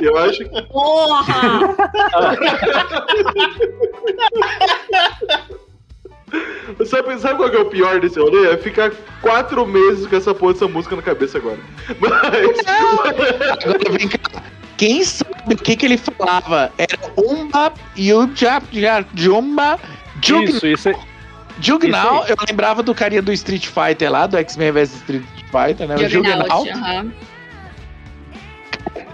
[0.00, 0.62] E eu acho que.
[0.62, 1.76] Porra!
[6.84, 8.50] Sabe, sabe qual que é o pior desse rolê?
[8.50, 8.92] É ficar
[9.22, 11.56] quatro meses com essa porra dessa música na cabeça agora.
[11.98, 12.58] Mas.
[13.64, 14.57] Agora vem cá.
[14.78, 16.72] Quem sabe o que, que ele falava?
[16.78, 18.62] Era Umba, Yuja,
[19.14, 19.78] Jumba,
[20.22, 20.88] Jug, Isso, isso.
[20.88, 20.94] é-
[21.60, 22.22] Jugnal.
[22.22, 25.96] isso Eu lembrava do carinha do Street Fighter lá, do X-Men vs Street Fighter, né?
[25.96, 26.64] O Jugnal.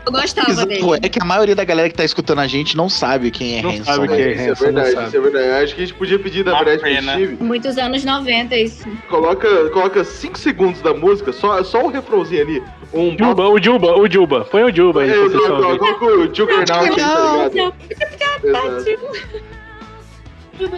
[0.06, 0.82] Eu gostava Exato, dele.
[1.02, 3.62] É que a maioria da galera que tá escutando a gente não sabe quem é
[3.62, 3.85] Não Hanson.
[3.85, 4.16] sabe né?
[4.16, 4.32] quem é.
[4.32, 5.06] Isso é Hanson, não verdade, sabe.
[5.09, 5.64] isso é verdade.
[5.64, 7.12] Acho que a gente podia pedir na Uma verdade pro pena.
[7.14, 7.43] Steve.
[7.44, 8.89] Muitos anos 90, isso.
[9.09, 12.62] Coloca, coloca cinco segundos da música, só, só o refrãozinho ali.
[12.93, 14.44] Um Juba, o Juba, o Juba.
[14.44, 18.44] Põe o Juba aí É, coloca o Juggernaut aí, tá ligado?
[18.44, 19.44] Exato.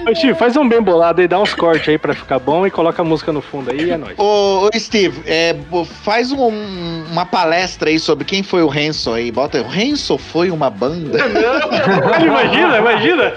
[0.09, 2.71] Ô, Steve, faz um bem bolado aí, dá uns cortes aí pra ficar bom e
[2.71, 4.19] coloca a música no fundo aí e é nóis.
[4.19, 5.55] Ô, Steve, é,
[6.03, 9.31] faz um- uma palestra aí sobre quem foi o Hanson aí.
[9.31, 11.19] Bota, o Hanson foi uma banda?
[12.25, 13.33] imagina, imagina.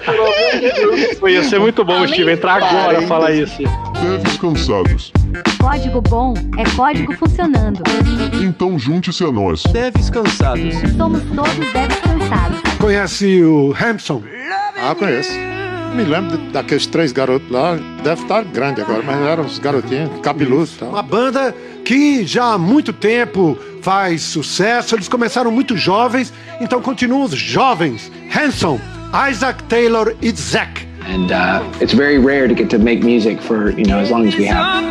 [1.20, 3.58] Pô, ia ser muito bom o Steve entrar agora e falar isso.
[4.02, 5.12] Devs cansados.
[5.60, 7.82] Código bom é código funcionando.
[8.42, 9.64] Então junte-se a nós.
[9.64, 10.76] Devs cansados.
[10.98, 12.60] Somos todos devs cansados.
[12.80, 14.22] Conhece o Hampson?
[14.82, 15.32] Ah, conheço.
[15.96, 17.78] Me lembro de- daqueles três garotos lá.
[18.04, 20.90] Deve estar grande agora, mas eram os garotinhos, cabeludos tal.
[20.90, 21.54] Uma banda
[21.84, 24.96] que já há muito tempo faz sucesso.
[24.96, 28.12] Eles começaram muito jovens, então continuam os jovens.
[28.34, 28.80] Hanson,
[29.30, 30.88] Isaac Taylor e Zack.
[31.08, 34.28] and uh, it's very rare to get to make music for you know as long
[34.28, 34.84] as we have.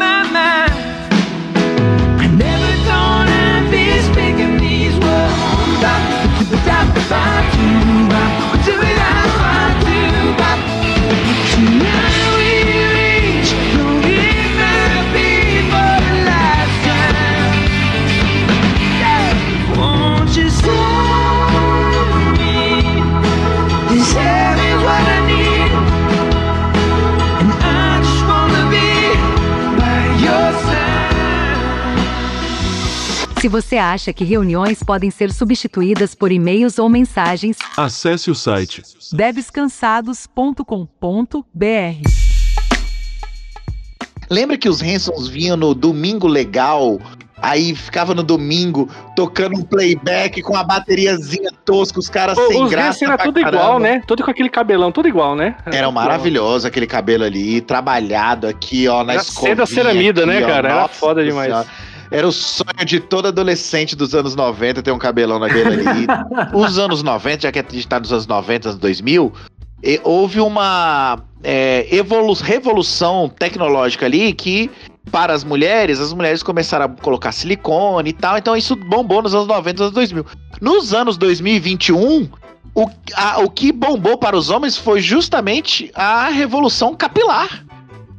[33.41, 38.83] Se você acha que reuniões podem ser substituídas por e-mails ou mensagens, Acesse o site
[39.13, 42.09] devscansados.com.br.
[44.31, 46.99] Lembra que os Hansons vinham no Domingo Legal?
[47.41, 52.69] Aí ficava no domingo tocando um playback com a bateriazinha tosca, os caras sem Os
[52.69, 53.05] graça.
[53.05, 53.63] Era pra tudo caramba.
[53.63, 54.03] igual, né?
[54.05, 55.55] Tudo com aquele cabelão, tudo igual, né?
[55.67, 59.55] Era maravilhoso aquele cabelo ali, trabalhado aqui, ó, na Era escovinha.
[59.55, 60.49] seda ceramida, né, aqui, ó.
[60.49, 60.69] cara?
[60.69, 61.47] Era Nossa foda demais.
[61.47, 61.69] Senhora.
[62.11, 66.07] Era o sonho de todo adolescente dos anos 90 ter um cabelão daquele ali.
[66.55, 69.33] Os anos 90, já que a gente tá nos anos 90, anos 2000,
[69.83, 74.71] e houve uma é, evolu revolução tecnológica ali que,
[75.13, 79.35] para as mulheres, as mulheres começaram a colocar silicone e tal, então isso bombou nos
[79.35, 80.25] anos 90, anos 2000.
[80.61, 82.29] Nos anos 2021,
[82.75, 87.65] o, a- o que bombou para os homens foi justamente a revolução capilar.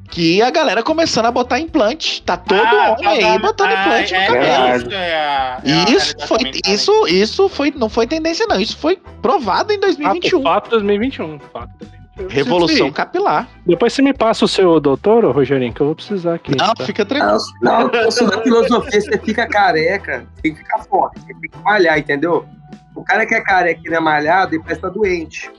[0.09, 2.21] Que a galera começando a botar implante.
[2.23, 4.75] Tá todo Ah, homem aí tá- botando ah, implante é, no cabelo.
[4.75, 6.71] Isso, é é Isso foi, tá?
[6.71, 10.41] isso, isso foi, não foi tendência não, isso foi provado em 2021.
[10.41, 11.39] Fato 2021.
[11.53, 12.27] Fato 2021.
[12.27, 12.91] Revolução Sim.
[12.91, 13.47] capilar.
[13.65, 16.51] Depois você me passa o seu doutor, Rogerinho, que eu vou precisar aqui.
[16.57, 16.85] Não, tá?
[16.85, 17.37] fica tranquilo.
[17.61, 21.97] Não, não, da filosofia, você fica careca, tem que ficar forte, você tem que malhar,
[21.97, 22.45] entendeu?
[22.93, 25.49] O cara que é careca e não é malhado, ele parece estar doente.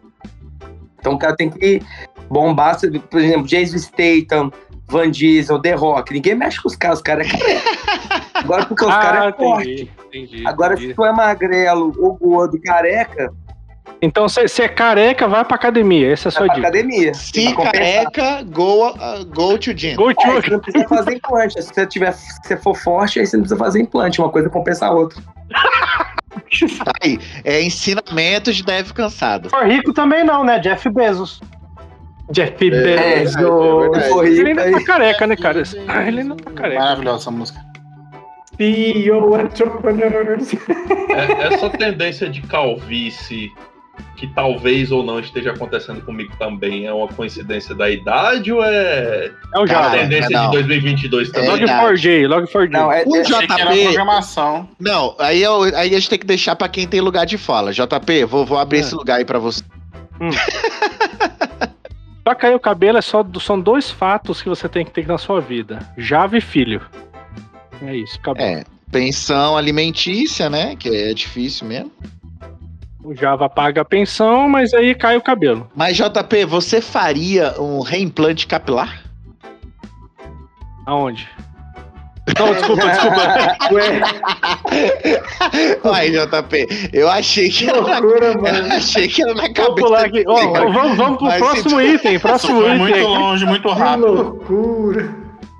[0.98, 1.80] Então o cara tem que
[2.30, 4.52] bombar, você- por exemplo, Jason Statham,
[4.88, 6.12] Van Diesel, The Rock.
[6.12, 7.70] Ninguém mexe com os caras, os caras é careca.
[8.34, 9.90] Agora porque os Ah, caras é forte.
[10.08, 10.42] entendi.
[10.46, 10.88] Agora, entendi.
[10.88, 13.32] se tu é magrelo ou gordo, careca,
[14.02, 16.10] Então, se você é careca, vai pra academia.
[16.12, 16.68] Essa é a sua vai pra dica.
[16.68, 17.12] academia.
[17.12, 19.94] Se careca, go, uh, go to gym.
[19.94, 21.62] Go É, você não precisa fazer implante.
[21.62, 24.18] Se você, tiver, se você for forte, aí você não precisa fazer implante.
[24.20, 25.20] Uma coisa compensa a outra.
[26.84, 27.18] Tá aí.
[27.44, 29.50] É ensinamento de deve cansado.
[29.50, 30.58] For rico também não, né?
[30.58, 31.40] Jeff Bezos.
[32.30, 33.36] Jeff É, Bezos.
[33.36, 34.08] é.
[34.08, 35.62] For rico, Ele ainda tá careca, né, cara?
[36.06, 36.80] Ele ainda tá careca.
[36.80, 37.60] Maravilhosa essa música.
[38.56, 40.52] CEO Entrepreneurs.
[41.08, 43.50] É- essa tendência de calvície
[44.16, 49.30] que talvez ou não esteja acontecendo comigo também é uma coincidência da idade ou é,
[49.54, 49.90] É o a Java.
[49.98, 50.46] tendência não.
[50.50, 51.50] de 2022 também?
[51.50, 52.70] Log4j, Log4j.
[52.70, 53.82] Não, é, O é- JP.
[53.84, 54.68] programação.
[54.78, 57.72] Não, aí, eu, aí a gente tem que deixar pra quem tem lugar de fala.
[57.72, 58.80] JP, vou, vou abrir É.
[58.80, 59.62] esse lugar aí pra você.
[62.22, 65.18] Pra cair o cabelo é só, são dois fatos que você tem que ter na
[65.18, 66.82] sua vida: Java e filho.
[67.82, 68.42] É isso, acabou.
[68.42, 70.76] É, pensão alimentícia, né?
[70.76, 71.90] Que é difícil mesmo.
[73.02, 75.70] O Java paga a pensão, mas aí cai o cabelo.
[75.74, 79.02] Mas, JP, você faria um reimplante capilar?
[80.86, 81.26] Aonde?
[82.38, 83.20] Não, desculpa, desculpa.
[85.92, 88.72] Ai, JP, eu achei que era na, Loucura, eu mano.
[88.74, 89.74] achei que era na cabeça.
[89.74, 90.24] pular aqui.
[90.26, 92.14] Ó, ó, vamos, vamos pro Mas próximo então- item.
[92.14, 92.78] Isso Próximo item.
[92.78, 94.06] muito longe, muito Que rápido.
[94.12, 95.14] loucura.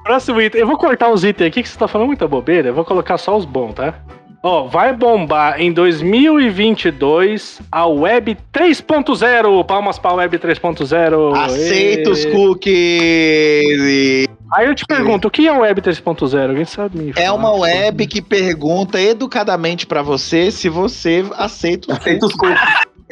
[0.05, 0.61] Próximo item.
[0.61, 2.69] Eu vou cortar os itens aqui que você tá falando muita bobeira.
[2.69, 3.95] Eu vou colocar só os bons, tá?
[4.43, 9.65] Ó, vai bombar em 2022 a Web 3.0.
[9.67, 11.37] Palmas pra Web 3.0.
[11.37, 14.27] Aceita os cookies.
[14.55, 16.49] Aí eu te pergunto, o que é a Web 3.0?
[16.49, 21.99] Alguém sabe me É uma web que pergunta educadamente pra você se você aceita os
[21.99, 22.59] Aceita os cookies.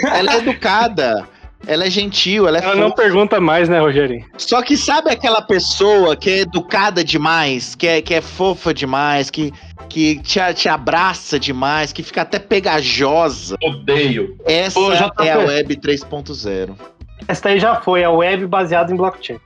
[0.00, 1.28] Ela é educada.
[1.66, 3.02] Ela é gentil, ela é Ela não fofa.
[3.02, 4.24] pergunta mais, né, Rogerinho?
[4.38, 9.28] Só que sabe aquela pessoa que é educada demais, que é, que é fofa demais,
[9.28, 9.52] que,
[9.88, 13.56] que te, te abraça demais, que fica até pegajosa?
[13.62, 14.36] Odeio.
[14.46, 15.26] Essa Ô, JP.
[15.26, 16.74] é a Web 3.0.
[17.26, 19.38] Essa aí já foi, a web baseada em blockchain.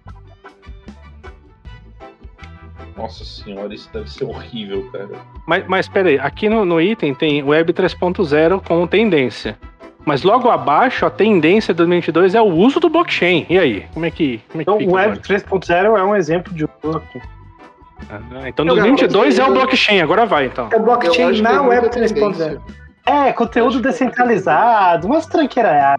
[2.97, 5.09] Nossa senhora, isso deve ser horrível, cara.
[5.47, 9.59] Mas, mas peraí, aqui no, no item tem Web 3.0 com tendência.
[10.04, 13.46] Mas logo abaixo, a tendência de 2022 é o uso do blockchain.
[13.48, 13.86] E aí?
[13.94, 15.22] Como é que, como é que Então, fica o Web agora?
[15.22, 17.22] 3.0 é um exemplo de blockchain.
[18.10, 20.68] Ah, então 2022 é o blockchain, agora vai então.
[20.72, 22.14] É blockchain na é Web muita 3.0.
[22.14, 22.60] tendência.
[23.06, 25.98] É, conteúdo descentralizado, umas tranqueiradas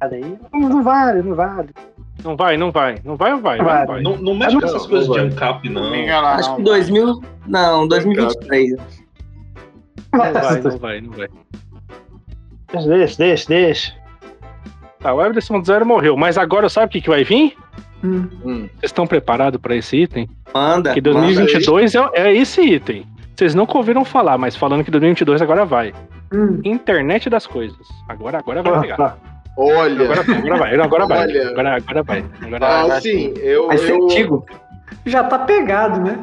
[0.00, 0.38] aí.
[0.52, 1.68] Não, não vale, não vale.
[2.24, 2.96] Não vai, não vai.
[3.04, 3.58] Não vai ou vai?
[3.58, 3.78] Vai.
[3.80, 4.02] Não vai.
[4.02, 5.18] Não, não mexe com Não, essas não coisas de.
[5.20, 5.90] ANCAP, não.
[5.90, 6.56] Não Acho não.
[6.56, 7.22] que 2000.
[7.46, 8.76] Não, 2023.
[10.12, 11.28] Não vai, não vai, não vai.
[12.72, 13.92] Deixa, deixa, deixa.
[15.00, 17.56] Tá, o Web 3.0 morreu, mas agora sabe o que, que vai vir?
[18.02, 18.28] Hum.
[18.44, 18.68] Hum.
[18.74, 20.28] Vocês estão preparados para esse item?
[20.52, 20.92] Manda.
[20.92, 23.04] Que 2022 é, é esse item.
[23.34, 25.92] Vocês nunca ouviram falar, mas falando que 2022 agora vai.
[26.32, 26.60] Hum.
[26.64, 27.78] Internet das coisas.
[28.08, 29.18] Agora, agora vai pegar.
[29.56, 30.04] Olha.
[30.04, 31.18] Agora, agora vai, agora vai.
[31.18, 31.48] Olha.
[31.48, 32.24] Agora, agora vai.
[32.42, 32.90] Agora vai.
[32.90, 33.66] Ah, sim, eu.
[33.66, 34.46] Vai ser eu antigo.
[35.04, 36.18] Já tá pegado, né?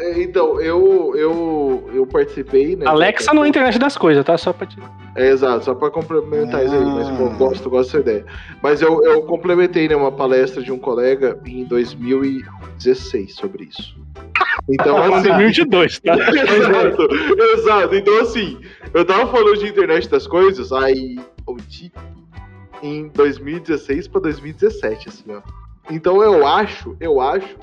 [0.00, 2.86] É, então, eu, eu, eu participei, né?
[2.86, 4.38] Alexa não é internet das coisas, tá?
[4.38, 4.78] Só pra te...
[5.16, 8.26] É, exato, só para complementar isso aí, mas pô, gosto, gosto dessa ideia.
[8.62, 13.96] Mas eu, eu complementei né, uma palestra de um colega em 2016 sobre isso.
[14.68, 16.14] Então, assim, 2022, tá?
[16.14, 17.08] exato,
[17.42, 17.94] exato.
[17.96, 18.58] Então, assim,
[18.94, 21.56] eu tava falando de internet das coisas, aí eu
[22.82, 25.42] em 2016 para 2017, assim, ó.
[25.90, 27.56] Então eu acho, eu acho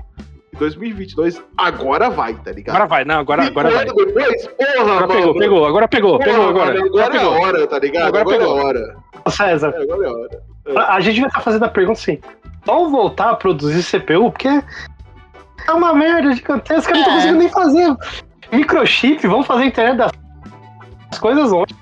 [0.57, 2.75] 2022 agora vai, tá ligado?
[2.75, 3.85] Agora vai, não, agora, E agora vai.
[3.85, 6.73] depois, porra, Agora mano, pegou, pegou, agora pegou, porra, pegou agora.
[6.73, 8.07] mano, agora é a hora, tá ligado?
[8.07, 8.57] Agora Agora, pegou.
[8.57, 8.95] é a hora.
[9.25, 10.41] Ô, César, É, agora é a hora.
[10.87, 12.19] a a gente vai estar fazendo a pergunta assim:
[12.65, 14.31] vamos voltar a produzir CPU?
[14.31, 17.13] Porque é uma merda gigantesca, eu não tô É.
[17.13, 17.95] conseguindo nem fazer
[18.51, 20.11] microchip, vamos fazer a internet das
[21.11, 21.75] as coisas ontem.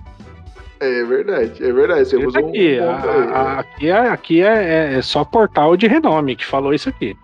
[0.80, 2.10] É verdade, é verdade.
[2.10, 2.92] Temos Isso um aqui, a-
[3.34, 7.16] a- aqui, é, aqui é, é só portal de renome que falou isso aqui.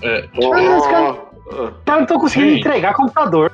[0.00, 0.38] É, Ah,
[0.78, 1.16] os caras- caras
[1.86, 2.60] não estão conseguindo Gente.
[2.60, 3.52] entregar computador.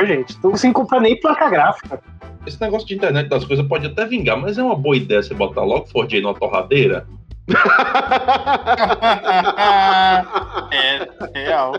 [0.00, 2.00] Gente, não conseguindo comprar nem placa gráfica.
[2.46, 5.34] esse negócio de internet das coisas pode até vingar, mas é uma boa ideia você
[5.34, 7.06] botar logo 4J numa torradeira.
[10.70, 11.74] é real.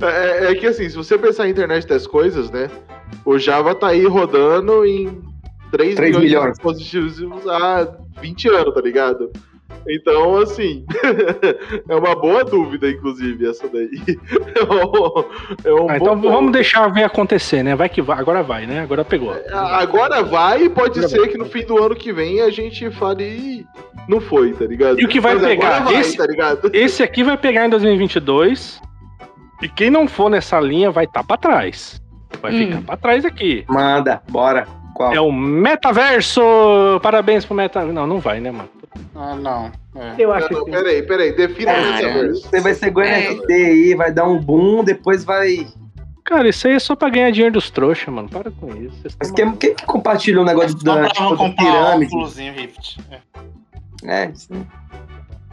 [0.00, 2.70] É, é que assim, se você pensar em internet das coisas, né?
[3.24, 5.20] O Java tá aí rodando em
[5.70, 6.44] 3, 3 milhões, milhões.
[6.46, 7.86] de dispositivos há
[8.20, 9.30] 20 anos, tá ligado?
[9.88, 10.84] Então, assim,
[11.88, 13.90] é uma boa dúvida, inclusive, essa daí.
[15.64, 16.30] É um, é um Ah, bom então ponto.
[16.30, 17.74] vamos deixar ver acontecer, né?
[17.74, 18.80] Vai que vai, agora vai, né?
[18.80, 19.34] Agora pegou.
[19.52, 23.24] Agora vai e pode ser que no fim do ano que vem a gente fale.
[23.24, 23.66] "Ih,
[24.08, 25.00] Não foi, tá ligado?
[25.00, 25.84] E o que vai Mas agora pegar?
[25.84, 26.70] vai, Esse- tá ligado?
[26.74, 28.80] Esse aqui vai pegar em 2022
[29.62, 32.00] e quem não for nessa linha vai estar pra trás.
[32.40, 32.58] Vai Hum.
[32.66, 33.64] ficar pra trás aqui.
[33.68, 34.66] Manda, bora.
[34.94, 35.12] Qual?
[35.12, 36.40] É o metaverso!
[37.02, 37.94] Parabéns pro metaverso.
[37.94, 38.68] Não, não vai, né, mano?
[39.14, 39.70] Ah, não.
[39.94, 40.14] É.
[40.18, 40.70] Eu acho não, que.
[40.70, 42.48] peraí, peraí, defina o metaverso.
[42.48, 43.28] Você vai ser igual É.
[43.50, 45.66] Aí, vai dar um boom, depois vai.
[46.24, 48.28] Cara, isso aí é só pra ganhar dinheiro dos trouxas, mano.
[48.28, 48.96] Para com isso.
[49.18, 52.50] Mas quem, quem que compartilha um negócio Só da, tipo, da um pirâmide?
[52.50, 52.98] Rift.
[53.10, 54.24] É.
[54.24, 54.66] É, sim.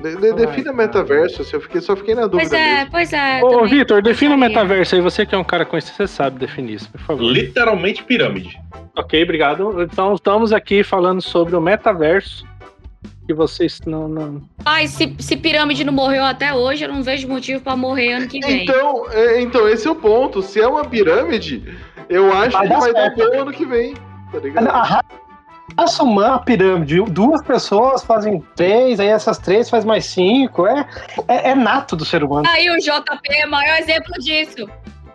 [0.02, 2.50] De- de- defina metaverso, assim, eu fiquei, só fiquei na dúvida.
[2.50, 2.92] Pois é, mesmo.
[2.92, 3.44] pois é.
[3.44, 5.02] Ô, Vitor, defina o metaverso aí.
[5.02, 7.24] Você que é um cara conhecido, você sabe definir isso, por favor.
[7.24, 8.58] Literalmente pirâmide.
[8.96, 9.84] Ok, obrigado.
[9.84, 12.48] Então estamos aqui falando sobre o metaverso.
[13.30, 14.08] Que vocês não.
[14.08, 14.42] não...
[14.66, 18.28] Ai, se, se pirâmide não morreu até hoje, eu não vejo motivo pra morrer ano
[18.28, 18.64] que vem.
[18.64, 20.42] Então, é, então, esse é o ponto.
[20.42, 21.64] Se é uma pirâmide,
[22.10, 23.32] eu acho Vai que dar vai dar certo.
[23.32, 23.94] bom ano que vem.
[24.32, 24.68] Tá ligado?
[24.68, 25.04] A ra-
[25.78, 30.66] raça humana, a pirâmide, duas pessoas fazem três, aí essas três faz mais cinco.
[30.66, 30.88] É,
[31.28, 32.48] é, é nato do ser humano.
[32.50, 34.68] Aí o JP é o maior exemplo disso.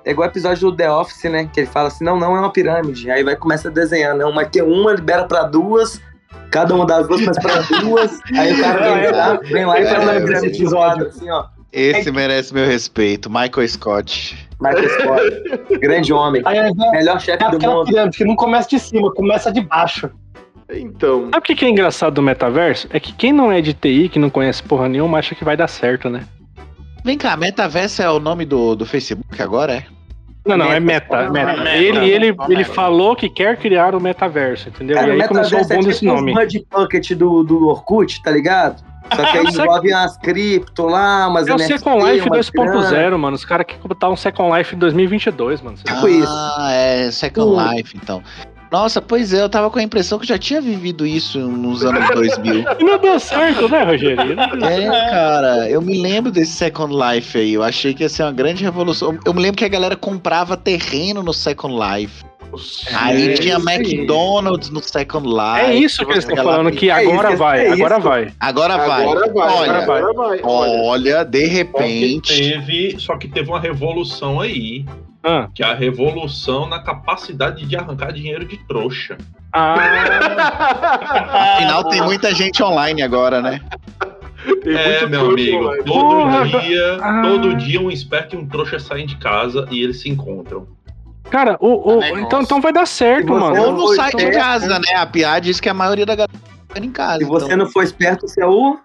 [0.05, 1.51] É igual o episódio do The Office, né?
[1.53, 3.11] Que ele fala assim, não, não é uma pirâmide.
[3.11, 6.01] Aí vai começa a desenhar, não, mas tem uma, libera pra duas,
[6.51, 8.21] cada uma das duas começa pra duas.
[8.37, 11.45] Aí o cara vem lá, vem lá e faz É, esse isolada, assim, ó.
[11.73, 13.29] Esse merece meu respeito.
[13.29, 14.49] Michael Scott.
[14.61, 17.87] Michael Scott, grande homem, Aí é, melhor é chefe do mundo.
[17.87, 20.09] pirâmide que não começa de cima, começa de baixo.
[20.71, 22.87] Então, Sabe o que que é engraçado do metaverso?
[22.91, 25.57] É que quem não é de TI, que não conhece porra nenhuma, acha que vai
[25.57, 26.27] dar certo, né?
[27.05, 29.85] Vem cá, Metaverso é o nome do, do Facebook agora, é?
[30.47, 31.31] Não, não, é meta.
[31.31, 31.57] meta.
[31.63, 31.71] Meta.
[31.77, 32.53] Ele, ele, Meta.
[32.53, 34.97] ele falou que quer criar o metaverso, entendeu?
[34.97, 36.33] Cara, e aí começou o metaverso bom é desse tipo nome.
[36.33, 38.83] os Bud Bucket do, do Orkut, tá ligado?
[39.15, 42.29] Só que aí É o envolve umas cripto lá, umas É o NFT, Second Life
[42.29, 42.91] umas grana.
[42.91, 43.35] 2.0, mano.
[43.37, 45.77] Os caras querem botar um Second Life em 2022, mano.
[45.77, 46.27] Tipo isso.
[46.29, 47.75] Ah, é Second Hum.
[47.75, 48.23] Life, então.
[48.75, 51.85] Nossa, pois é, eu tava com a impressão que eu já tinha vivido isso nos
[51.85, 52.65] anos 2000.
[52.81, 54.33] E não deu certo, né, Rogério?
[54.65, 57.55] É, cara, eu me lembro desse Second Life aí.
[57.55, 59.17] Eu achei que ia ser uma grande revolução.
[59.25, 62.25] Eu me lembro que a galera comprava terreno no Second Life.
[62.95, 63.77] Aí É tinha isso aí.
[63.77, 65.61] McDonald's no Second Life.
[65.71, 68.09] É isso que eles estão falando, que É agora isso, vai, é agora isso.
[68.09, 68.33] vai.
[68.41, 69.03] Agora vai.
[69.03, 70.41] agora vai, Olha, agora vai.
[70.45, 72.37] Olha, de Só que repente.
[72.37, 74.85] teve, só que teve uma revolução aí,
[75.23, 79.17] Ah, que é a revolução na capacidade de arrancar dinheiro de trouxa.
[79.53, 79.75] ah,
[81.57, 83.61] Afinal, tem muita gente online agora, né?
[84.63, 85.85] tem é, muito meu amigo, online.
[85.85, 86.47] todo Porra.
[86.61, 87.23] dia, Ah.
[87.23, 90.67] todo dia um esperto e um trouxa saem de casa e eles se encontram.
[91.35, 91.67] Cara, o,
[91.97, 92.25] o- Negócio.
[92.25, 93.61] então, então vai dar certo, você mano.
[93.61, 94.95] Ou não foi sai de casa, né?
[94.97, 96.33] A piada diz que a maioria da galera
[96.69, 97.19] tá em casa.
[97.19, 97.57] Se você então.
[97.59, 98.79] não for esperto, você é o.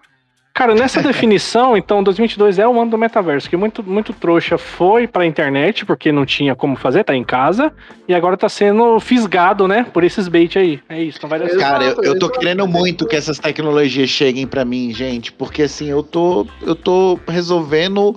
[0.52, 5.06] Cara, nessa definição, então, 2022 é o ano do metaverso, que muito, muito trouxa foi
[5.06, 7.72] pra internet, porque não tinha como fazer, tá em casa,
[8.08, 10.80] e agora tá sendo fisgado, né, por esses bait aí.
[10.88, 11.60] É isso, não vai dar certo.
[11.60, 15.88] Cara, eu, eu tô querendo muito que essas tecnologias cheguem pra mim, gente, porque assim,
[15.88, 18.16] eu tô eu tô resolvendo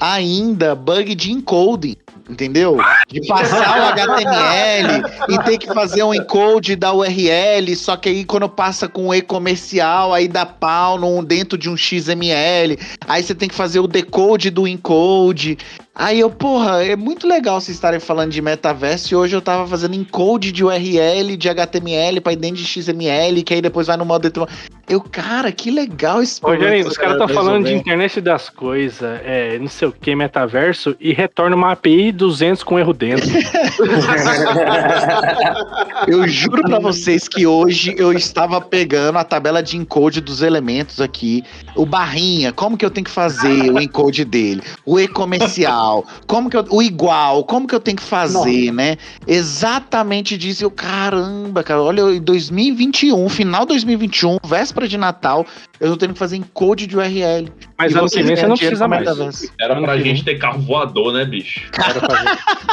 [0.00, 1.96] ainda bug de encoding,
[2.28, 2.78] entendeu?
[3.08, 8.24] De passar o HTML e ter que fazer um encode da URL, só que aí
[8.24, 13.34] quando passa com o e-comercial, aí dá pau num, dentro de um XML, aí você
[13.34, 15.58] tem que fazer o decode do encode.
[15.94, 19.66] Aí eu, porra, é muito legal vocês estarem falando de metaverso e hoje eu tava
[19.66, 23.98] fazendo encode de URL, de HTML pra ir dentro de XML, que aí depois vai
[23.98, 24.40] no modo de...
[24.88, 28.48] Eu, cara, que legal esse Rogério, problema os caras estão galera falando de internet das
[28.48, 33.28] coisas, é, não sei o que, metaverso, e retorna uma API 200 com erro dentro.
[36.08, 41.00] Eu juro pra vocês que hoje eu estava pegando a tabela de encode dos elementos
[41.00, 41.44] aqui.
[41.76, 44.62] O barrinha, como que eu tenho que fazer o encode dele?
[44.84, 45.81] O e-comercial,
[46.26, 48.96] como que eu, o igual, como que eu tenho que fazer, né?
[49.26, 50.64] Exatamente disso.
[50.64, 55.46] Eu, caramba, cara, olha, em 2021, final de 2021, véspera de Natal,
[55.80, 57.52] eu tô tendo que fazer encode de URL.
[57.76, 59.50] Mas E ano que vem você não precisa mais.
[59.60, 61.70] Era pra que gente ter carro voador, né, bicho?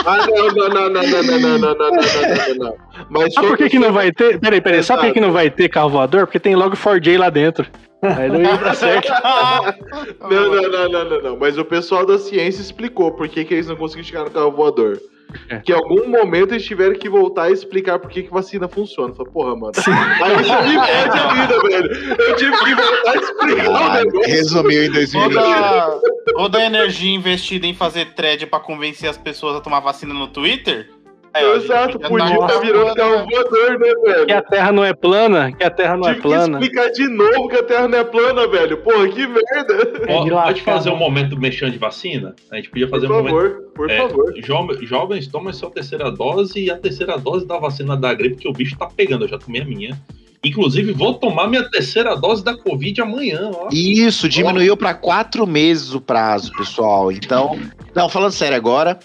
[0.06, 2.76] Ah, não, não, não, não, não, não, não, não, não, não, não, não, não.
[3.10, 4.40] Mas Sabe por que, que não vai ter?
[4.40, 6.26] Peraí, peraí, sabe por que, que não vai ter carro voador?
[6.26, 7.65] Porque tem logo 4J lá dentro.
[8.01, 9.11] Aí não ia dar certo.
[10.21, 11.38] Não, não, não, não, não, não.
[11.38, 14.51] Mas o pessoal da ciência explicou por que, que eles não conseguiram chegar no carro
[14.51, 14.99] voador.
[15.47, 15.57] É.
[15.59, 19.13] Que em algum momento eles tiveram que voltar e explicar por que, que vacina funciona.
[19.13, 19.73] Falei, porra, mano.
[19.76, 22.13] Aí isso me perde a vida, velho.
[22.19, 24.30] Eu tive que voltar a explicar o Ah, negócio.
[24.31, 25.41] resumiu em 2021.
[25.41, 26.01] Toda,
[26.35, 30.27] toda a energia investida em fazer thread pra convencer as pessoas a tomar vacina no
[30.27, 30.89] Twitter.
[31.34, 34.26] É, Exato, podia tá- estar virando carro voador, né, velho?
[34.26, 36.60] Que a Terra não é plana, que a Terra não é Tive que plana.
[36.60, 38.77] explicar de novo que a Terra não é plana, velho.
[38.77, 40.06] Porra, que merda.
[40.10, 40.99] Ó, de pode fazer um né?
[40.99, 42.35] momento mexendo de vacina?
[42.51, 43.35] A gente podia fazer Por um momento.
[43.35, 44.34] favor, por É, favor.
[44.34, 48.47] jo- jovens, tomem sua terceira dose e a terceira dose da vacina da gripe, que
[48.47, 49.26] o bicho tá pegando.
[49.26, 49.99] Eu já tomei a minha.
[50.43, 53.68] Inclusive, vou tomar minha terceira dose da Covid amanhã, ó.
[53.73, 57.11] Isso, diminuiu para quatro meses o prazo, pessoal.
[57.11, 57.60] Então,
[57.93, 58.97] não, falando sério agora,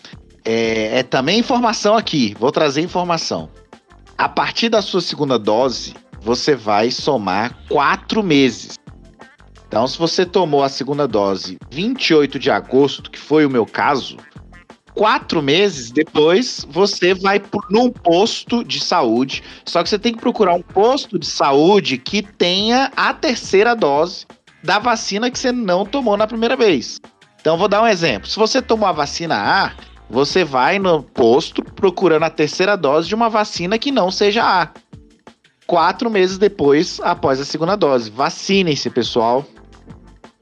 [0.44, 2.36] é, é também informação aqui.
[2.38, 3.48] Vou trazer informação.
[4.16, 8.78] A partir da sua segunda dose, você vai somar quatro meses.
[9.66, 14.16] Então, se você tomou a segunda dose 28 de agosto, que foi o meu caso,
[14.94, 19.42] quatro meses depois você vai num posto de saúde.
[19.64, 24.26] Só que você tem que procurar um posto de saúde que tenha a terceira dose
[24.62, 27.00] da vacina que você não tomou na primeira vez.
[27.40, 28.28] Então, vou dar um exemplo.
[28.28, 29.72] Se você tomou a vacina A,
[30.08, 34.68] você vai no posto procurando a terceira dose de uma vacina que não seja A.
[35.66, 38.10] Quatro meses depois, após a segunda dose.
[38.10, 39.44] Vacinem-se, pessoal.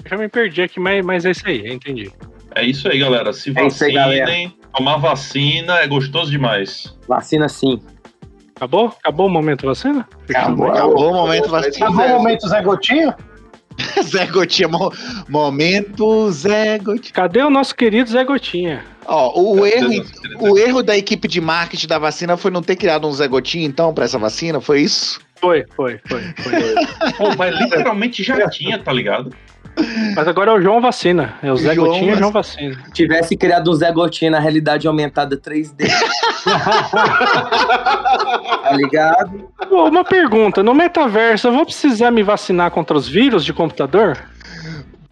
[0.05, 2.11] Eu já me perdi aqui, mas, mas é isso aí, eu entendi.
[2.55, 3.33] É isso aí, galera.
[3.33, 6.95] Se É aí, vacinem, tomar vacina é gostoso demais.
[7.09, 7.81] Vacina sim.
[8.57, 8.89] Acabou?
[8.99, 10.07] Acabou o momento vacina?
[10.29, 11.87] Acabou, acabou o momento vacina.
[11.87, 13.17] Acabou o momento Zé Gotinha?
[14.03, 14.93] Zé Gotinha, mo-
[15.29, 17.13] momento Zé Gotinha.
[17.13, 18.85] Cadê o nosso querido Zé Gotinha?
[19.07, 20.05] Ó, o Cadê erro,
[20.41, 23.67] o erro da equipe de marketing da vacina foi não ter criado um Zé Gotinha,
[23.67, 25.21] então, pra essa vacina, foi isso?
[25.41, 26.23] Foi, foi, foi.
[26.39, 26.53] foi.
[27.19, 29.35] Pô, mas literalmente já tinha, tá ligado?
[30.15, 31.35] Mas agora é o João Vacina.
[31.43, 32.77] É o Zé João Gotinha e o João Vacina.
[32.93, 35.89] Tivesse criado um Zé Gotinha na realidade aumentada 3D.
[38.63, 39.49] tá ligado?
[39.69, 44.19] Pô, uma pergunta, no metaverso eu vou precisar me vacinar contra os vírus de computador?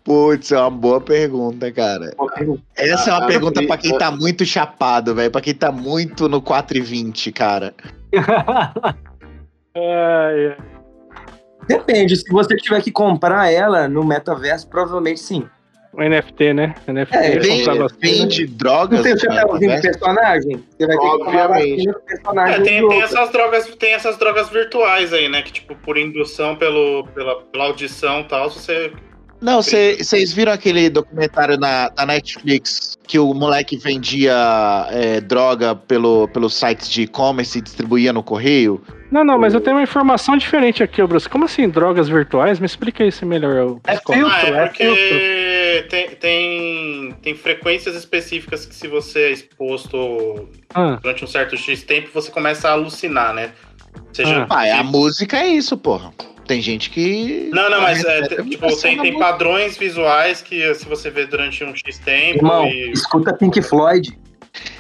[0.05, 2.15] Putz, é uma boa pergunta, cara.
[2.77, 5.31] Essa é uma Ah, pergunta pra quem tá muito chapado, velho.
[5.31, 7.75] Pra quem tá muito no 4 e 20, cara.
[9.75, 10.57] Ai, ai.
[11.69, 15.47] Depende, se você tiver que comprar ela no metaverso, provavelmente sim.
[15.93, 16.75] O NFT, né?
[16.89, 18.99] NFT É, Vende, vende drogas.
[18.99, 19.77] Não tem o chapéuzinho né?
[19.77, 20.65] do personagem?
[20.79, 21.77] Você vai ter que comprar Obviamente.
[21.77, 25.43] vacina do personagem É, tem, tem essas drogas, tem essas drogas virtuais aí, né?
[25.43, 28.93] Que, tipo, por indução pelo, pela, pela audição e tal, você.
[29.41, 34.35] Não, vocês viram aquele documentário na, na Netflix que o moleque vendia
[34.91, 38.83] é, droga pelo, pelos sites de e-commerce e distribuía no correio?
[39.11, 41.29] Não, não, mas eu tenho uma informação diferente aqui, ô Bruce.
[41.29, 42.61] Como assim, drogas virtuais?
[42.61, 43.79] Me explica isso melhor.
[43.85, 44.97] É filtro, Ah, é é filtro.
[44.97, 51.57] porque tem, tem, tem frequências específicas que se você é exposto Ah, durante um certo
[51.57, 53.51] X tempo, você começa a alucinar, né?
[54.13, 56.13] Seja, Ah, é, a música é isso, porra.
[56.51, 57.49] Tem gente que.
[57.53, 61.73] Não, não, mas é, tipo, tem, tem padrões visuais que se você vê durante um
[61.77, 62.91] X tempo Irmão, e.
[62.91, 64.19] escuta Pink Floyd.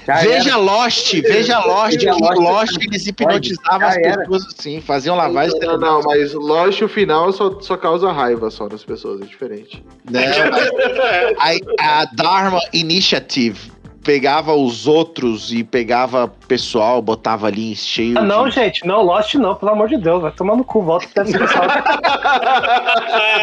[0.05, 0.57] Já Veja era.
[0.57, 4.19] Lost, veja Lost, Veja que Lost, Lost eles hipnotizavam as era.
[4.19, 8.69] pessoas assim, faziam lavagem Não, não, mas Lost, o final só, só causa raiva só
[8.69, 9.81] nas pessoas, é diferente.
[10.11, 10.27] né?
[11.79, 13.71] a, a Dharma Initiative
[14.03, 18.19] pegava os outros e pegava pessoal, botava ali cheio.
[18.19, 18.55] Ah, não, de...
[18.55, 21.33] gente, não, Lost não, pelo amor de Deus, vai tomar no cu, volta que deve
[21.33, 21.39] ser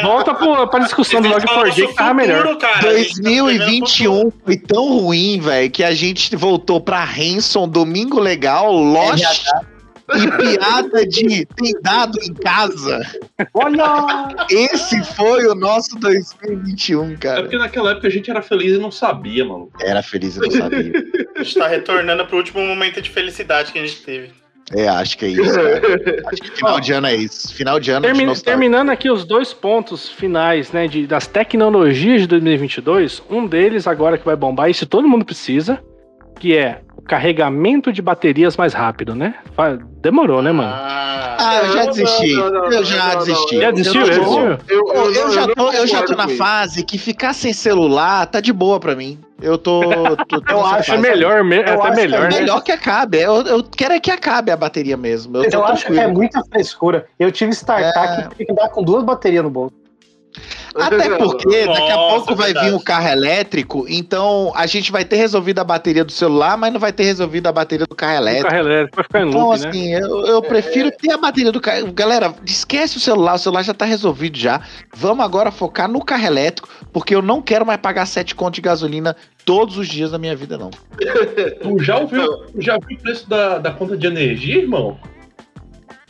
[0.04, 2.58] volta pro, pra discussão do Log4j que tava melhor.
[2.58, 2.82] cara.
[2.82, 9.24] 2021 foi tão ruim, velho, que a gente voltou pra Hanson, Domingo Legal, Lost
[10.16, 13.02] e piada de tem dado em casa.
[13.54, 14.36] Olha!
[14.50, 17.42] Esse foi o nosso 2021, É cara.
[17.42, 19.70] porque naquela época a gente era feliz e não sabia, mano.
[19.82, 20.92] Era feliz, eu não sabia.
[21.38, 24.32] A gente tá retornando pro último momento de felicidade que a gente teve.
[24.74, 25.82] É, acho que é isso, cara.
[26.26, 27.54] Acho que final de ano é isso.
[27.54, 28.52] Final de ano de Termi- nostalgia.
[28.60, 34.18] terminando aqui os dois pontos finais, né, de, das tecnologias de 2022, um deles agora
[34.18, 35.80] que vai bombar, isso todo mundo precisa,
[36.40, 39.36] que é o carregamento de baterias mais rápido, né?
[40.02, 40.72] Demorou, né, mano?
[40.74, 42.32] Ah, eu já desisti.
[42.32, 43.58] Eu já desisti.
[43.60, 44.02] Já desistiu?
[44.02, 45.72] Eu, Já tô-?
[45.72, 49.20] Eu, já tô, na fase que ficar sem celular tá de boa pra mim.
[49.42, 49.82] Eu tô.
[50.28, 51.02] tô- tô Eu acho fase.
[51.02, 52.40] melhor, me- Eu até acho melhor, É né?
[52.40, 53.18] melhor que acabe.
[53.20, 55.38] Eu, eu quero é que acabe a bateria mesmo.
[55.38, 57.06] Eu, Eu, acho que é muita frescura.
[57.20, 58.28] Eu tive startup É.
[58.30, 59.76] que tem que andar com duas baterias no bolso.
[60.76, 62.70] Até porque daqui a Nossa, pouco vai verdade.
[62.70, 66.72] vir o carro elétrico, então a gente vai ter resolvido a bateria do celular, mas
[66.74, 68.50] não vai ter resolvido a bateria do carro O elétrico.
[68.50, 69.68] carro elétrico vai ficar em Então, loop, né?
[69.70, 71.92] assim, eu, eu prefiro ter a bateria do carro.
[71.92, 74.62] Galera, esquece o celular, o celular já tá resolvido já.
[74.96, 78.62] Vamos agora focar no carro elétrico, porque eu não quero mais pagar 7 conto de
[78.62, 79.16] gasolina
[79.46, 80.70] todos os dias da minha vida, não.
[80.70, 84.98] Tu já ouviu, já viu o preço da, da conta de energia, irmão?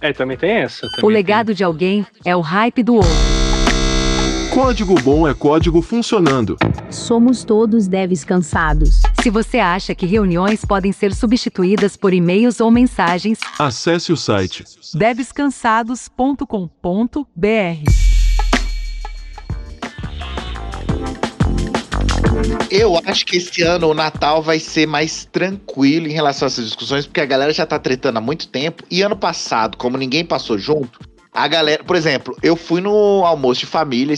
[0.01, 0.85] É, também tem essa.
[0.85, 3.36] O também legado de alguém é o hype do outro.
[4.57, 6.57] Código bom é código funcionando.
[6.89, 9.01] Somos todos devs cansados.
[9.21, 14.63] Se você acha que reuniões podem ser substituídas por e-mails ou mensagens, Acesse o site
[14.95, 16.47] debescansados.com.br.
[22.71, 26.65] Eu acho que esse ano o Natal vai ser mais tranquilo em relação a essas
[26.65, 28.81] discussões, porque a galera já tá tretando há muito tempo.
[28.89, 30.99] E ano passado, como ninguém passou junto,
[31.37, 31.83] a galera.
[31.83, 34.15] Por exemplo, eu fui no almoço de família,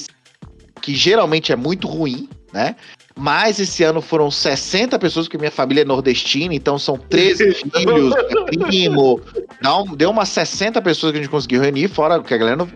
[0.81, 2.75] que geralmente é muito ruim, né?
[3.15, 8.15] Mas esse ano foram 60 pessoas, porque minha família é nordestina, então são 13 filhos,
[8.15, 9.21] é primo.
[9.61, 12.69] Não, deu umas 60 pessoas que a gente conseguiu reunir, fora que a galera não.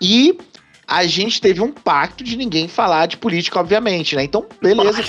[0.00, 0.36] E
[0.86, 4.22] a gente teve um pacto de ninguém falar de política, obviamente, né?
[4.22, 5.02] Então, beleza.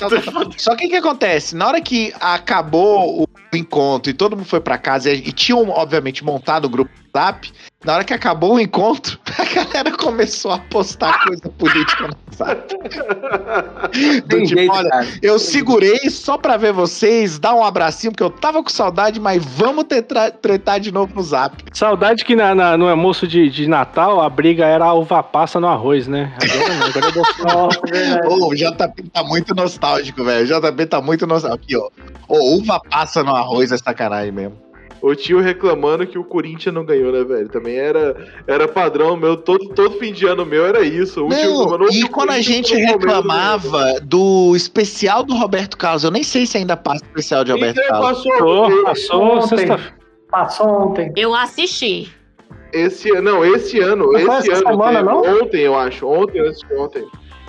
[0.58, 1.56] Só que o que acontece?
[1.56, 3.28] Na hora que acabou o
[3.58, 7.20] encontro e todo mundo foi pra casa e, e tinham, obviamente, montado o grupo do
[7.20, 7.52] Zap,
[7.84, 12.68] na hora que acabou o encontro, a galera começou a postar coisa política no Zap.
[14.28, 18.62] Do tipo, olha, eu segurei só pra ver vocês, dar um abracinho, porque eu tava
[18.62, 21.64] com saudade, mas vamos tetra- tretar de novo no Zap.
[21.74, 25.60] Saudade que na, na- no almoço de, de Natal a briga era a uva passa
[25.60, 26.34] no arroz, né?
[26.42, 27.70] Agora não, agora é Bolsonaro.
[28.30, 30.44] Ô, o JP tá muito nostálgico, velho.
[30.58, 31.64] O JP tá muito nostálgico.
[31.64, 31.90] Aqui, ó.
[32.28, 34.68] Ô, uva passa no arroz é sacanagem mesmo.
[35.00, 37.48] O tio reclamando que o Corinthians não ganhou, né, velho?
[37.50, 38.16] Também era,
[38.48, 41.24] era padrão meu, todo, todo fim de ano meu era isso.
[41.26, 45.78] O tio Não, reclamando, "Ô, e quando a gente ganhou", reclamava do especial do Roberto
[45.78, 48.24] Carlos, eu nem sei se ainda passa o especial de Roberto Então, Carlos.
[48.24, 49.58] Passou, passou Ontem.
[49.58, 49.98] sexta
[50.30, 51.12] Passou ontem.
[51.16, 52.12] Eu assisti.
[52.74, 55.42] Esse ano, não, esse ano, Não esse essa ano semana, teve, não?
[55.44, 57.06] ontem eu acho, ontem, antes de ontem.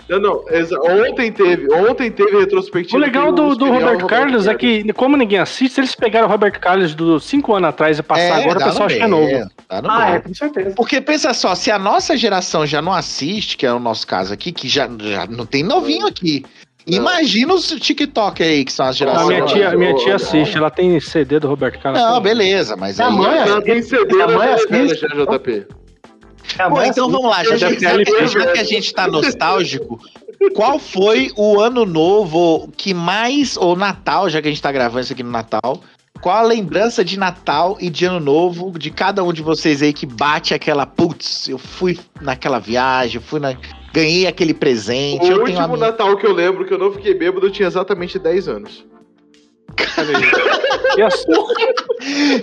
[0.08, 2.96] Não, não, exa- ontem teve, ontem teve retrospectiva.
[2.96, 6.30] O legal do, do Roberto Carlos é que, como ninguém assiste, se eles pegaram o
[6.30, 8.96] Roberto Carlos dos 5 anos atrás e passar É, agora, o dá pessoal no acha
[8.96, 9.38] que é novo.
[9.82, 10.16] no Ah, meio.
[10.16, 10.70] é, com certeza.
[10.74, 14.32] Porque pensa só, se a nossa geração já não assiste, que é o nosso caso
[14.32, 16.44] aqui, que já, já não tem novinho aqui.
[16.86, 19.28] Imagina os TikTok aí, que são as A gerações.
[19.28, 22.00] minha tia, minha tia assiste, ela tem CD do Roberto Carlos.
[22.00, 22.96] Não, beleza, mas.
[22.96, 24.36] Minha mãe Já tem CD na mãe.
[24.70, 25.66] Minha Pô, mãe
[26.54, 27.00] então assiste.
[27.00, 30.00] vamos lá, já, já, já que a gente tá nostálgico,
[30.54, 35.00] qual foi o ano novo que mais, ou Natal, já que a gente tá gravando
[35.00, 35.82] isso aqui no Natal,
[36.20, 39.92] qual a lembrança de Natal e de Ano Novo de cada um de vocês aí
[39.92, 43.54] que bate aquela, putz, eu fui naquela viagem, eu fui na...
[43.92, 47.14] ganhei aquele presente, O eu tenho último Natal que eu lembro que eu não fiquei
[47.14, 48.84] bêbado, eu tinha exatamente 10 anos.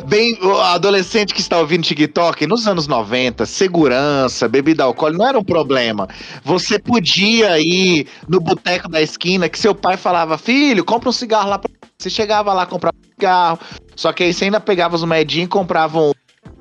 [0.07, 5.39] Bem, o adolescente que está ouvindo TikTok, nos anos 90, segurança, bebida alcoólica não era
[5.39, 6.07] um problema.
[6.43, 11.49] Você podia ir no boteco da esquina que seu pai falava, filho, compra um cigarro
[11.49, 12.09] lá pra você.
[12.09, 13.59] chegava lá, comprava um cigarro.
[13.95, 16.11] Só que aí você ainda pegava os medinhos e comprava um,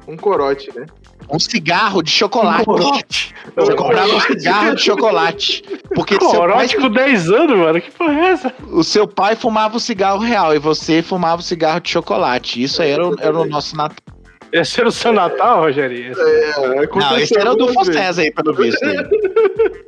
[0.06, 0.86] Um corote, né?
[1.30, 2.64] Um cigarro de chocolate.
[2.64, 3.34] Corote.
[3.56, 5.62] Você comprava um cigarro de chocolate.
[5.94, 7.80] Porque seu pai, Corote com 10 anos, mano.
[7.80, 8.54] Que porra é essa?
[8.70, 12.62] o seu pai fumava o cigarro real e você fumava o cigarro de chocolate.
[12.62, 13.96] Isso aí era, o- era o nosso Natal.
[14.52, 16.12] Esse era o seu Natal, Rogério?
[16.16, 18.84] É, Não, esse era o do Fossés aí, pelo visto.
[18.84, 18.96] aí.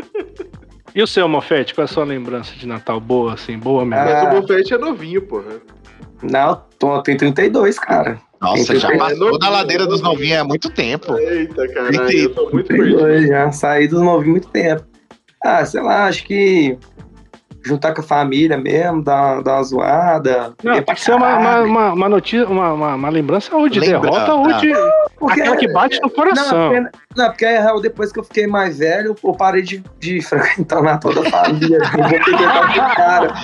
[0.95, 1.75] E o seu, Mofete?
[1.75, 3.59] Qual é a sua lembrança de Natal boa, assim?
[3.59, 4.03] Boa mesmo?
[4.03, 4.33] Mas Ah.
[4.33, 5.61] o Bofete é novinho, porra.
[6.23, 8.19] Não, tô, tem 32, cara.
[8.41, 11.17] Nossa, já Tem passou da ladeira dos novinhos há muito tempo.
[11.19, 12.23] Eita, caralho, Entendi.
[12.25, 12.99] eu tô muito perdido.
[12.99, 14.85] 32 já, saí dos novinhos há muito tempo.
[15.45, 16.79] Ah, sei lá, acho que
[17.65, 20.55] juntar com a família mesmo, dar, dar uma zoada.
[20.63, 23.81] Não, tem que ser uma, uma, uma, uma notícia, uma, uma, uma lembrança ou de
[23.81, 24.53] Lembra- derrota ou ah.
[24.53, 24.73] de.
[25.19, 26.73] Porque- Aquela que bate no coração.
[26.73, 29.83] Não, porque, não, porque aí, real, depois que eu fiquei mais velho, eu parei de,
[29.99, 31.79] de frequentar o Natal da família.
[31.79, 33.35] eu vou perguntar pro cara.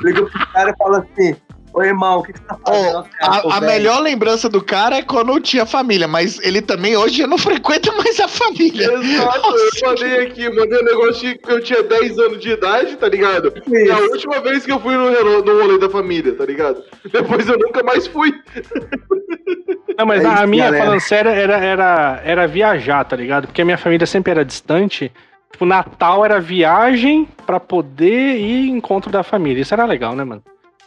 [0.00, 1.36] Liga pro cara e fala assim:
[1.74, 2.96] Ô irmão, o que, que você tá fazendo?
[2.98, 3.04] Ó,
[3.50, 7.38] a, a melhor lembrança do cara é quando tinha família, mas ele também hoje não
[7.38, 8.92] frequenta mais a família.
[8.92, 13.08] Exato, eu mandei aqui, mandei um negócio que eu tinha 10 anos de idade, tá
[13.08, 13.52] ligado?
[13.68, 15.10] E a última vez que eu fui no,
[15.42, 16.82] no rolê da família, tá ligado?
[17.10, 18.32] Depois eu nunca mais fui.
[19.98, 20.84] Não, mas É a isso, minha, galera.
[20.84, 23.46] falando sério, era, era, era viajar, tá ligado?
[23.46, 25.12] Porque a minha família sempre era distante.
[25.60, 29.60] O Natal era viagem pra poder ir em encontro da família.
[29.60, 30.42] Isso era legal, né, mano?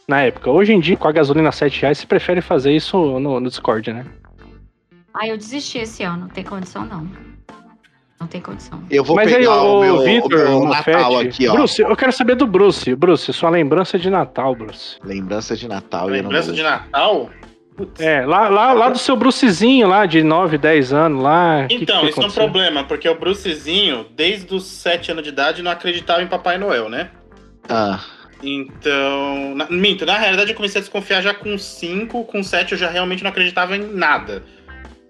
[0.07, 0.52] Na época.
[0.52, 3.49] Hoje em dia, com a gasolina a 7 reais, você prefere fazer isso no, no
[3.49, 4.06] Discord, né?
[5.14, 7.07] Ah, eu desisti esse ano, não tem condição não.
[8.19, 8.82] Não tem condição.
[8.90, 11.53] Eu vou Mas aí, pegar o meu, o Vitor, meu o Natal Mofete, aqui, ó.
[11.53, 12.95] Bruce, eu quero saber do Bruce.
[12.95, 14.98] Bruce, sua lembrança de Natal, Bruce.
[15.03, 16.07] Lembrança de Natal.
[16.07, 17.30] Lembrança de Natal?
[17.99, 21.65] É, lá, lá, lá do seu Brucezinho lá, de 9, 10 anos lá.
[21.68, 25.30] que Então, que isso é um problema, porque o Brucezinho, desde os 7 anos de
[25.30, 27.10] idade, não acreditava em Papai Noel, né?
[27.68, 27.99] Ah,
[28.45, 29.55] Então.
[29.55, 32.89] Na, minto, na realidade eu comecei a desconfiar já com 5, com 7 eu já
[32.89, 34.43] realmente não acreditava em nada.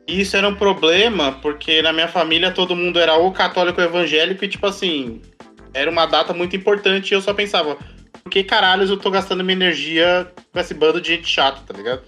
[0.08, 3.88] E isso era um problema, porque na minha família todo mundo era ou católico ou
[3.88, 5.22] evangélico, e tipo assim,
[5.74, 7.76] era uma data muito importante e eu só pensava,
[8.24, 11.76] por que caralhos eu tô gastando minha energia com esse bando de gente chata, tá
[11.76, 12.04] ligado?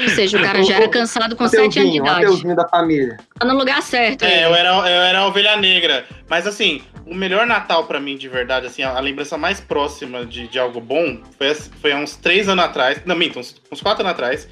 [0.00, 2.20] Ou seja, o cara já era cansado com 7 anos de idade.
[2.24, 3.16] Mateuzinho da família.
[3.38, 4.24] Tá no lugar certo.
[4.24, 6.04] É, eu era, eu era a ovelha negra.
[6.28, 10.24] Mas assim, o melhor Natal pra mim, de verdade, assim, a, a lembrança mais próxima
[10.24, 13.00] de, de algo bom foi, foi há uns três anos atrás.
[13.04, 14.48] Não, minto, uns, uns quatro anos atrás.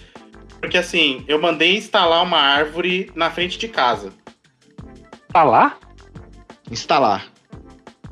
[0.60, 4.12] Porque assim, eu mandei instalar uma árvore na frente de casa.
[5.32, 5.76] Tá lá?
[6.70, 7.26] instalar.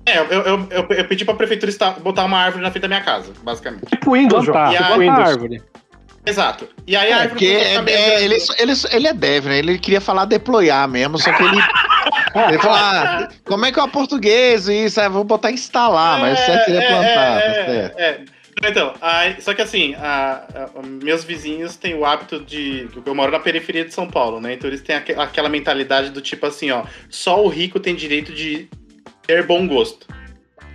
[0.06, 3.00] É, eu, eu, eu, eu pedi pra prefeitura botar uma árvore na frente da minha
[3.00, 3.86] casa, basicamente.
[3.86, 4.70] Tipo Windows, João.
[4.70, 5.28] Tipo a- Windows.
[5.28, 5.62] árvore.
[6.26, 6.68] Exato.
[6.86, 8.24] E aí a É, árvore a é- meio é, grande.
[8.24, 9.58] ele, ele, ele é dev, né?
[9.58, 11.56] Ele queria falar deployar mesmo, só que ele.
[12.48, 15.00] ele falou, ah, como é que é o português e isso?
[15.00, 17.38] Ah, vou botar instalar, mas o certo seria É, plantar.
[17.40, 17.72] é, tá
[18.02, 18.20] é, é.
[18.66, 20.44] Então, aí- só que assim, a-
[20.76, 22.88] a- meus vizinhos têm o hábito de.
[23.04, 24.54] Eu moro na periferia de São Paulo, né?
[24.54, 26.84] Então eles têm aque- aquela mentalidade do tipo assim, ó.
[27.10, 28.68] Só o rico tem direito de
[29.26, 30.06] ter bom gosto.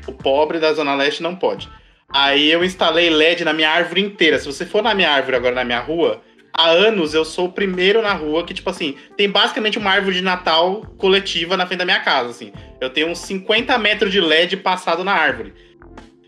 [0.07, 1.69] O pobre da Zona Leste não pode.
[2.11, 4.39] Aí eu instalei LED na minha árvore inteira.
[4.39, 6.21] Se você for na minha árvore agora na minha rua,
[6.53, 10.15] há anos eu sou o primeiro na rua que, tipo assim, tem basicamente uma árvore
[10.15, 12.51] de Natal coletiva na frente da minha casa, assim.
[12.81, 15.53] Eu tenho uns 50 metros de LED passado na árvore.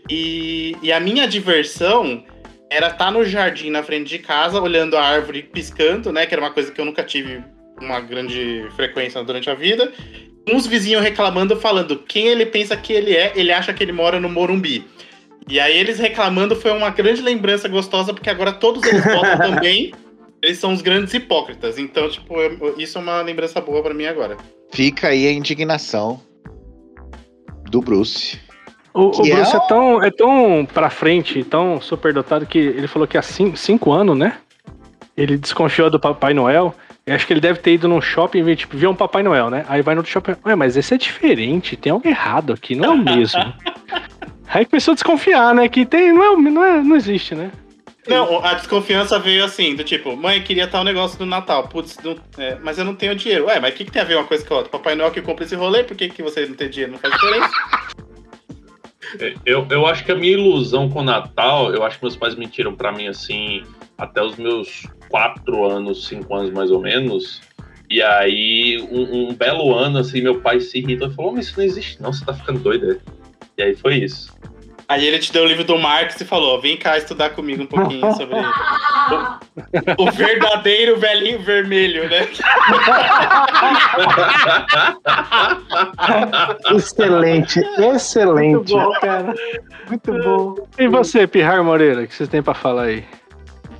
[0.08, 2.24] E, e a minha diversão
[2.70, 6.26] era estar no jardim na frente de casa, olhando a árvore piscando, né?
[6.26, 7.42] Que era uma coisa que eu nunca tive
[7.80, 9.92] uma grande frequência durante a vida.
[10.50, 14.18] Uns vizinhos reclamando, falando quem ele pensa que ele é, ele acha que ele mora
[14.18, 14.86] no Morumbi.
[15.48, 19.92] E aí eles reclamando foi uma grande lembrança gostosa, porque agora todos eles votam também.
[20.42, 21.78] Eles são os grandes hipócritas.
[21.78, 24.36] Então, tipo, eu- isso é uma lembrança boa pra mim agora.
[24.72, 26.20] Fica aí a indignação
[27.70, 28.40] do Bruce.
[28.94, 33.06] O, o Bruce é é, tão, é tão pra frente, tão superdotado, que ele falou
[33.08, 34.36] que há cin- cinco anos, né?
[35.16, 36.74] Ele desconfiou do Papai Noel.
[37.06, 39.22] Eu acho que ele deve ter ido num shopping e ver, tipo, viu um Papai
[39.22, 39.64] Noel, né?
[39.68, 40.34] Aí vai no outro shopping.
[40.44, 43.40] Ué, mas esse é diferente, tem algo errado aqui, não é o mesmo.
[44.52, 45.68] Aí começou a desconfiar, né?
[45.68, 47.50] Que tem, não, é, não, é, não existe, né?
[48.06, 51.68] Não, a desconfiança veio assim, do tipo, mãe, queria tal negócio do Natal.
[51.68, 53.46] Putz, não- é, mas eu não tenho dinheiro.
[53.46, 54.72] Ué, mas o que, que tem a ver uma coisa com a outra?
[54.72, 56.92] Papai Noel que compra esse rolê, por que, que você não tem dinheiro?
[56.92, 57.50] Não faz diferença.
[59.20, 62.16] É, Eu, eu acho que a minha ilusão com o Natal, eu acho que meus
[62.16, 63.62] pais mentiram pra mim assim,
[63.96, 67.40] até os meus quatro anos, cinco anos mais ou menos.
[67.88, 71.58] E aí, um, um belo ano, assim, meu pai se irritou e falou: Mas isso
[71.58, 72.92] não existe, não, você tá ficando doido.
[72.92, 73.21] é?"
[73.58, 74.32] E aí foi isso.
[74.88, 77.66] Aí ele te deu o livro do Marx e falou: vem cá estudar comigo um
[77.66, 78.42] pouquinho sobre o,
[80.02, 82.28] o verdadeiro velhinho vermelho, né?
[86.74, 88.54] Excelente, excelente.
[88.54, 89.34] Muito bom, cara.
[89.88, 90.56] Muito bom.
[90.78, 93.02] E você, Pirrar Moreira, o que vocês têm pra falar aí?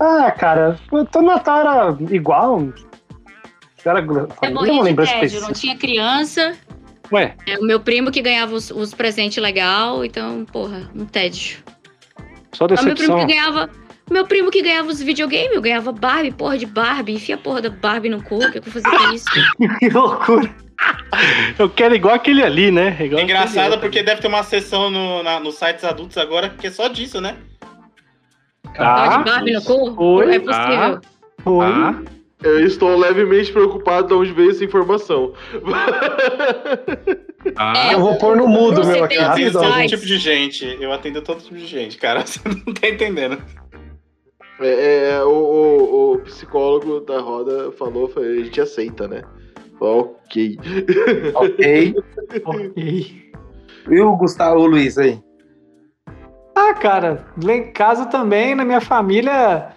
[0.01, 2.73] Ah, cara, todo Natal era igual.
[3.85, 4.01] Era,
[4.43, 4.62] É não
[5.40, 6.55] não tinha criança.
[7.12, 11.59] Ué, É o meu primo que ganhava os, os presentes legal, então, porra, um tédio.
[12.52, 13.18] só Ah, meu primo decepção.
[13.20, 13.70] que ganhava.
[14.10, 17.62] Meu primo que ganhava os videogames, eu ganhava Barbie, porra de Barbie, enfia a porra
[17.62, 19.24] da Barbie no cu, o que eu vou fazer com isso?
[19.78, 20.55] Que loucura.
[21.59, 22.97] Eu quero igual aquele ali, né?
[23.01, 26.66] Igual É engraçado porque deve ter uma seção no, na- nos sites adultos agora que
[26.66, 27.36] é só disso, né?
[28.74, 29.16] Tal Tá.
[29.18, 29.94] de Barbie no cu?
[30.02, 30.34] Oi?
[30.34, 31.01] É possível.
[31.44, 31.66] Oi.
[31.66, 31.94] Ah,
[32.43, 35.32] Eu estou levemente preocupado de onde veio essa informação.
[37.56, 37.93] ah.
[37.93, 40.77] Eu vou pôr no mudo, Você meu, aqui, tem Eu atendo todo tipo de gente.
[40.81, 42.24] Eu atendo todo tipo de gente, cara.
[42.27, 43.39] Você não tá entendendo.
[44.60, 49.23] É, é, o, o- o psicólogo da roda falou, foi, a gente aceita, né?
[49.81, 50.59] Ok.
[51.35, 51.94] Ok.
[52.44, 53.32] Ok.
[53.90, 55.19] E o Gustavo o Luiz aí?
[56.55, 59.70] Ah, cara, lá em casa também, na minha família,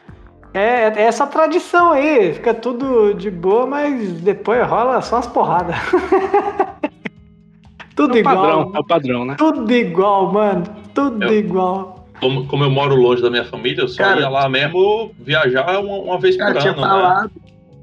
[0.56, 2.34] é, é essa tradição aí.
[2.34, 5.76] Fica tudo de boa, mas depois rola só as porradas.
[7.96, 8.36] tudo É igual.
[8.36, 9.36] padrão, é o padrão, né?
[9.38, 10.64] Tudo igual, mano.
[10.94, 11.96] Tudo Eu- igual.
[12.20, 15.80] Como, como eu moro longe da minha família, eu só Cara, ia lá mesmo viajar
[15.82, 16.88] uma, uma vez por Cara, tinha ano, né?
[16.88, 17.32] falado.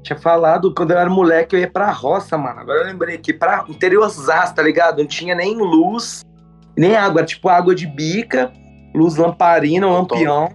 [0.01, 2.59] Tinha falado quando eu era moleque, eu ia pra roça, mano.
[2.59, 4.97] Agora eu lembrei aqui, pra interiorzaço, tá ligado?
[4.97, 6.25] Não tinha nem luz,
[6.75, 7.19] nem água.
[7.21, 8.51] Era tipo água de bica,
[8.93, 10.49] luz lamparina, lampião,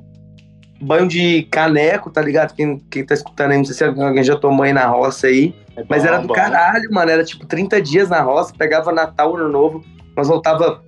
[0.80, 2.55] banho de caneco, tá ligado?
[2.55, 5.55] Quem, quem tá escutando aí, não sei se alguém já tomou aí na roça aí.
[5.88, 6.34] Mas era do bom.
[6.34, 7.10] caralho, mano.
[7.10, 9.84] Era tipo 30 dias na roça, pegava Natal, Ano Novo,
[10.16, 10.82] nós voltava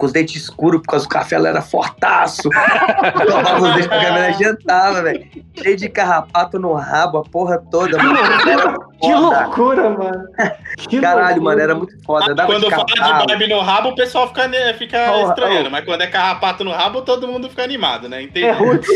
[0.00, 2.48] com os dentes escuros, por causa do café, ela era fortaço.
[2.48, 5.26] Tomava os dentes porque a mulher adiantava, velho.
[5.62, 8.18] Cheio de carrapato no rabo, a porra toda, mano.
[8.98, 10.24] Que loucura, mano.
[10.88, 11.42] Que Caralho, loucura.
[11.42, 12.34] mano, era muito foda.
[12.34, 13.26] Dava Quando fala de.
[13.26, 14.48] Barbie no rabo, o pessoal fica,
[14.78, 15.68] fica Porra, estranhando.
[15.68, 15.70] oh.
[15.70, 18.22] Mas quando é carrapato no rabo, todo mundo fica animado, né?
[18.22, 18.46] Entende?
[18.46, 18.88] É roots.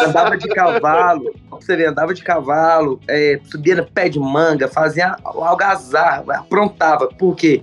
[0.00, 4.66] andava de cavalo, pra você ver, andava de cavalo, é, subia no pé de manga,
[4.66, 7.06] fazia algazarra, aprontava.
[7.06, 7.62] Por quê?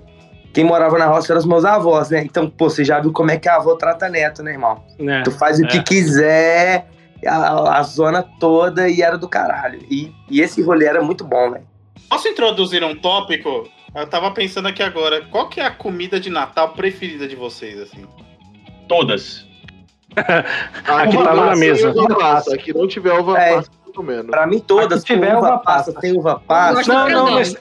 [0.56, 2.24] Quem morava na roça eram os meus avós, né?
[2.24, 4.82] Então, pô, você já viu como é que a avó trata neto, né, irmão?
[5.00, 5.22] É.
[5.24, 5.84] Tu faz o que É.
[5.84, 6.88] quiser,
[7.28, 9.80] a, a zona toda e era do caralho.
[9.92, 11.68] E, e esse rolê era muito bom, velho.
[12.10, 13.68] Posso introduzir um tópico?
[13.94, 15.22] Eu tava pensando aqui agora.
[15.30, 18.06] Qual que é a comida de Natal preferida de vocês, assim?
[18.88, 19.46] Todas.
[20.88, 21.92] Aqui tava na mesa.
[21.92, 22.56] Uva passa.
[22.56, 23.56] Aqui não tiver uva É.
[23.56, 24.26] passa, tô comendo.
[24.26, 25.04] Pra mim, todas.
[25.04, 26.02] Aqui tiver uva uva passa, passa.
[26.02, 26.94] tem uva Eu passa.
[26.94, 27.56] Não, não, mas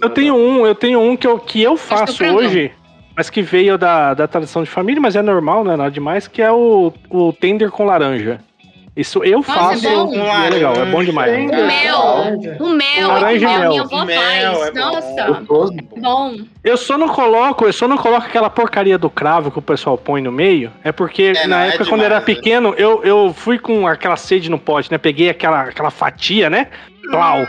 [0.00, 2.38] eu tenho um, eu tenho um que eu, que eu faço grandão.
[2.38, 2.72] hoje,
[3.16, 6.26] mas que veio da, da tradição de família, mas é normal, não é nada demais,
[6.26, 8.40] que é o, o tender com laranja.
[8.96, 9.86] Isso eu Nossa, faço.
[9.86, 10.12] é bom.
[10.12, 11.32] e é legal, é bom demais.
[11.32, 13.70] O mel, o mel, Laranja o e mel, mel.
[13.70, 14.66] minha avó Mel, faz.
[14.66, 14.80] é bom.
[14.80, 15.44] Nossa,
[15.96, 16.36] bom.
[16.64, 19.96] Eu só não coloco, eu só não coloco aquela porcaria do cravo que o pessoal
[19.96, 20.72] põe no meio.
[20.82, 22.24] É porque É, na não, é época, quando eu era né?
[22.24, 24.98] pequeno, eu, eu fui com aquela sede no pote, né?
[24.98, 26.66] Peguei aquela, aquela fatia, né?
[27.10, 27.44] Plau.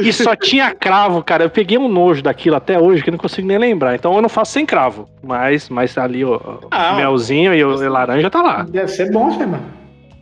[0.00, 1.44] E só tinha cravo, cara.
[1.44, 3.94] Eu peguei um nojo daquilo até hoje que eu não consigo nem lembrar.
[3.94, 5.08] Então eu não faço sem cravo.
[5.22, 8.62] Mas, mas ali o, o Ah, melzinho e o e laranja tá lá.
[8.68, 9.60] Deve ser bom, mano?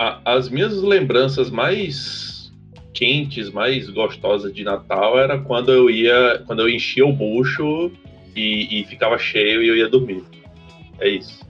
[0.05, 2.53] A- as minhas lembranças mais
[2.93, 7.91] quentes, mais gostosas de Natal era quando eu ia, quando eu enchia o bucho
[8.37, 10.23] e, e ficava cheio e eu ia dormir.
[11.01, 11.43] É isso.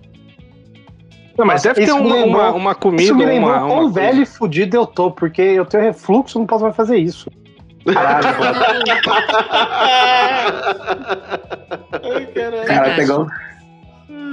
[1.36, 3.70] Não, mas Nossa, deve ter uma, lembrou- uma, uma comida, Isso me lembrou uma, quão
[3.72, 4.00] uma coisa.
[4.00, 7.28] velho e fudido eu tô, porque eu tenho refluxo, não posso mais fazer isso.
[7.92, 8.54] Caralho, mano.
[12.66, 13.26] Cara, pegou.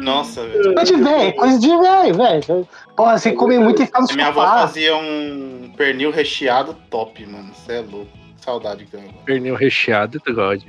[0.02, 0.74] Nossa, velho.
[0.74, 2.68] Coisa de velho, coisa de velho, velho.
[2.96, 4.62] Porra, você come muito e fica no Minha avó sofá.
[4.62, 7.52] fazia um pernil recheado top, mano.
[7.54, 8.08] Você é louco.
[8.38, 9.04] Saudade que eu.
[9.26, 10.64] Pernil recheado do God.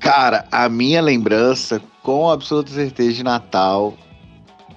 [0.00, 3.94] Cara, a minha lembrança, com absoluta certeza de Natal,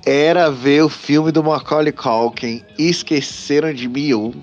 [0.06, 4.34] era ver o filme do Macaulay Culkin, Esqueceram de Mim um,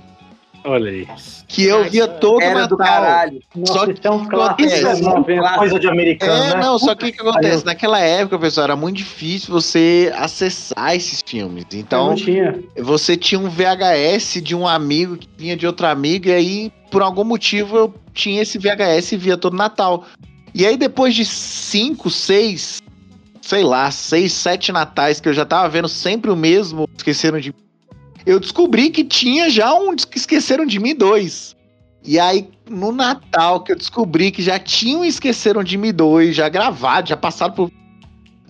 [0.65, 1.09] Olha aí.
[1.49, 2.69] que eu via todo Era Natal.
[2.69, 3.41] do caralho.
[3.67, 4.63] Só que Isso é um clássico.
[4.63, 4.77] acontece?
[4.77, 6.61] Isso é uma coisa de americano, É, né?
[6.63, 7.59] não, só que o que acontece?
[7.59, 11.65] Aí Naquela época, pessoal, era muito difícil você acessar esses filmes.
[11.73, 12.63] Então, não tinha.
[12.79, 17.03] você tinha um VHS de um amigo que vinha de outro amigo, e aí, por
[17.03, 20.05] algum motivo, eu tinha esse VHS e via todo Natal.
[20.55, 22.81] E aí, depois de cinco, seis,
[23.41, 27.53] sei lá, seis, sete natais que eu já tava vendo sempre o mesmo, esqueceram de
[28.27, 31.57] eu descobri que tinha já um Esqueceram de Mim 2.
[32.05, 36.49] E aí, no Natal, que eu descobri que já tinham Esqueceram de Mim 2, já
[36.49, 37.71] gravado, já passado por.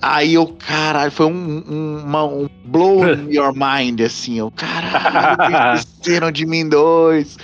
[0.00, 5.76] Aí eu, caralho, foi um, um, uma- um blow in your mind, assim, eu, caralho,
[5.78, 7.36] Esqueceram de Mim 2.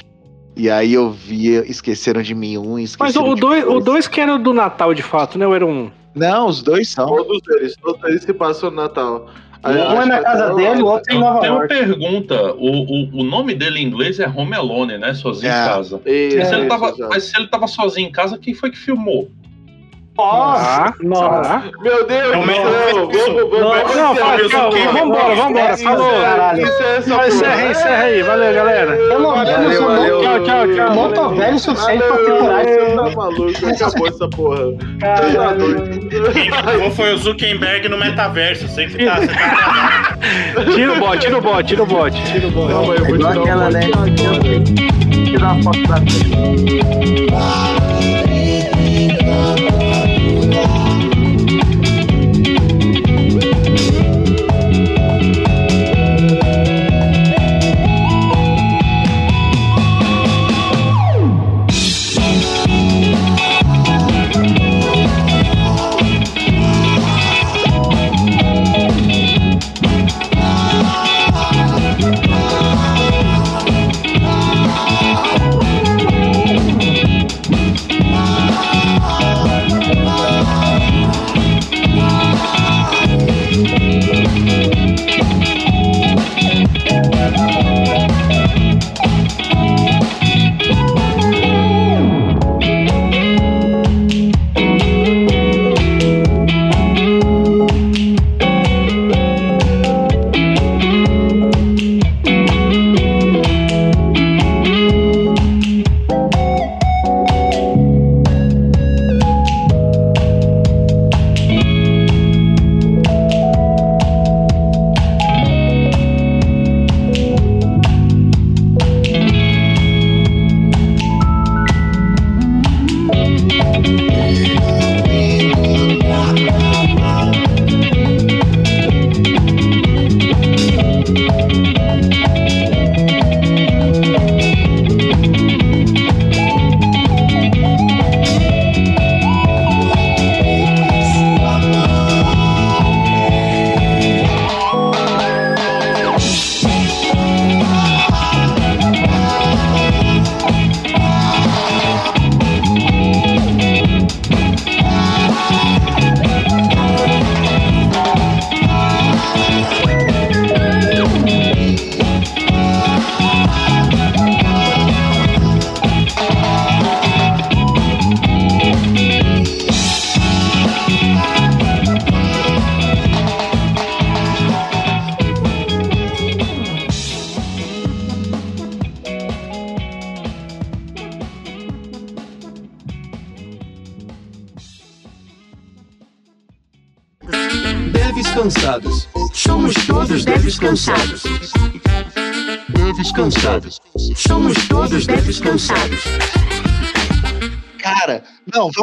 [0.57, 3.81] E aí eu via Esqueceram de Mim 1, Mas Esqueceram o de 2 Mim o
[3.81, 5.47] dois que era do Natal de fato, né?
[5.47, 5.89] Ou era um.
[6.17, 7.07] Não, os dois são.
[7.07, 9.29] Todos eles, todos eles que passam no Natal.
[9.65, 11.75] Um é na casa dele, o outro é em Nova tenho uma York.
[11.75, 12.55] pergunta.
[12.55, 15.15] O, o, o nome dele em inglês é Home Alone, né?
[15.15, 15.63] Sozinho É.
[15.65, 16.01] em casa.
[16.07, 18.79] Isso, Mas se, ele tava, mas se ele tava sozinho em casa, quem foi que
[18.79, 19.29] filmou?
[20.21, 21.63] Ah, Nossa.
[21.81, 24.53] Meu Deus Não, Não, vamos.
[24.53, 25.77] não, o vambora, vambora.
[25.77, 26.11] Falou.
[26.13, 26.63] isso, caralho.
[26.67, 28.23] Isso é Encerra aí, encerra aí.
[28.23, 28.97] Valeu, galera.
[28.97, 30.15] Pelo menos Valeu, eu valeu.
[30.15, 30.87] não, Tchau, tchau, tchau.
[30.89, 32.97] eu não tô velho o suficiente pra segurar você isso.
[32.97, 34.61] tá maluco, acabou essa porra.
[34.99, 35.15] Tá.
[36.33, 38.67] Quem ficou foi o Zuckerberg no metaverso.
[38.69, 39.21] Sei que tá.
[39.21, 40.19] Você tá...
[40.75, 42.71] Tira o bot, tira o bot, tira o bot, tira o bot.
[42.71, 43.81] Igual tirar aquela, um né?
[45.27, 47.88] Tirar uma foto pra Devs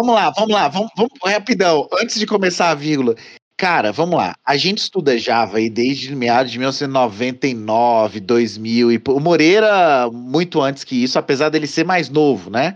[0.06, 3.16] vamos lá, vamos lá, vamos, vamos rapidão, antes de começar a vírgula.
[3.58, 4.36] Cara, vamos lá.
[4.46, 10.84] A gente estuda Java aí desde meados de 1999, 2000 e o Moreira muito antes
[10.84, 12.76] que isso, apesar dele ser mais novo, né?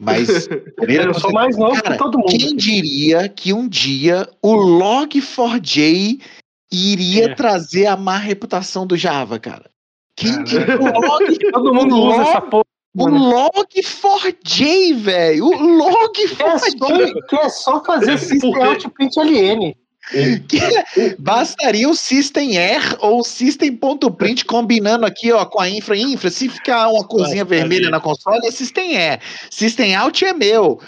[0.00, 0.28] Mas
[0.78, 2.28] Moreira Eu sou mais novo que todo mundo.
[2.30, 6.20] Quem diria que um dia o Log4j
[6.72, 7.34] iria É.
[7.34, 9.68] trazer a má reputação do Java, cara?
[10.16, 10.80] Quem diria?
[10.80, 12.62] O Log, Todo mundo usa Log- essa porra.
[12.94, 15.46] O Log4j, velho.
[15.46, 17.26] O Que é só, Log4j.
[17.28, 19.76] que é só fazer system out print ln.
[20.48, 25.96] Que bastaria o System R ou o System.print combinando aqui, ó, com a infra.
[25.96, 29.22] Infra, se ficar uma corzinha vermelha na console, é System R.
[29.48, 30.80] System Out é meu.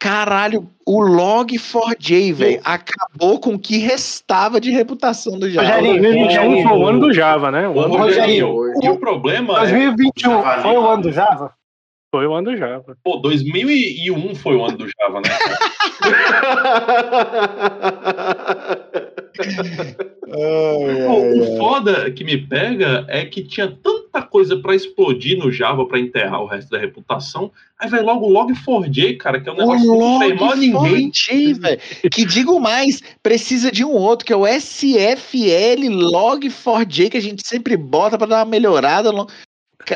[0.00, 5.68] Caralho, o Log4j, velho, acabou com o que restava de reputação do Java.
[5.68, 7.68] Rogerinho, 2021 foi o ano do Java, né?
[7.68, 9.58] O ano do Rogerinho, e o problema é.
[9.58, 11.52] 2021 foi o ano do Java?
[12.12, 12.96] Foi o ano do Java.
[13.04, 15.30] Pô, 2001 foi o ano do Java, né?
[21.06, 25.86] Pô, o foda que me pega é que tinha tanta coisa pra explodir no Java
[25.86, 27.52] pra enterrar o resto da reputação.
[27.78, 30.56] Aí vai logo o Log4j, cara, que é um O negócio que não mal a
[30.56, 31.10] ninguém.
[31.10, 31.80] Log4j, velho.
[32.10, 37.46] Que digo mais, precisa de um outro, que é o SFL Log4j, que a gente
[37.46, 39.12] sempre bota pra dar uma melhorada.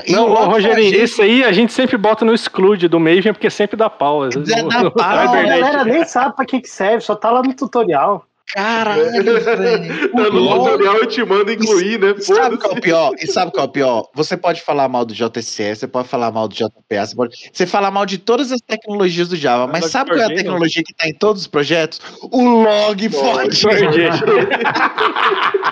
[0.09, 2.98] No- Não, o ô, Log4j Rogerinho, esse aí a gente sempre bota no exclude do
[3.01, 4.23] Maven, porque sempre dá pau.
[4.24, 5.61] Às vezes no- dá no pau, A Hibernate.
[5.61, 8.24] galera nem sabe pra que, que serve, só tá lá no tutorial.
[8.52, 10.11] Caralho, velho.
[10.12, 12.15] Tá no Log- tutorial eu te mando incluir, né?
[12.16, 13.12] E sabe qual é o pior?
[13.19, 14.09] E sabe qual é o pior?
[14.15, 17.66] Você pode falar mal do JCS, você pode falar mal do JPA, você pode você
[17.66, 20.36] fala mal de todas as tecnologias do Java, mas Log4j, sabe qual é a não.
[20.36, 22.01] tecnologia que tá em todos os projetos?
[22.23, 24.11] O Log4j.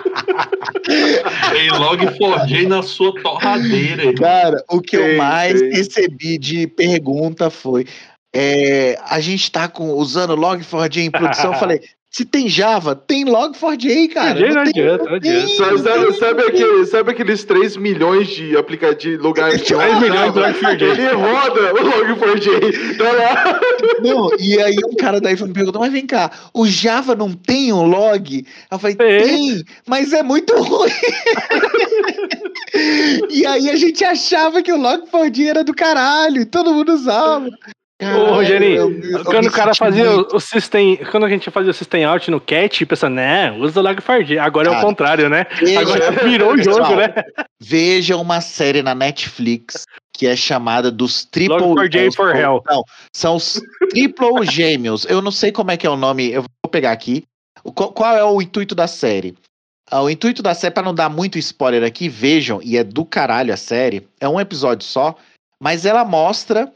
[1.53, 4.03] Tem Log4j na sua torradeira.
[4.03, 4.15] irmão.
[4.15, 7.87] Cara, o que eu mais recebi de pergunta foi:
[8.35, 11.53] é, a gente tá com, usando Log4j em produção.
[11.53, 11.81] Eu falei,
[12.15, 14.35] se tem Java, tem Log4j, cara.
[14.39, 15.47] Não tem- adianta, não adianta.
[15.57, 20.41] Sabe, sabe, sabe aquele- sabe aqueles 3 milhões de aplicativos, lugares que 3 milhões de
[20.41, 20.53] Java?
[20.53, 20.91] Log4j.
[20.91, 22.97] Ele roda o Log4j.
[22.99, 23.61] Tá lá.
[24.03, 27.73] Não, e aí um cara daí me perguntou, mas vem cá, o Java não tem
[27.73, 28.47] um log?
[28.71, 29.25] Eu falei, Tem.
[29.25, 30.91] tem, mas é muito ruim.
[33.31, 37.49] e aí a gente achava que o Log4j era do caralho, e todo mundo usava.
[38.05, 40.37] Ô, Rogerinho, quando o cara fazia muito.
[40.37, 40.97] o, system.
[41.11, 44.39] Quando a gente fazia o system out no cat, pensa, né, usa o Log4j.
[44.39, 45.47] Agora é Cara, o contrário, né?
[45.61, 47.15] veja- Agora virou o jogo, Pessoal, né?
[47.61, 49.85] Veja uma série na Netflix
[50.15, 52.63] que é chamada dos Triple Log4j for Hell.
[52.69, 52.83] Não,
[53.15, 53.61] são os
[53.91, 55.07] Triple Gêmeos.
[55.09, 57.25] Eu não sei como é que é o nome, eu vou pegar aqui.
[57.75, 59.35] Qual é o intuito da série?
[59.91, 63.05] Ah, O intuito da série, para não dar muito spoiler aqui, vejam, e é do
[63.05, 65.15] caralho a série, é um episódio só,
[65.63, 66.73] mas ela mostra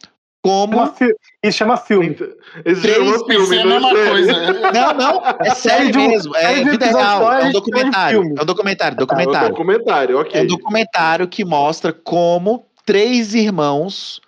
[0.47, 0.73] como.
[0.75, 2.17] Chama fi- Isso chama filme.
[2.65, 4.11] Esse Três- chama filme, Pensei a não mesma série.
[4.11, 4.33] coisa.
[4.73, 8.21] Não, não, é série de um- mesmo, é vida real, é um documentário.
[8.23, 8.35] filme.
[8.39, 9.49] É um documentário, É um documentário.
[9.51, 10.41] documentário, ok.
[10.41, 14.21] É um documentário que mostra como três irmãos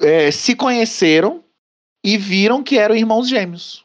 [0.00, 1.42] é, se conheceram
[2.04, 3.84] e viram que eram irmãos gêmeos.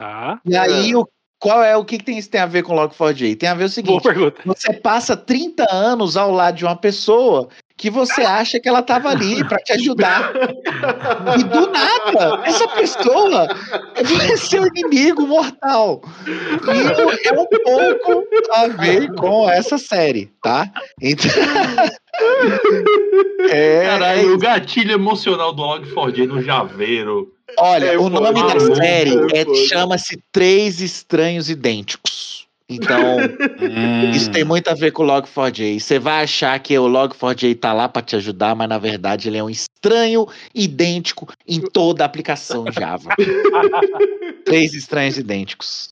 [0.00, 0.40] Tá.
[0.44, 1.06] E aí, o,
[1.38, 3.36] qual é o que, que tem, isso tem a ver com Log4j?
[3.36, 4.42] Tem a ver o Boa seguinte: pergunta.
[4.44, 7.48] você passa 30 anos ao lado de uma pessoa
[7.82, 10.32] que você acha que ela estava ali para te ajudar.
[11.36, 13.48] E do nada, essa pessoa
[14.04, 16.00] vai ser o inimigo mortal.
[16.24, 20.70] E é um pouco a ver com essa série, tá?
[21.02, 21.28] Então.
[23.50, 27.32] É, Caralho, o gatilho emocional do Log4j no Javeiro.
[27.58, 29.56] Olha, É o nome da é série é- foda.
[29.68, 32.31] chama-se Três Estranhos Idênticos.
[32.74, 33.18] Então,
[34.14, 35.80] isso tem muito a ver com o Log4j.
[35.80, 39.38] Você vai achar que o Log4j tá lá para te ajudar, mas na verdade ele
[39.38, 43.14] é um estranho idêntico em toda a aplicação Java.
[44.44, 45.91] Três estranhos idênticos.